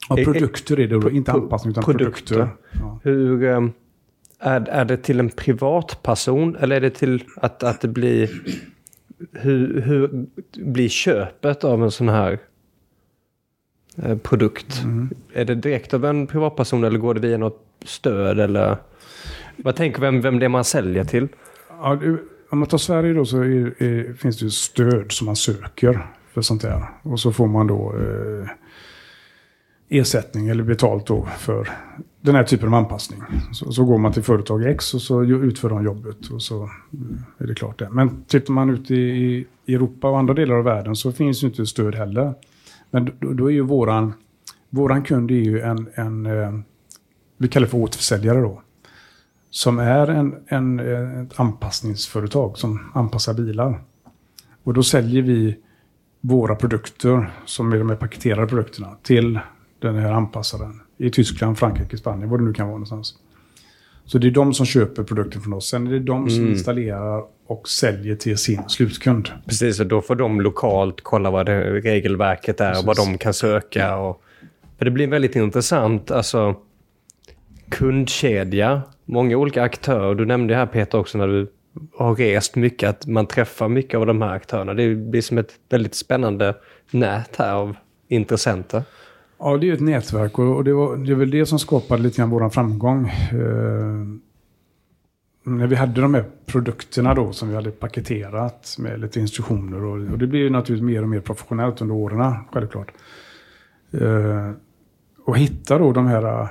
Ja, 0.08 0.16
produkter 0.16 0.80
är 0.80 0.88
det 0.88 1.00
då, 1.00 1.10
inte 1.10 1.32
anpassning 1.32 1.70
utan 1.70 1.84
produkter. 1.84 2.34
produkter. 2.34 2.56
Ja. 2.80 3.00
Hur, 3.02 3.44
ehm, 3.44 3.72
är, 4.38 4.68
är 4.68 4.84
det 4.84 4.96
till 4.96 5.20
en 5.20 5.30
privatperson 5.30 6.56
eller 6.56 6.76
är 6.76 6.80
det 6.80 6.90
till 6.90 7.24
att, 7.36 7.62
att 7.62 7.80
det 7.80 7.88
blir... 7.88 8.30
Hur, 9.32 9.80
hur 9.80 10.26
blir 10.52 10.88
köpet 10.88 11.64
av 11.64 11.82
en 11.82 11.90
sån 11.90 12.08
här 12.08 12.38
eh, 13.96 14.18
produkt? 14.18 14.82
Mm. 14.84 15.10
Är 15.32 15.44
det 15.44 15.54
direkt 15.54 15.94
av 15.94 16.04
en 16.04 16.26
privatperson 16.26 16.84
eller 16.84 16.98
går 16.98 17.14
det 17.14 17.20
via 17.20 17.38
något 17.38 17.66
stöd? 17.84 18.40
Eller 18.40 18.76
vad 19.56 19.76
tänker 19.76 20.00
vem, 20.00 20.20
vem 20.20 20.38
det 20.38 20.44
är 20.44 20.48
man 20.48 20.64
säljer 20.64 21.04
till? 21.04 21.28
Ja, 21.68 21.98
om 22.50 22.58
man 22.58 22.68
tar 22.68 22.78
Sverige 22.78 23.12
då 23.12 23.24
så 23.24 23.38
är, 23.38 23.82
är, 23.82 24.14
finns 24.14 24.38
det 24.38 24.50
stöd 24.50 25.12
som 25.12 25.24
man 25.26 25.36
söker 25.36 26.06
för 26.32 26.40
sånt 26.40 26.62
där. 26.62 26.82
Och 27.02 27.20
så 27.20 27.32
får 27.32 27.46
man 27.46 27.66
då 27.66 27.94
eh, 27.96 28.48
ersättning 29.88 30.48
eller 30.48 30.62
betalt 30.62 31.06
då 31.06 31.28
för 31.38 31.68
den 32.20 32.34
här 32.34 32.44
typen 32.44 32.68
av 32.68 32.74
anpassning. 32.74 33.22
Så, 33.52 33.72
så, 33.72 33.84
går 33.84 33.98
man 33.98 34.12
till 34.12 34.22
företag 34.22 34.66
X 34.66 34.94
och 34.94 35.02
så 35.02 35.24
utför 35.24 35.68
de 35.68 35.84
jobbet 35.84 36.28
och 36.28 36.42
så 36.42 36.62
eh, 36.62 36.70
är 37.38 37.46
det 37.46 37.54
klart 37.54 37.78
det. 37.78 37.88
Men 37.90 38.24
tittar 38.24 38.52
man 38.52 38.70
ut 38.70 38.90
i, 38.90 38.94
i 39.66 39.74
Europa 39.74 40.08
och 40.08 40.18
andra 40.18 40.34
delar 40.34 40.54
av 40.54 40.64
världen 40.64 40.96
så 40.96 41.12
finns 41.12 41.42
ju 41.42 41.46
inte 41.46 41.66
stöd 41.66 41.94
heller. 41.94 42.34
Men 42.90 43.04
då, 43.20 43.32
då 43.32 43.50
är 43.50 43.54
ju 43.54 43.60
våran, 43.60 44.12
våran 44.70 45.02
kund 45.02 45.30
är 45.30 45.34
ju 45.34 45.60
en, 45.60 45.88
en 45.94 46.26
eh, 46.26 46.52
vi 47.36 47.48
kallar 47.48 47.66
det 47.66 47.70
för 47.70 47.78
återförsäljare 47.78 48.40
då. 48.40 48.62
Som 49.54 49.78
är 49.78 50.06
en, 50.06 50.34
en, 50.46 50.80
ett 50.80 51.40
anpassningsföretag 51.40 52.58
som 52.58 52.90
anpassar 52.94 53.34
bilar. 53.34 53.82
Och 54.62 54.74
då 54.74 54.82
säljer 54.82 55.22
vi 55.22 55.56
våra 56.20 56.54
produkter, 56.54 57.30
som 57.44 57.72
är 57.72 57.78
de 57.78 57.90
här 57.90 57.96
paketerade 57.96 58.46
produkterna, 58.46 58.96
till 59.02 59.38
den 59.78 59.96
här 59.96 60.12
anpassaren. 60.12 60.80
I 60.98 61.10
Tyskland, 61.10 61.58
Frankrike, 61.58 61.96
Spanien, 61.96 62.30
vad 62.30 62.40
det 62.40 62.44
nu 62.44 62.52
kan 62.52 62.66
vara 62.66 62.74
någonstans. 62.74 63.14
Så 64.04 64.18
det 64.18 64.26
är 64.26 64.30
de 64.30 64.54
som 64.54 64.66
köper 64.66 65.02
produkten 65.02 65.42
från 65.42 65.52
oss. 65.52 65.68
Sen 65.68 65.86
är 65.86 65.90
det 65.90 65.98
de 65.98 66.30
som 66.30 66.38
mm. 66.38 66.52
installerar 66.52 67.24
och 67.46 67.68
säljer 67.68 68.16
till 68.16 68.38
sin 68.38 68.68
slutkund. 68.68 69.28
Precis, 69.46 69.80
och 69.80 69.86
då 69.86 70.00
får 70.00 70.14
de 70.14 70.40
lokalt 70.40 71.00
kolla 71.02 71.30
vad 71.30 71.46
det 71.46 71.80
regelverket 71.80 72.60
är 72.60 72.78
och 72.78 72.84
vad 72.84 72.96
de 72.96 73.18
kan 73.18 73.34
söka. 73.34 73.96
Och, 73.96 74.22
för 74.78 74.84
det 74.84 74.90
blir 74.90 75.06
väldigt 75.06 75.36
intressant. 75.36 76.10
Alltså, 76.10 76.56
kundkedja, 77.68 78.82
många 79.04 79.36
olika 79.36 79.62
aktörer. 79.62 80.14
Du 80.14 80.26
nämnde 80.26 80.54
här 80.54 80.66
Peter 80.66 80.98
också 80.98 81.18
när 81.18 81.28
du 81.28 81.52
har 81.96 82.14
rest 82.14 82.56
mycket 82.56 82.88
att 82.88 83.06
man 83.06 83.26
träffar 83.26 83.68
mycket 83.68 83.98
av 83.98 84.06
de 84.06 84.22
här 84.22 84.32
aktörerna. 84.32 84.74
Det 84.74 84.94
blir 84.94 85.20
som 85.20 85.38
ett 85.38 85.52
väldigt 85.68 85.94
spännande 85.94 86.54
nät 86.90 87.36
här 87.36 87.54
av 87.54 87.76
intressenter. 88.08 88.82
Ja, 89.38 89.56
det 89.56 89.66
är 89.66 89.68
ju 89.68 89.74
ett 89.74 89.80
nätverk 89.80 90.38
och 90.38 90.64
det, 90.64 90.72
var, 90.72 90.96
det 90.96 91.12
är 91.12 91.16
väl 91.16 91.30
det 91.30 91.46
som 91.46 91.58
skapade 91.58 92.02
lite 92.02 92.16
grann 92.16 92.30
vår 92.30 92.48
framgång. 92.48 93.08
Eh, 93.08 94.20
när 95.46 95.66
vi 95.66 95.76
hade 95.76 96.00
de 96.00 96.14
här 96.14 96.24
produkterna 96.46 97.14
då 97.14 97.32
som 97.32 97.48
vi 97.48 97.54
hade 97.54 97.70
paketerat 97.70 98.76
med 98.78 99.00
lite 99.00 99.20
instruktioner 99.20 99.84
och, 99.84 100.12
och 100.12 100.18
det 100.18 100.26
blir 100.26 100.40
ju 100.40 100.50
naturligtvis 100.50 100.86
mer 100.86 101.02
och 101.02 101.08
mer 101.08 101.20
professionellt 101.20 101.80
under 101.80 101.94
åren, 101.94 102.34
självklart. 102.52 102.92
Eh, 103.92 104.50
och 105.24 105.38
hitta 105.38 105.78
då 105.78 105.92
de 105.92 106.06
här 106.06 106.40
eh, 106.42 106.48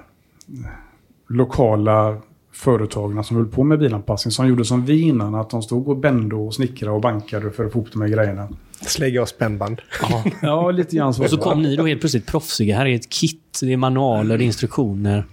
lokala 1.30 2.18
företagen 2.54 3.24
som 3.24 3.38
höll 3.38 3.46
på 3.46 3.64
med 3.64 3.80
bilanpassning 3.80 4.32
som 4.32 4.48
gjorde 4.48 4.66
som 4.66 4.86
vi 4.86 5.02
innan, 5.02 5.36
att 5.36 5.50
de 5.50 5.62
stod 5.62 5.88
och 5.88 5.98
bände 5.98 6.36
och 6.36 6.56
snickrade 6.56 6.96
och 6.96 7.02
bankade 7.02 7.52
för 7.52 7.66
att 7.66 7.72
få 7.72 7.80
ihop 7.80 7.92
de 7.92 8.02
här 8.02 8.10
grejerna. 8.10 8.50
Slägga 8.82 9.22
och 9.22 9.30
spännband. 9.30 9.82
Ja, 10.02 10.24
ja 10.42 10.72
lite 10.72 10.96
grann 10.96 11.14
så. 11.14 11.24
Och 11.24 11.30
så 11.30 11.38
kom 11.38 11.62
ni 11.62 11.76
då 11.76 11.86
helt 11.86 12.00
plötsligt 12.00 12.26
proffsiga. 12.26 12.78
Här 12.78 12.86
är 12.86 12.96
ett 12.96 13.10
kit, 13.10 13.60
det 13.62 13.74
är 13.74 13.78
manualer, 13.78 14.42
instruktioner. 14.42 15.26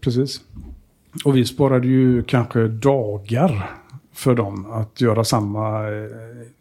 Precis. 0.00 0.40
Och 1.24 1.36
vi 1.36 1.44
sparade 1.44 1.86
ju 1.86 2.22
kanske 2.22 2.68
dagar 2.68 3.70
för 4.14 4.34
dem 4.34 4.72
att 4.72 5.00
göra 5.00 5.24
samma, 5.24 5.88
eh, 5.88 6.08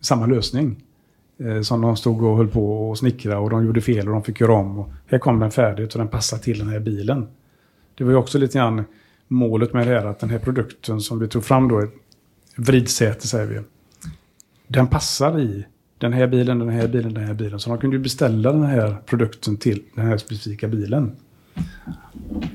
samma 0.01 0.26
lösning. 0.26 0.84
Eh, 1.43 1.61
som 1.61 1.82
de 1.82 1.97
stod 1.97 2.24
och 2.24 2.38
höll 2.38 2.47
på 2.47 2.89
och 2.89 2.97
snickra 2.97 3.39
och 3.39 3.49
de 3.49 3.65
gjorde 3.65 3.82
fel 3.82 4.07
och 4.07 4.13
de 4.13 4.24
fick 4.24 4.39
göra 4.39 4.53
om. 4.53 4.80
Och 4.80 4.89
här 5.07 5.19
kom 5.19 5.39
den 5.39 5.51
färdigt 5.51 5.93
och 5.93 5.99
den 5.99 6.07
passade 6.07 6.41
till 6.41 6.59
den 6.59 6.67
här 6.67 6.80
bilen. 6.80 7.28
Det 7.97 8.03
var 8.03 8.11
ju 8.11 8.17
också 8.17 8.38
lite 8.38 8.57
grann 8.57 8.84
målet 9.32 9.73
med 9.73 9.88
det 9.88 9.93
här 9.93 10.05
att 10.05 10.19
den 10.19 10.29
här 10.29 10.39
produkten 10.39 11.01
som 11.01 11.19
vi 11.19 11.27
tog 11.27 11.43
fram 11.43 11.67
då, 11.67 11.88
vridsäte 12.55 13.27
säger 13.27 13.47
vi. 13.47 13.59
Den 14.67 14.88
passar 14.88 15.39
i 15.39 15.65
den 15.97 16.13
här 16.13 16.27
bilen, 16.27 16.59
den 16.59 16.69
här 16.69 16.88
bilen, 16.88 17.13
den 17.13 17.23
här 17.23 17.34
bilen. 17.34 17.59
Så 17.59 17.69
de 17.69 17.79
kunde 17.79 17.95
ju 17.95 18.03
beställa 18.03 18.51
den 18.51 18.63
här 18.63 18.95
produkten 19.05 19.57
till 19.57 19.84
den 19.95 20.05
här 20.05 20.17
specifika 20.17 20.67
bilen. 20.67 21.15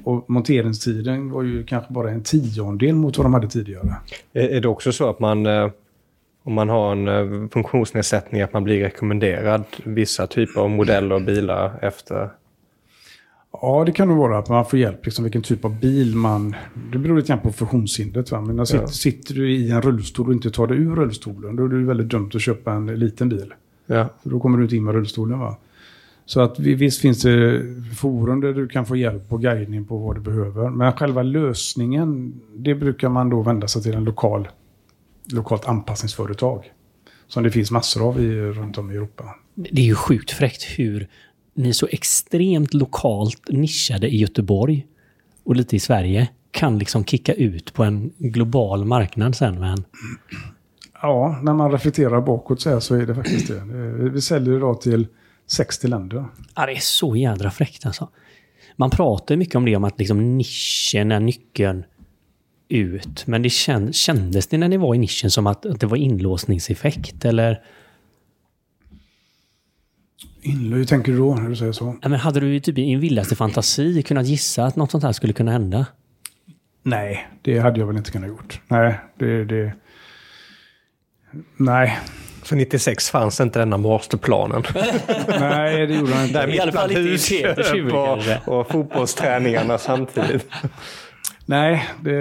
Och 0.04 0.30
monteringstiden 0.30 1.30
var 1.30 1.42
ju 1.42 1.64
kanske 1.64 1.92
bara 1.92 2.10
en 2.10 2.22
tiondel 2.22 2.94
mot 2.94 3.18
vad 3.18 3.24
de 3.24 3.34
hade 3.34 3.48
tidigare. 3.48 3.94
Är 4.32 4.60
det 4.60 4.68
också 4.68 4.92
så 4.92 5.10
att 5.10 5.20
man, 5.20 5.46
eh, 5.46 5.70
om 6.42 6.52
man 6.52 6.68
har 6.68 6.92
en 6.92 7.08
eh, 7.08 7.48
funktionsnedsättning, 7.48 8.42
att 8.42 8.52
man 8.52 8.64
blir 8.64 8.80
rekommenderad 8.80 9.64
vissa 9.84 10.26
typer 10.26 10.60
av 10.60 10.70
modeller 10.70 11.14
och 11.14 11.22
bilar 11.22 11.78
efter 11.82 12.30
Ja, 13.62 13.82
det 13.86 13.92
kan 13.92 14.08
nog 14.08 14.18
vara 14.18 14.38
att 14.38 14.48
man 14.48 14.64
får 14.64 14.78
hjälp, 14.78 15.04
liksom 15.04 15.24
vilken 15.24 15.42
typ 15.42 15.64
av 15.64 15.80
bil 15.80 16.16
man... 16.16 16.54
Det 16.92 16.98
beror 16.98 17.16
lite 17.16 17.28
grann 17.28 17.40
på 17.40 17.52
funktionshindret. 17.52 18.30
Va? 18.30 18.40
Men 18.40 18.66
sitter, 18.66 18.82
ja. 18.82 18.88
sitter 18.88 19.34
du 19.34 19.52
i 19.52 19.70
en 19.70 19.82
rullstol 19.82 20.26
och 20.26 20.32
inte 20.32 20.50
tar 20.50 20.66
dig 20.66 20.78
ur 20.78 20.96
rullstolen, 20.96 21.56
då 21.56 21.64
är 21.64 21.68
det 21.68 21.84
väldigt 21.84 22.08
dumt 22.08 22.30
att 22.34 22.42
köpa 22.42 22.72
en 22.72 22.86
liten 22.86 23.28
bil. 23.28 23.54
Ja. 23.86 24.08
För 24.22 24.30
då 24.30 24.40
kommer 24.40 24.58
du 24.58 24.64
inte 24.64 24.76
in 24.76 24.84
med 24.84 24.94
rullstolen. 24.94 25.38
Va? 25.38 25.56
Så 26.26 26.40
att 26.40 26.58
visst 26.58 27.00
finns 27.00 27.22
det 27.22 27.62
forum 27.96 28.40
där 28.40 28.52
du 28.52 28.68
kan 28.68 28.86
få 28.86 28.96
hjälp 28.96 29.32
och 29.32 29.42
guidning 29.42 29.84
på 29.84 29.98
vad 29.98 30.16
du 30.16 30.20
behöver. 30.20 30.70
Men 30.70 30.92
själva 30.92 31.22
lösningen, 31.22 32.40
det 32.54 32.74
brukar 32.74 33.08
man 33.08 33.30
då 33.30 33.42
vända 33.42 33.68
sig 33.68 33.82
till 33.82 33.94
en 33.94 34.04
lokal, 34.04 34.48
lokalt 35.32 35.68
anpassningsföretag. 35.68 36.72
Som 37.28 37.42
det 37.42 37.50
finns 37.50 37.70
massor 37.70 38.08
av 38.08 38.20
i, 38.20 38.40
runt 38.40 38.78
om 38.78 38.90
i 38.90 38.94
Europa. 38.94 39.24
Det 39.54 39.80
är 39.80 39.86
ju 39.86 39.94
sjukt 39.94 40.30
fräckt 40.30 40.62
hur 40.62 41.08
ni 41.56 41.68
är 41.68 41.72
så 41.72 41.86
extremt 41.90 42.74
lokalt 42.74 43.48
nischade 43.48 44.08
i 44.08 44.16
Göteborg 44.16 44.86
och 45.44 45.56
lite 45.56 45.76
i 45.76 45.80
Sverige 45.80 46.28
kan 46.50 46.78
liksom 46.78 47.04
kicka 47.04 47.34
ut 47.34 47.74
på 47.74 47.84
en 47.84 48.12
global 48.18 48.84
marknad 48.84 49.36
sen. 49.36 49.60
Men... 49.60 49.84
Ja, 51.02 51.40
när 51.42 51.54
man 51.54 51.72
reflekterar 51.72 52.20
bakåt 52.20 52.60
så, 52.60 52.70
här 52.70 52.80
så 52.80 52.94
är 52.94 53.06
det 53.06 53.14
faktiskt 53.14 53.48
det. 53.48 53.60
Vi 54.12 54.20
säljer 54.20 54.56
idag 54.56 54.80
till 54.80 55.06
60 55.46 55.88
länder. 55.88 56.24
Ja, 56.54 56.66
det 56.66 56.72
är 56.72 56.80
så 56.80 57.16
jädra 57.16 57.50
fräckt 57.50 57.86
alltså. 57.86 58.08
Man 58.76 58.90
pratar 58.90 59.36
mycket 59.36 59.54
om 59.54 59.64
det, 59.64 59.76
om 59.76 59.84
att 59.84 59.98
liksom 59.98 60.38
nischen 60.38 61.12
är 61.12 61.20
nyckeln 61.20 61.84
ut. 62.68 63.26
Men 63.26 63.42
det 63.42 63.50
kändes 63.50 64.46
det 64.46 64.58
när 64.58 64.68
ni 64.68 64.76
var 64.76 64.94
i 64.94 64.98
nischen 64.98 65.30
som 65.30 65.46
att, 65.46 65.66
att 65.66 65.80
det 65.80 65.86
var 65.86 65.96
inlåsningseffekt? 65.96 67.24
Eller 67.24 67.62
Inlö, 70.46 70.76
hur 70.76 70.84
tänker 70.84 71.12
du 71.12 71.18
då 71.18 71.34
när 71.34 71.48
du 71.48 71.56
säger 71.56 71.72
så? 71.72 71.96
Ja, 72.02 72.08
men 72.08 72.20
hade 72.20 72.40
du 72.40 72.60
typ 72.60 72.78
i 72.78 72.82
din 72.82 73.00
vildaste 73.00 73.36
fantasi 73.36 74.02
kunnat 74.02 74.26
gissa 74.26 74.64
att 74.64 74.76
något 74.76 74.90
sånt 74.90 75.04
här 75.04 75.12
skulle 75.12 75.32
kunna 75.32 75.52
hända? 75.52 75.86
Nej, 76.82 77.28
det 77.42 77.58
hade 77.58 77.80
jag 77.80 77.86
väl 77.86 77.96
inte 77.96 78.10
kunnat 78.10 78.28
gjort. 78.28 78.60
Nej, 78.68 78.98
det... 79.18 79.44
det 79.44 79.72
nej. 81.56 81.98
För 82.42 82.56
96 82.56 83.10
fanns 83.10 83.40
inte 83.40 83.58
denna 83.58 83.76
masterplanen. 83.76 84.62
Nej, 85.28 85.86
det 85.86 85.94
gjorde 85.94 86.14
han 86.14 86.26
inte. 86.26 86.40
Där 86.40 86.54
I 86.54 86.60
alla 86.60 86.72
fall 86.72 86.90
inte 86.90 87.00
husköp 87.00 87.58
och, 87.92 88.58
och 88.58 88.70
fotbollsträningarna 88.70 89.78
samtidigt. 89.78 90.46
Nej, 91.46 91.88
det, 92.00 92.12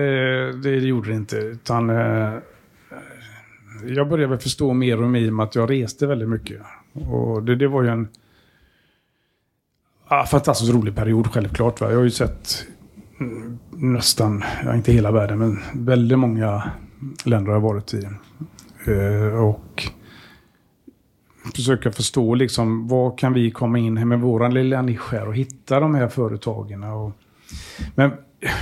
det, 0.51 0.79
det 0.79 0.87
gjorde 0.87 1.09
det 1.09 1.15
inte. 1.15 1.35
Utan, 1.35 1.89
eh, 1.89 2.33
jag 3.87 4.09
började 4.09 4.29
väl 4.29 4.39
förstå 4.39 4.73
mer 4.73 5.01
och 5.01 5.09
mer 5.09 5.19
i 5.19 5.29
och 5.29 5.33
med 5.33 5.43
att 5.43 5.55
jag 5.55 5.71
reste 5.71 6.07
väldigt 6.07 6.29
mycket. 6.29 6.61
Och 6.95 7.43
det, 7.43 7.55
det 7.55 7.67
var 7.67 7.83
ju 7.83 7.89
en 7.89 8.07
ja, 10.09 10.25
fantastiskt 10.25 10.73
rolig 10.73 10.95
period 10.95 11.27
självklart. 11.27 11.81
Va? 11.81 11.89
Jag 11.89 11.97
har 11.97 12.03
ju 12.03 12.11
sett 12.11 12.65
mm, 13.19 13.59
nästan, 13.71 14.43
ja, 14.63 14.75
inte 14.75 14.91
hela 14.91 15.11
världen, 15.11 15.39
men 15.39 15.59
väldigt 15.73 16.19
många 16.19 16.71
länder 17.23 17.47
har 17.47 17.55
jag 17.55 17.61
varit 17.61 17.93
i. 17.93 18.07
Eh, 18.87 19.43
och 19.43 19.91
försöka 21.55 21.91
förstå 21.91 22.35
liksom, 22.35 22.87
vad 22.87 23.19
kan 23.19 23.33
vi 23.33 23.51
komma 23.51 23.79
in 23.79 24.07
med 24.07 24.19
vår 24.19 24.49
lilla 24.49 24.81
nisch 24.81 25.11
här 25.11 25.27
och 25.27 25.35
hitta 25.35 25.79
de 25.79 25.95
här 25.95 26.07
företagen. 26.07 26.83
Och, 26.83 27.11
men 27.95 28.11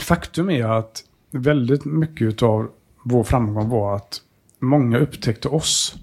faktum 0.02 0.50
är 0.50 0.66
att 0.66 1.04
väldigt 1.32 1.86
mycket 1.86 2.44
av 2.44 2.70
vår 3.04 3.24
framgång 3.24 3.70
var 3.70 3.96
att 3.96 4.22
många 4.60 4.98
upptäckte 4.98 5.48
oss 5.48 5.96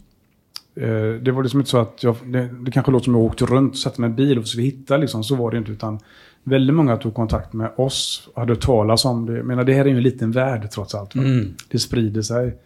det 1.23 1.33
var 1.33 1.43
liksom 1.43 1.61
inte 1.61 1.71
så 1.71 1.79
att 1.79 2.03
jag, 2.03 2.17
det, 2.25 2.49
det 2.61 2.71
kanske 2.71 2.93
låter 2.93 3.05
som 3.05 3.15
jag 3.15 3.23
åkte 3.23 3.45
runt 3.45 3.73
och 3.73 3.79
satte 3.79 4.01
mig 4.01 4.11
i 4.11 4.13
bil 4.13 4.39
och 4.39 4.45
försökte 4.45 4.63
hitta 4.63 4.97
liksom, 4.97 5.25
så 5.25 5.35
var 5.35 5.51
det 5.51 5.59
inte. 5.59 5.73
Utan 5.73 5.99
väldigt 6.45 6.77
många 6.77 6.97
tog 6.97 7.15
kontakt 7.15 7.53
med 7.53 7.71
oss 7.77 8.29
och 8.35 8.41
hade 8.41 8.57
talas 8.57 9.05
om 9.05 9.27
det. 9.27 9.37
Jag 9.37 9.47
menar, 9.47 9.65
det 9.65 9.75
här 9.75 9.85
är 9.85 9.89
ju 9.89 9.97
en 9.97 10.03
liten 10.03 10.33
värld 10.33 10.71
trots 10.71 10.95
allt. 10.95 11.15
Mm. 11.15 11.55
Det 11.69 11.79
sprider 11.79 12.23
sig. 12.23 12.57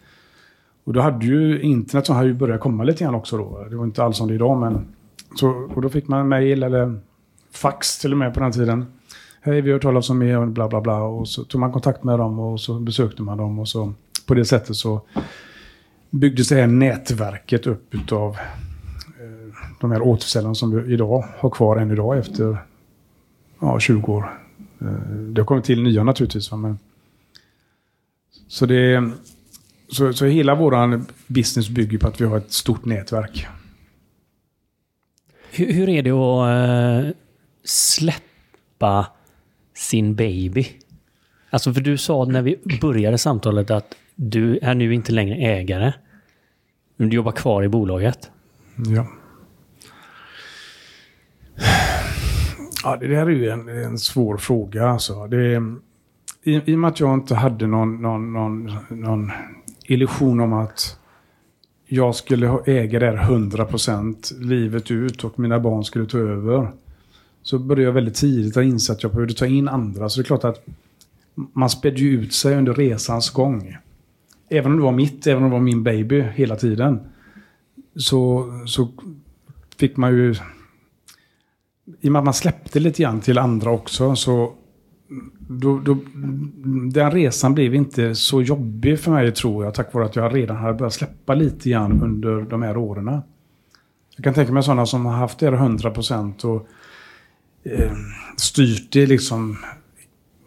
Och 0.84 0.92
då 0.92 1.00
hade 1.00 1.26
ju 1.26 1.60
internet 1.60 2.06
som 2.06 2.16
hade 2.16 2.28
ju 2.28 2.34
börjat 2.34 2.60
komma 2.60 2.84
lite 2.84 3.04
grann 3.04 3.14
också 3.14 3.36
då. 3.36 3.66
Det 3.70 3.76
var 3.76 3.84
inte 3.84 4.04
alls 4.04 4.16
som 4.16 4.28
det 4.28 4.32
är 4.32 4.36
idag 4.36 4.60
men... 4.60 4.86
Så, 5.36 5.68
och 5.74 5.82
då 5.82 5.88
fick 5.88 6.08
man 6.08 6.28
mail 6.28 6.62
eller 6.62 7.00
fax 7.52 7.98
till 7.98 8.12
och 8.12 8.18
med 8.18 8.34
på 8.34 8.40
den 8.40 8.52
tiden. 8.52 8.86
Hej, 9.40 9.60
vi 9.60 9.70
har 9.70 9.74
hört 9.74 9.82
talas 9.82 10.10
om 10.10 10.22
er 10.22 10.38
och 10.38 10.48
bla 10.48 10.68
bla 10.68 10.80
bla. 10.80 11.02
Och 11.02 11.28
så 11.28 11.44
tog 11.44 11.60
man 11.60 11.72
kontakt 11.72 12.04
med 12.04 12.18
dem 12.18 12.38
och 12.38 12.60
så 12.60 12.80
besökte 12.80 13.22
man 13.22 13.38
dem 13.38 13.58
och 13.58 13.68
så 13.68 13.92
på 14.26 14.34
det 14.34 14.44
sättet 14.44 14.76
så 14.76 15.00
byggdes 16.14 16.48
det 16.48 16.54
här 16.54 16.66
nätverket 16.66 17.66
upp 17.66 17.94
utav 17.94 18.30
eh, 19.20 19.54
de 19.80 19.90
här 19.90 20.02
återförsäljarna 20.02 20.54
som 20.54 20.70
vi 20.70 20.92
idag 20.92 21.24
har 21.38 21.50
kvar 21.50 21.76
än 21.76 21.90
idag 21.90 22.18
efter 22.18 22.56
ja, 23.60 23.80
20 23.80 24.12
år. 24.12 24.40
Eh, 24.80 24.86
det 25.08 25.40
har 25.40 25.46
kommit 25.46 25.64
till 25.64 25.82
nya 25.82 26.04
naturligtvis. 26.04 26.52
Men, 26.52 26.78
så, 28.48 28.66
det, 28.66 29.10
så, 29.88 30.12
så 30.12 30.26
hela 30.26 30.54
vår 30.54 31.00
business 31.26 31.68
bygger 31.68 31.98
på 31.98 32.08
att 32.08 32.20
vi 32.20 32.24
har 32.24 32.36
ett 32.36 32.52
stort 32.52 32.84
nätverk. 32.84 33.46
Hur, 35.50 35.72
hur 35.72 35.88
är 35.88 36.02
det 36.02 36.10
att 36.10 37.04
eh, 37.04 37.12
släppa 37.64 39.06
sin 39.74 40.14
baby? 40.14 40.66
Alltså 41.50 41.74
för 41.74 41.80
du 41.80 41.98
sa 41.98 42.24
när 42.24 42.42
vi 42.42 42.58
började 42.80 43.18
samtalet 43.18 43.70
att 43.70 43.94
du 44.14 44.58
är 44.62 44.74
nu 44.74 44.94
inte 44.94 45.12
längre 45.12 45.36
ägare. 45.36 45.92
Men 46.96 47.08
du 47.08 47.16
jobbar 47.16 47.32
kvar 47.32 47.62
i 47.62 47.68
bolaget. 47.68 48.30
Ja. 48.76 49.06
Ja, 52.84 52.96
det 52.96 53.06
där 53.06 53.26
är 53.26 53.30
ju 53.30 53.48
en, 53.48 53.68
en 53.68 53.98
svår 53.98 54.36
fråga. 54.36 54.88
Alltså. 54.88 55.26
Det, 55.26 55.62
i, 56.42 56.72
I 56.72 56.74
och 56.74 56.78
med 56.78 56.88
att 56.88 57.00
jag 57.00 57.14
inte 57.14 57.34
hade 57.34 57.66
någon, 57.66 58.02
någon, 58.02 58.32
någon, 58.32 58.72
någon 58.88 59.30
illusion 59.84 60.40
om 60.40 60.52
att 60.52 60.98
jag 61.86 62.14
skulle 62.14 62.58
äga 62.66 62.98
det 62.98 63.06
här 63.06 63.16
100% 63.16 64.40
livet 64.40 64.90
ut 64.90 65.24
och 65.24 65.38
mina 65.38 65.60
barn 65.60 65.84
skulle 65.84 66.06
ta 66.06 66.18
över. 66.18 66.68
Så 67.42 67.58
började 67.58 67.82
jag 67.82 67.92
väldigt 67.92 68.14
tidigt 68.14 68.56
att 68.56 68.64
inse 68.64 68.92
att 68.92 69.02
jag 69.02 69.12
behövde 69.12 69.34
ta 69.34 69.46
in 69.46 69.68
andra. 69.68 70.08
Så 70.08 70.20
det 70.20 70.22
är 70.22 70.26
klart 70.26 70.44
att 70.44 70.66
man 71.34 71.70
spädde 71.70 72.00
ju 72.00 72.20
ut 72.20 72.34
sig 72.34 72.56
under 72.56 72.74
resans 72.74 73.30
gång. 73.30 73.76
Även 74.48 74.72
om 74.72 74.78
det 74.78 74.84
var 74.84 74.92
mitt, 74.92 75.26
även 75.26 75.42
om 75.42 75.50
det 75.50 75.54
var 75.56 75.62
min 75.62 75.82
baby 75.82 76.20
hela 76.20 76.56
tiden. 76.56 77.00
Så, 77.96 78.44
så 78.66 78.88
fick 79.76 79.96
man 79.96 80.12
ju... 80.12 80.34
I 82.00 82.08
och 82.08 82.12
med 82.12 82.18
att 82.18 82.24
man 82.24 82.34
släppte 82.34 82.80
lite 82.80 83.02
grann 83.02 83.20
till 83.20 83.38
andra 83.38 83.70
också 83.70 84.16
så... 84.16 84.52
Då, 85.48 85.78
då, 85.78 85.96
den 86.92 87.10
resan 87.10 87.54
blev 87.54 87.74
inte 87.74 88.14
så 88.14 88.42
jobbig 88.42 89.00
för 89.00 89.10
mig 89.10 89.32
tror 89.32 89.64
jag, 89.64 89.74
tack 89.74 89.94
vare 89.94 90.04
att 90.04 90.16
jag 90.16 90.34
redan 90.34 90.56
hade 90.56 90.74
börjat 90.74 90.92
släppa 90.92 91.34
lite 91.34 91.70
grann 91.70 92.02
under 92.02 92.40
de 92.40 92.62
här 92.62 92.76
åren. 92.76 93.20
Jag 94.16 94.24
kan 94.24 94.34
tänka 94.34 94.52
mig 94.52 94.62
sådana 94.62 94.86
som 94.86 95.06
har 95.06 95.12
haft 95.12 95.38
det 95.38 95.50
100% 95.50 96.44
och 96.44 96.68
eh, 97.64 97.92
styrt 98.36 98.92
det 98.92 99.06
liksom 99.06 99.58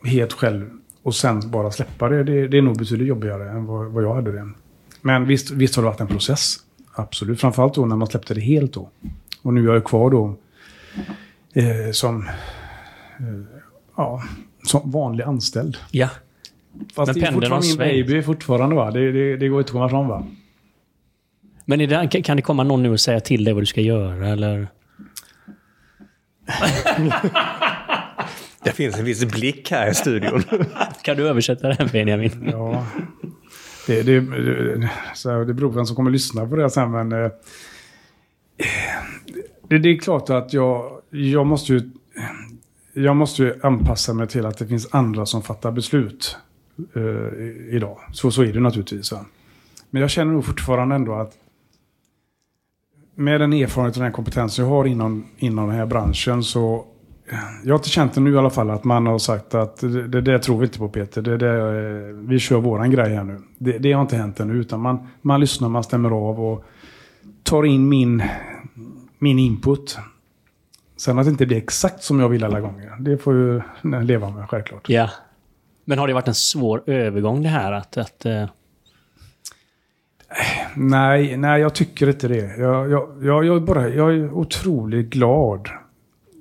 helt 0.04 0.34
själv 0.34 0.77
och 1.08 1.16
sen 1.16 1.52
bara 1.52 1.72
släppa 1.72 2.10
det, 2.10 2.24
det, 2.24 2.48
det 2.48 2.58
är 2.58 2.62
nog 2.62 2.78
betydligt 2.78 3.08
jobbigare 3.08 3.50
än 3.50 3.66
vad, 3.66 3.86
vad 3.86 4.04
jag 4.04 4.16
hade 4.16 4.32
det. 4.32 4.50
Men 5.02 5.28
visst, 5.28 5.52
visst 5.52 5.76
har 5.76 5.84
det 5.84 5.90
varit 5.90 6.00
en 6.02 6.08
process. 6.08 6.58
Absolut. 6.96 7.42
Framförallt 7.42 7.74
då 7.74 7.86
när 7.86 7.96
man 7.96 8.08
släppte 8.08 8.34
det 8.34 8.42
helt 8.42 8.74
då. 8.74 8.90
Och 9.42 9.54
nu 9.54 9.70
är 9.70 9.74
jag 9.74 9.84
kvar 9.84 10.10
då 10.10 10.36
eh, 11.54 11.92
som, 11.92 12.28
eh, 13.20 13.26
ja, 13.96 14.24
som 14.64 14.92
vanlig 14.92 15.24
anställd. 15.24 15.78
Ja. 15.92 16.10
Fast 16.94 17.14
Men 17.16 17.22
det 17.22 17.28
är 17.28 17.32
fortfarande 17.32 17.68
min 17.68 17.78
baby 17.78 18.22
fortfarande 18.22 18.76
va? 18.76 18.92
Det, 18.92 19.12
det, 19.12 19.38
det 19.38 19.48
går 19.48 19.60
inte 19.60 19.70
att 19.70 19.74
komma 19.74 19.90
fram 19.90 20.08
va? 20.08 20.28
Men 21.66 21.80
det, 21.80 22.24
kan 22.24 22.36
det 22.36 22.42
komma 22.44 22.64
någon 22.64 22.84
nu 22.84 22.90
och 22.90 23.00
säga 23.00 23.20
till 23.20 23.44
dig 23.44 23.54
vad 23.54 23.62
du 23.62 23.68
ska 23.68 23.82
göra 23.82 24.28
eller? 24.30 24.68
Det 28.68 28.74
finns 28.74 29.00
en 29.00 29.06
viss 29.06 29.26
blick 29.26 29.72
här 29.72 29.92
i 29.92 29.94
studion. 29.94 30.44
kan 31.02 31.18
du 31.18 31.28
översätta 31.28 31.68
den 31.68 31.90
Benjamin? 31.92 32.50
Ja. 32.52 32.86
Det, 33.88 34.04
det, 34.04 34.20
det, 34.20 34.90
så 35.16 35.44
det 35.44 35.54
beror 35.54 35.70
på 35.70 35.76
vem 35.76 35.86
som 35.86 35.96
kommer 35.96 36.10
att 36.10 36.14
lyssna 36.14 36.48
på 36.48 36.56
det 36.56 36.70
sen 36.70 36.92
men... 36.92 37.12
Eh, 37.12 37.32
det, 39.68 39.80
det 39.80 39.90
är 39.90 40.00
klart 40.00 40.30
att 40.30 40.54
jag, 40.54 41.02
jag 41.10 41.46
måste 41.46 41.74
ju... 41.74 41.90
Jag 42.94 43.16
måste 43.16 43.44
ju 43.44 43.60
anpassa 43.64 44.14
mig 44.14 44.28
till 44.28 44.46
att 44.46 44.58
det 44.58 44.68
finns 44.68 44.94
andra 44.94 45.26
som 45.26 45.44
fattar 45.44 45.72
beslut 45.72 46.38
eh, 46.96 47.76
idag. 47.76 47.98
Så, 48.14 48.32
så 48.32 48.44
är 48.44 48.54
det 48.54 48.60
naturligtvis. 48.60 49.12
Va? 49.12 49.26
Men 49.90 50.02
jag 50.02 50.12
känner 50.12 50.34
nog 50.34 50.46
fortfarande 50.46 50.96
ändå 50.96 51.14
att 51.14 51.34
med 53.16 53.42
den 53.42 53.54
erfarenhet 53.54 53.98
och 53.98 54.04
den 54.04 54.12
kompetens 54.12 54.60
jag 54.60 54.66
har 54.66 54.86
inom, 54.86 55.26
inom 55.38 55.68
den 55.68 55.76
här 55.76 55.86
branschen 55.86 56.44
så 56.44 56.86
jag 57.64 57.74
har 57.74 57.80
inte 57.80 57.90
känt 57.90 58.14
det 58.14 58.22
nu 58.22 58.34
i 58.34 58.38
alla 58.38 58.50
fall 58.50 58.70
att 58.70 58.84
man 58.84 59.08
har 59.08 59.18
sagt 59.18 59.56
att 59.56 59.78
det, 59.78 60.08
det, 60.08 60.22
det 60.22 60.40
tror 60.40 60.58
vi 60.60 60.66
inte 60.66 60.80
på 60.80 60.90
Peter. 60.90 61.22
Det, 61.22 61.38
det, 61.38 62.14
vi 62.14 62.40
kör 62.40 62.58
våran 62.58 62.92
grej 62.92 63.16
här 63.16 63.24
nu. 63.24 63.42
Det, 63.58 63.78
det 63.78 63.92
har 63.92 64.02
inte 64.02 64.18
hänt 64.18 64.40
ännu 64.40 64.54
utan 64.54 64.80
man, 64.80 65.08
man 65.22 65.40
lyssnar, 65.40 65.70
man 65.70 65.84
stämmer 65.84 66.12
av 66.12 66.46
och 66.46 66.64
tar 67.44 67.66
in 67.66 67.90
min, 67.90 68.24
min 69.20 69.40
input. 69.40 69.98
Sen 70.98 71.20
att 71.20 71.26
det 71.26 71.30
inte 71.32 71.46
blir 71.46 71.58
exakt 71.58 72.04
som 72.04 72.20
jag 72.20 72.30
vill 72.30 72.44
alla 72.44 72.60
gånger. 72.60 72.96
Det 73.00 73.18
får 73.18 73.34
ju 73.34 73.62
leva 74.04 74.30
med 74.30 74.50
självklart. 74.50 74.90
Ja. 74.90 75.10
Men 75.86 76.00
har 76.00 76.08
det 76.08 76.14
varit 76.14 76.28
en 76.28 76.36
svår 76.36 76.84
övergång 76.86 77.44
det 77.44 77.50
här 77.50 77.72
att... 77.72 77.98
att 77.98 78.26
uh... 78.26 78.46
Nej, 80.76 81.38
nej, 81.38 81.62
jag 81.62 81.76
tycker 81.76 82.08
inte 82.08 82.28
det. 82.28 82.58
Jag, 82.58 82.92
jag, 82.92 83.10
jag, 83.22 83.46
jag, 83.46 83.64
bara, 83.64 83.90
jag 83.90 84.14
är 84.14 84.34
otroligt 84.34 85.10
glad 85.10 85.70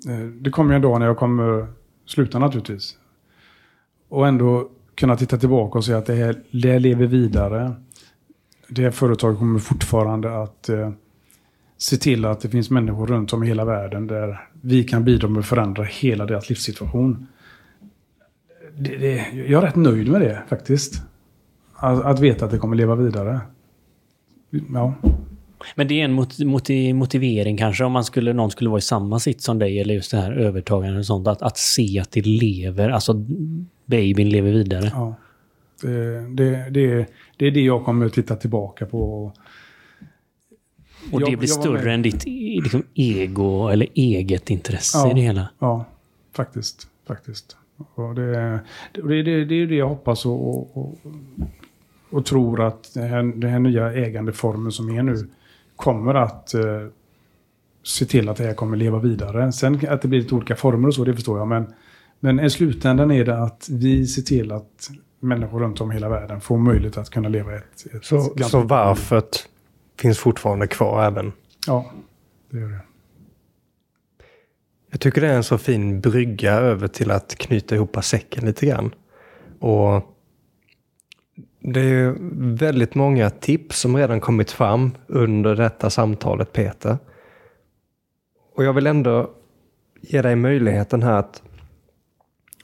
Eh, 0.09 0.27
det 0.27 0.51
kommer 0.51 0.71
ju 0.71 0.77
en 0.77 0.83
dag 0.83 1.01
när 1.01 1.07
jag 1.07 1.17
kommer 1.17 1.67
sluta 2.05 2.39
naturligtvis. 2.39 2.99
Och 4.09 4.29
ändå 4.29 4.71
kunna 4.95 5.17
titta 5.17 5.37
tillbaka 5.37 5.79
och 5.79 5.85
se 5.85 5.93
att 5.93 6.07
det 6.07 6.15
här 6.15 6.43
det 6.51 6.79
lever 6.79 7.07
vidare. 7.07 7.73
Det 8.69 8.83
här 8.83 8.91
företaget 8.91 9.39
kommer 9.39 9.59
fortfarande 9.59 10.43
att 10.43 10.69
eh, 10.69 10.91
se 11.79 11.97
till 11.97 12.25
att 12.25 12.41
det 12.41 12.49
finns 12.49 12.71
människor 12.71 13.07
runt 13.07 13.33
om 13.33 13.45
i 13.45 13.47
hela 13.47 13.65
världen 13.65 14.07
där 14.07 14.49
vi 14.61 14.85
kan 14.85 15.05
bidra 15.05 15.29
med 15.29 15.41
att 15.41 15.47
förändra 15.47 15.85
hela 15.85 16.27
deras 16.27 16.49
livssituation. 16.49 17.27
Det, 18.79 18.97
det, 18.97 19.31
jag 19.33 19.63
är 19.63 19.67
rätt 19.67 19.77
nöjd 19.77 20.11
med 20.11 20.21
det 20.21 20.43
faktiskt. 20.49 21.03
Att, 21.75 22.05
att 22.05 22.21
veta 22.21 22.45
att 22.45 22.51
det 22.51 22.59
kommer 22.59 22.77
leva 22.77 22.95
vidare. 22.95 23.41
Ja. 24.73 24.95
Men 25.75 25.89
det 25.89 26.01
är 26.01 26.05
en 26.05 26.97
motivering 26.97 27.57
kanske 27.57 27.85
om 27.85 27.93
man 27.93 28.05
skulle, 28.05 28.33
någon 28.33 28.51
skulle 28.51 28.71
vara 28.71 28.79
i 28.79 28.83
samma 28.83 29.19
sitt 29.19 29.41
som 29.41 29.59
dig 29.59 29.81
eller 29.81 29.95
just 29.95 30.11
det 30.11 30.17
här 30.17 30.33
övertagandet 30.33 30.99
och 30.99 31.07
sånt. 31.07 31.29
Att, 31.29 31.43
att 31.43 31.59
se 31.59 32.01
att 32.01 32.11
det 32.11 32.27
lever, 32.27 32.89
alltså 32.89 33.25
babyn 33.87 34.29
lever 34.29 34.53
vidare. 34.53 34.91
Ja. 34.95 35.15
Det, 35.83 36.27
det, 36.35 36.71
det, 36.71 37.07
det 37.37 37.47
är 37.47 37.51
det 37.51 37.61
jag 37.61 37.85
kommer 37.85 38.07
att 38.07 38.13
titta 38.13 38.37
tillbaka 38.37 38.87
på. 38.87 39.33
Och 41.13 41.21
det 41.21 41.31
jag, 41.31 41.39
blir 41.39 41.49
större 41.49 41.93
än 41.93 42.03
ditt 42.03 42.25
liksom, 42.27 42.83
ego 42.95 43.69
eller 43.69 43.87
eget 43.95 44.51
intresse 44.51 44.99
ja, 44.99 45.11
i 45.11 45.15
det 45.15 45.21
hela? 45.21 45.49
Ja, 45.59 45.85
faktiskt. 46.33 46.89
faktiskt. 47.07 47.57
Och 47.95 48.15
det, 48.15 48.61
det, 48.93 49.23
det, 49.23 49.45
det 49.45 49.55
är 49.55 49.67
det 49.67 49.75
jag 49.75 49.89
hoppas 49.89 50.27
och, 50.27 50.77
och, 50.77 50.99
och 52.11 52.27
tror 52.27 52.67
att 52.67 52.95
den 52.95 53.09
här, 53.09 53.23
den 53.23 53.51
här 53.51 53.59
nya 53.59 53.93
ägandeformen 53.93 54.73
som 54.73 54.99
är 54.99 55.03
nu 55.03 55.29
kommer 55.77 56.14
att 56.14 56.55
eh, 56.55 56.87
se 57.83 58.05
till 58.05 58.29
att 58.29 58.37
det 58.37 58.45
här 58.45 58.55
kommer 58.55 58.77
leva 58.77 58.99
vidare. 58.99 59.53
Sen 59.53 59.81
att 59.89 60.03
det 60.03 60.09
blir 60.09 60.20
lite 60.20 60.35
olika 60.35 60.57
former 60.57 60.89
och 60.89 60.95
så, 60.95 61.05
det 61.05 61.14
förstår 61.14 61.39
jag. 61.39 61.49
Men, 61.49 61.74
men 62.20 62.41
i 62.41 62.51
slutändan 62.51 63.11
är 63.11 63.24
det 63.24 63.43
att 63.43 63.68
vi 63.70 64.07
ser 64.07 64.22
till 64.22 64.53
att 64.53 64.91
människor 65.20 65.61
runt 65.61 65.81
om 65.81 65.91
i 65.93 65.95
hela 65.95 66.09
världen 66.09 66.41
får 66.41 66.59
möjlighet 66.59 66.97
att 66.97 67.11
kunna 67.11 67.29
leva 67.29 67.57
ett... 67.57 67.87
ett 67.95 68.05
så, 68.05 68.35
så 68.45 68.61
varför 68.61 69.22
finns 70.01 70.18
fortfarande 70.18 70.66
kvar 70.66 71.05
även? 71.05 71.33
Ja, 71.66 71.91
det 72.51 72.59
gör 72.59 72.68
det. 72.68 72.81
Jag 74.91 75.01
tycker 75.01 75.20
det 75.20 75.29
är 75.29 75.37
en 75.37 75.45
så 75.45 75.59
fin 75.59 76.01
brygga 76.01 76.53
över 76.53 76.89
till 76.89 77.11
att 77.11 77.35
knyta 77.39 77.74
ihop 77.74 78.05
säcken 78.05 78.45
lite 78.45 78.66
grann. 78.66 78.95
Och 79.59 80.16
det 81.69 81.81
är 81.81 81.85
ju 81.85 82.14
väldigt 82.57 82.95
många 82.95 83.31
tips 83.31 83.81
som 83.81 83.97
redan 83.97 84.21
kommit 84.21 84.51
fram 84.51 84.91
under 85.07 85.57
detta 85.57 85.91
samtalet 85.91 86.53
Peter. 86.53 86.99
Och 88.55 88.64
jag 88.64 88.73
vill 88.73 88.87
ändå 88.87 89.31
ge 90.01 90.23
dig 90.23 90.37
möjligheten 90.37 91.03
här 91.03 91.19
att 91.19 91.43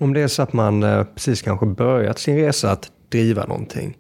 om 0.01 0.13
det 0.13 0.21
är 0.21 0.29
så 0.29 0.43
att 0.43 0.53
man 0.53 0.83
eh, 0.83 1.05
precis 1.05 1.43
kanske 1.43 1.67
börjat 1.67 2.19
sin 2.19 2.37
resa 2.37 2.71
att 2.71 2.91
driva 3.09 3.47
någonting. 3.47 3.99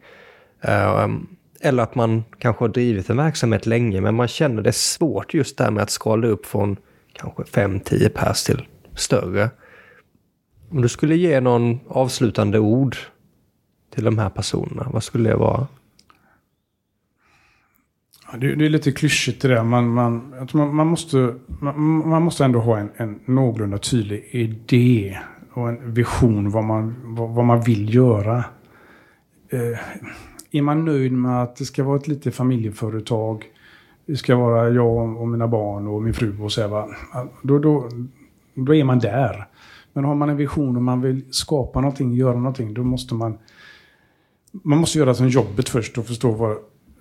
Eh, 0.60 1.04
um, 1.04 1.36
eller 1.60 1.82
att 1.82 1.94
man 1.94 2.24
kanske 2.38 2.64
har 2.64 2.68
drivit 2.68 3.10
en 3.10 3.16
verksamhet 3.16 3.66
länge 3.66 4.00
men 4.00 4.14
man 4.14 4.28
känner 4.28 4.62
det 4.62 4.72
svårt 4.72 5.34
just 5.34 5.58
där 5.58 5.70
med 5.70 5.82
att 5.82 5.90
skala 5.90 6.26
upp 6.26 6.46
från 6.46 6.76
kanske 7.12 7.42
5-10 7.42 8.08
pers 8.08 8.44
till 8.44 8.66
större. 8.96 9.50
Om 10.70 10.82
du 10.82 10.88
skulle 10.88 11.16
ge 11.16 11.40
någon 11.40 11.80
avslutande 11.88 12.58
ord 12.58 12.96
till 13.94 14.04
de 14.04 14.18
här 14.18 14.28
personerna, 14.28 14.88
vad 14.92 15.02
skulle 15.02 15.30
det 15.30 15.36
vara? 15.36 15.66
Det, 18.38 18.54
det, 18.54 18.64
är 18.64 18.68
lite 18.68 18.92
klyschigt 18.92 19.42
det 19.42 19.48
där. 19.48 19.64
Man, 19.64 19.88
man, 19.88 20.34
man, 20.52 20.74
man, 20.74 20.86
måste, 20.86 21.34
man, 21.46 22.08
man, 22.08 22.22
måste 22.22 22.44
ändå 22.44 22.60
ha 22.60 22.78
en, 22.78 22.90
en 22.96 23.20
någorlunda 23.24 23.78
tydlig 23.78 24.28
idé 24.30 25.18
och 25.52 25.68
en 25.68 25.94
vision 25.94 26.50
vad 26.50 26.64
man, 26.64 26.94
vad, 27.04 27.30
vad 27.30 27.44
man 27.44 27.60
vill 27.60 27.94
göra. 27.94 28.44
Eh, 29.48 29.78
är 30.50 30.62
man 30.62 30.84
nöjd 30.84 31.12
med 31.12 31.42
att 31.42 31.56
det 31.56 31.64
ska 31.64 31.84
vara 31.84 31.96
ett 31.96 32.08
litet 32.08 32.34
familjeföretag, 32.34 33.44
det 34.06 34.16
ska 34.16 34.36
vara 34.36 34.70
jag 34.70 35.20
och 35.20 35.28
mina 35.28 35.48
barn 35.48 35.86
och 35.86 36.02
min 36.02 36.14
fru 36.14 36.40
och 36.40 36.52
så 36.52 36.60
här, 36.60 36.88
då, 37.42 37.58
då, 37.58 37.88
då 38.54 38.74
är 38.74 38.84
man 38.84 38.98
där. 38.98 39.46
Men 39.92 40.04
har 40.04 40.14
man 40.14 40.30
en 40.30 40.36
vision 40.36 40.76
och 40.76 40.82
man 40.82 41.00
vill 41.00 41.24
skapa 41.30 41.80
någonting, 41.80 42.14
göra 42.14 42.36
någonting, 42.36 42.74
då 42.74 42.84
måste 42.84 43.14
man... 43.14 43.38
Man 44.52 44.78
måste 44.78 44.98
göra 44.98 45.14
som 45.14 45.28
jobbet 45.28 45.68
först 45.68 45.98
och 45.98 46.06
förstå 46.06 46.30
vad, 46.30 46.56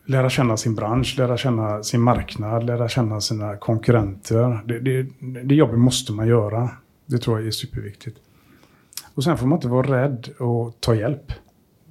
lära 0.05 0.29
känna 0.29 0.57
sin 0.57 0.75
bransch, 0.75 1.15
lära 1.17 1.37
känna 1.37 1.83
sin 1.83 2.01
marknad, 2.01 2.63
lära 2.63 2.89
känna 2.89 3.21
sina 3.21 3.57
konkurrenter. 3.57 4.59
Det, 4.65 4.79
det, 4.79 5.07
det 5.43 5.55
jobbet 5.55 5.79
måste 5.79 6.13
man 6.13 6.27
göra. 6.27 6.69
Det 7.05 7.17
tror 7.17 7.39
jag 7.39 7.47
är 7.47 7.51
superviktigt. 7.51 8.17
Och 9.13 9.23
sen 9.23 9.37
får 9.37 9.47
man 9.47 9.57
inte 9.57 9.67
vara 9.67 10.03
rädd 10.03 10.29
och 10.39 10.77
ta 10.79 10.95
hjälp. 10.95 11.31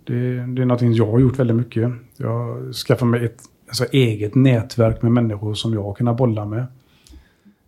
Det, 0.05 0.15
det 0.47 0.63
är 0.63 0.67
någonting 0.67 0.93
jag 0.93 1.11
har 1.11 1.19
gjort 1.19 1.39
väldigt 1.39 1.57
mycket. 1.57 1.93
Jag 2.17 2.29
har 2.29 2.73
skaffat 2.73 3.09
mig 3.09 3.25
ett 3.25 3.43
alltså, 3.69 3.85
eget 3.93 4.35
nätverk 4.35 5.03
med 5.03 5.13
människor 5.13 5.55
som 5.55 5.75
jag 5.75 5.83
har 5.83 5.95
kunnat 5.95 6.17
bolla 6.17 6.45
med. 6.45 6.67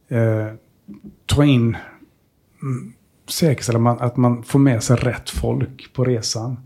Eh, 0.09 0.55
ta 1.27 1.45
in, 1.45 1.77
mm, 2.63 2.93
säkerställa 3.29 3.79
man, 3.79 4.01
att 4.01 4.17
man 4.17 4.43
får 4.43 4.59
med 4.59 4.83
sig 4.83 4.97
rätt 4.97 5.31
folk 5.31 5.93
på 5.93 6.05
resan. 6.05 6.57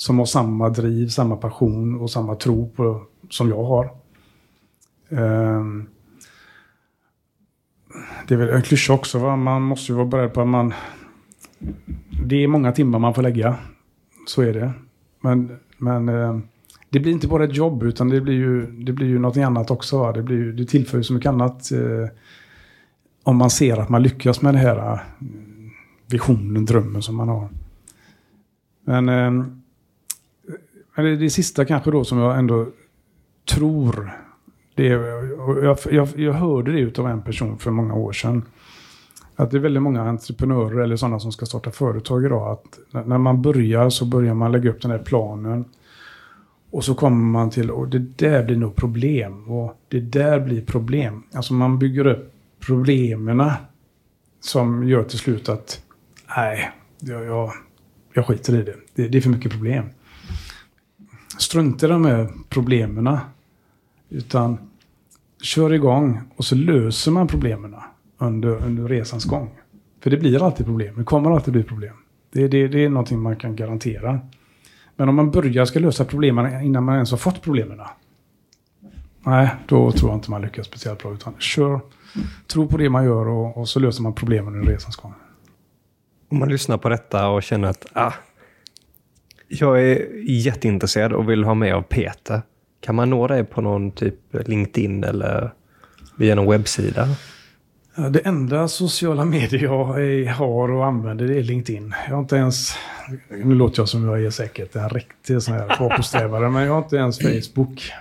Som 0.00 0.18
har 0.18 0.26
samma 0.26 0.68
driv, 0.68 1.08
samma 1.08 1.36
passion 1.36 2.00
och 2.00 2.10
samma 2.10 2.34
tro 2.34 2.68
på, 2.68 3.02
som 3.30 3.48
jag 3.48 3.64
har. 3.64 3.84
Eh, 5.08 5.64
det 8.28 8.34
är 8.34 8.38
väl 8.38 8.48
en 8.48 8.62
klyscha 8.62 8.92
också, 8.92 9.18
va? 9.18 9.36
man 9.36 9.62
måste 9.62 9.92
ju 9.92 9.96
vara 9.96 10.06
beredd 10.06 10.32
på 10.32 10.40
att 10.40 10.48
man... 10.48 10.74
Det 12.26 12.36
är 12.44 12.48
många 12.48 12.72
timmar 12.72 12.98
man 12.98 13.14
får 13.14 13.22
lägga. 13.22 13.56
Så 14.26 14.42
är 14.42 14.52
det. 14.52 14.72
Men, 15.20 15.58
men 15.78 16.08
eh, 16.08 16.38
det 16.90 17.00
blir 17.00 17.12
inte 17.12 17.28
bara 17.28 17.44
ett 17.44 17.56
jobb 17.56 17.82
utan 17.82 18.08
det 18.08 18.20
blir 18.20 18.34
ju, 18.34 18.66
det 18.66 18.92
blir 18.92 19.06
ju 19.06 19.18
någonting 19.18 19.42
annat 19.42 19.70
också. 19.70 20.12
Det, 20.12 20.22
blir 20.22 20.36
ju, 20.36 20.52
det 20.52 20.64
tillför 20.64 20.98
ju 20.98 21.04
så 21.04 21.12
mycket 21.12 21.28
annat. 21.28 21.72
Eh, 21.72 22.08
om 23.22 23.36
man 23.36 23.50
ser 23.50 23.76
att 23.76 23.88
man 23.88 24.02
lyckas 24.02 24.42
med 24.42 24.54
den 24.54 24.62
här 24.62 24.92
eh, 24.92 25.00
visionen, 26.06 26.64
drömmen 26.64 27.02
som 27.02 27.16
man 27.16 27.28
har. 27.28 27.48
Men, 28.84 29.08
eh, 29.08 29.59
det, 30.94 31.16
det 31.16 31.30
sista 31.30 31.64
kanske 31.64 31.90
då 31.90 32.04
som 32.04 32.18
jag 32.18 32.38
ändå 32.38 32.66
tror. 33.50 34.12
Det, 34.74 34.86
jag, 34.86 35.78
jag, 35.90 36.08
jag 36.16 36.32
hörde 36.32 36.72
det 36.72 36.98
av 36.98 37.08
en 37.08 37.22
person 37.22 37.58
för 37.58 37.70
många 37.70 37.94
år 37.94 38.12
sedan. 38.12 38.44
Att 39.36 39.50
det 39.50 39.56
är 39.56 39.60
väldigt 39.60 39.82
många 39.82 40.02
entreprenörer 40.02 40.80
eller 40.80 40.96
sådana 40.96 41.20
som 41.20 41.32
ska 41.32 41.46
starta 41.46 41.70
företag 41.70 42.24
idag. 42.24 42.52
Att 42.52 43.04
när 43.06 43.18
man 43.18 43.42
börjar 43.42 43.90
så 43.90 44.04
börjar 44.04 44.34
man 44.34 44.52
lägga 44.52 44.70
upp 44.70 44.82
den 44.82 44.90
här 44.90 44.98
planen. 44.98 45.64
Och 46.70 46.84
så 46.84 46.94
kommer 46.94 47.24
man 47.24 47.50
till, 47.50 47.70
och 47.70 47.88
det 47.88 47.98
där 47.98 48.44
blir 48.44 48.56
nog 48.56 48.76
problem. 48.76 49.50
Och 49.50 49.80
det 49.88 50.00
där 50.00 50.40
blir 50.40 50.66
problem. 50.66 51.22
Alltså 51.32 51.54
man 51.54 51.78
bygger 51.78 52.06
upp 52.06 52.32
problemen 52.66 53.50
som 54.40 54.88
gör 54.88 55.02
till 55.02 55.18
slut 55.18 55.48
att 55.48 55.82
nej, 56.36 56.70
jag, 56.98 57.24
jag, 57.24 57.52
jag 58.12 58.26
skiter 58.26 58.54
i 58.54 58.62
det. 58.62 58.74
det. 58.94 59.08
det. 59.08 59.18
är 59.18 59.22
för 59.22 59.30
mycket 59.30 59.52
problem. 59.52 59.84
Strunta 61.40 61.86
i 61.86 61.88
de 61.88 62.04
här 62.04 62.28
problemen. 62.48 63.18
Utan 64.08 64.58
kör 65.42 65.72
igång 65.72 66.20
och 66.36 66.44
så 66.44 66.54
löser 66.54 67.10
man 67.10 67.26
problemen 67.26 67.76
under, 68.18 68.48
under 68.48 68.88
resans 68.88 69.24
gång. 69.24 69.50
För 70.00 70.10
det 70.10 70.16
blir 70.16 70.44
alltid 70.44 70.66
problem. 70.66 70.94
Det 70.98 71.04
kommer 71.04 71.30
alltid 71.30 71.52
bli 71.52 71.62
problem. 71.62 71.94
Det, 72.32 72.48
det, 72.48 72.68
det 72.68 72.84
är 72.84 72.88
någonting 72.88 73.20
man 73.20 73.36
kan 73.36 73.56
garantera. 73.56 74.20
Men 74.96 75.08
om 75.08 75.14
man 75.14 75.30
börjar 75.30 75.64
ska 75.64 75.78
lösa 75.78 76.04
problemen 76.04 76.62
innan 76.62 76.84
man 76.84 76.94
ens 76.94 77.10
har 77.10 77.18
fått 77.18 77.42
problemen. 77.42 77.80
Nej, 79.20 79.50
då 79.66 79.92
tror 79.92 80.10
jag 80.10 80.16
inte 80.16 80.30
man 80.30 80.42
lyckas 80.42 80.66
speciellt 80.66 81.02
bra. 81.02 81.12
Utan 81.12 81.34
kör, 81.38 81.80
tro 82.46 82.68
på 82.68 82.76
det 82.76 82.88
man 82.90 83.04
gör 83.04 83.28
och, 83.28 83.56
och 83.56 83.68
så 83.68 83.80
löser 83.80 84.02
man 84.02 84.14
problemen 84.14 84.54
under 84.54 84.72
resans 84.72 84.96
gång. 84.96 85.14
Om 86.28 86.38
man 86.38 86.48
lyssnar 86.48 86.78
på 86.78 86.88
detta 86.88 87.28
och 87.28 87.42
känner 87.42 87.68
att 87.68 87.86
ah, 87.92 88.12
jag 89.50 89.82
är 89.82 90.08
jätteintresserad 90.26 91.12
och 91.12 91.30
vill 91.30 91.44
ha 91.44 91.54
med 91.54 91.74
av 91.74 91.82
Peter. 91.82 92.42
Kan 92.80 92.94
man 92.94 93.10
nå 93.10 93.26
dig 93.26 93.44
på 93.44 93.60
någon 93.60 93.90
typ 93.90 94.14
LinkedIn 94.46 95.04
eller 95.04 95.52
via 96.16 96.34
någon 96.34 96.50
webbsida? 96.50 97.08
Det 98.10 98.26
enda 98.26 98.68
sociala 98.68 99.24
medier 99.24 99.62
jag 99.62 99.84
har 100.34 100.70
och 100.70 100.86
använder 100.86 101.28
det 101.28 101.38
är 101.38 101.42
LinkedIn. 101.42 101.94
Jag 102.08 102.14
har 102.14 102.20
inte 102.20 102.36
ens, 102.36 102.72
nu 103.28 103.54
låter 103.54 103.80
jag 103.80 103.88
som 103.88 104.04
jag 104.04 104.24
är 104.24 104.30
säkert 104.30 104.76
en 104.76 104.88
riktig 104.88 105.42
sån 105.42 105.54
här 105.54 105.76
bakåtsträvare, 105.78 106.50
men 106.50 106.62
jag 106.62 106.72
har 106.72 106.82
inte 106.82 106.96
ens 106.96 107.18
Facebook. 107.18 107.92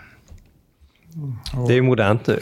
Det 1.68 1.74
är 1.74 1.82
modernt 1.82 2.28
nu. 2.28 2.40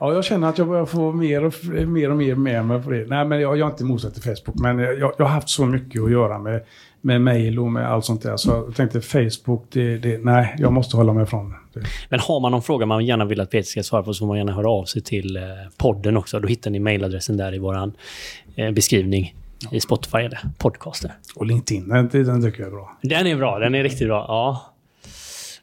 Ja, 0.00 0.14
jag 0.14 0.24
känner 0.24 0.48
att 0.48 0.58
jag 0.58 0.68
börjar 0.68 0.86
få 0.86 1.12
mer 1.12 1.44
och 1.44 1.54
mer, 1.88 2.10
och 2.10 2.16
mer 2.16 2.34
med 2.34 2.64
mig 2.64 2.82
på 2.82 2.90
det. 2.90 3.06
Nej, 3.06 3.24
men 3.24 3.40
jag, 3.40 3.58
jag 3.58 3.66
är 3.66 3.70
inte 3.70 3.84
motsatt 3.84 4.14
till 4.14 4.22
Facebook, 4.22 4.58
men 4.58 4.78
jag, 4.78 4.98
jag, 4.98 5.24
har 5.24 5.26
haft 5.26 5.48
så 5.48 5.66
mycket 5.66 6.02
att 6.02 6.10
göra 6.10 6.38
med, 6.38 6.64
med 7.00 7.20
mail 7.20 7.58
och 7.58 7.72
med 7.72 7.92
allt 7.92 8.04
sånt 8.04 8.22
där. 8.22 8.36
Så 8.36 8.50
jag 8.50 8.74
tänkte 8.74 9.00
Facebook, 9.00 9.64
det, 9.72 9.98
det, 9.98 10.24
nej, 10.24 10.54
jag 10.58 10.72
måste 10.72 10.96
hålla 10.96 11.12
mig 11.12 11.22
ifrån 11.22 11.54
det. 11.72 11.80
Men 12.08 12.20
har 12.20 12.40
man 12.40 12.52
någon 12.52 12.62
fråga 12.62 12.86
man 12.86 13.06
gärna 13.06 13.24
vill 13.24 13.40
att 13.40 13.50
Peter 13.50 13.68
ska 13.68 13.82
svara 13.82 14.02
på 14.02 14.14
så 14.14 14.18
får 14.18 14.26
man 14.26 14.36
gärna 14.36 14.52
höra 14.52 14.70
av 14.70 14.84
sig 14.84 15.02
till 15.02 15.36
eh, 15.36 15.42
podden 15.76 16.16
också. 16.16 16.40
Då 16.40 16.48
hittar 16.48 16.70
ni 16.70 16.78
mailadressen 16.78 17.36
där 17.36 17.54
i 17.54 17.58
vår 17.58 17.92
eh, 18.56 18.70
beskrivning 18.70 19.34
i 19.70 19.80
Spotify 19.80 20.18
eller 20.18 20.40
podcaster. 20.58 21.12
Och 21.36 21.46
LinkedIn, 21.46 21.88
den, 21.88 22.08
den 22.08 22.42
tycker 22.42 22.60
jag 22.60 22.66
är 22.66 22.72
bra. 22.72 22.98
Den 23.02 23.26
är 23.26 23.36
bra, 23.36 23.58
den 23.58 23.74
är 23.74 23.82
riktigt 23.82 24.08
bra. 24.08 24.24
Ja. 24.28 24.66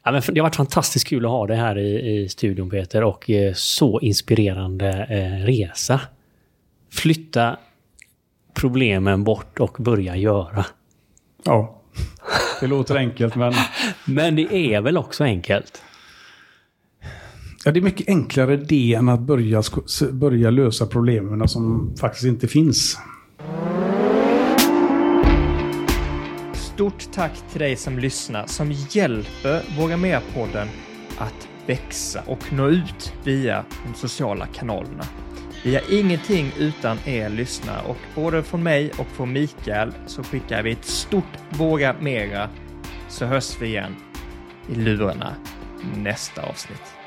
Ja, 0.04 0.12
men 0.12 0.22
det 0.28 0.40
har 0.40 0.46
varit 0.46 0.56
fantastiskt 0.56 1.06
kul 1.06 1.24
att 1.24 1.30
ha 1.30 1.46
dig 1.46 1.56
här 1.56 1.78
i, 1.78 2.20
i 2.22 2.28
studion 2.28 2.70
Peter 2.70 3.04
och 3.04 3.30
eh, 3.30 3.52
så 3.54 4.00
inspirerande 4.00 5.06
resa. 5.46 6.00
Flytta 6.92 7.56
problemen 8.54 9.24
bort 9.24 9.60
och 9.60 9.76
börja 9.78 10.16
göra. 10.16 10.64
Ja, 11.44 11.82
det 12.60 12.66
låter 12.66 12.96
enkelt 12.96 13.36
men... 13.36 13.52
men 14.04 14.36
det 14.36 14.54
är 14.54 14.80
väl 14.80 14.96
också 14.96 15.24
enkelt? 15.24 15.82
Ja, 17.64 17.72
det 17.72 17.80
är 17.80 17.82
mycket 17.82 18.08
enklare 18.08 18.56
det 18.56 18.94
än 18.94 19.08
att 19.08 19.20
börja, 19.20 19.62
börja 20.12 20.50
lösa 20.50 20.86
problemen 20.86 21.48
som 21.48 21.94
faktiskt 22.00 22.24
inte 22.24 22.48
finns. 22.48 22.98
Stort 26.52 27.12
tack 27.12 27.32
till 27.50 27.60
dig 27.60 27.76
som 27.76 27.98
lyssnar 27.98 28.46
som 28.46 28.72
hjälper 28.72 29.62
Våga 29.78 29.96
Mer-podden 29.96 30.68
att 31.18 31.48
växa 31.66 32.22
och 32.26 32.52
nå 32.52 32.68
ut 32.68 33.12
via 33.24 33.64
de 33.86 33.94
sociala 33.94 34.46
kanalerna. 34.46 35.04
Vi 35.62 35.74
har 35.74 35.92
ingenting 35.92 36.52
utan 36.58 36.98
er 37.06 37.28
lyssnare 37.28 37.82
och 37.86 37.96
både 38.14 38.42
från 38.42 38.62
mig 38.62 38.90
och 38.98 39.06
från 39.06 39.32
Mikael 39.32 39.92
så 40.06 40.22
skickar 40.22 40.62
vi 40.62 40.72
ett 40.72 40.84
stort 40.84 41.38
Våga 41.50 41.94
Mera 42.00 42.48
så 43.08 43.26
hörs 43.26 43.60
vi 43.60 43.66
igen 43.66 43.96
i 44.68 44.74
lurarna 44.74 45.34
nästa 45.96 46.42
avsnitt. 46.42 46.97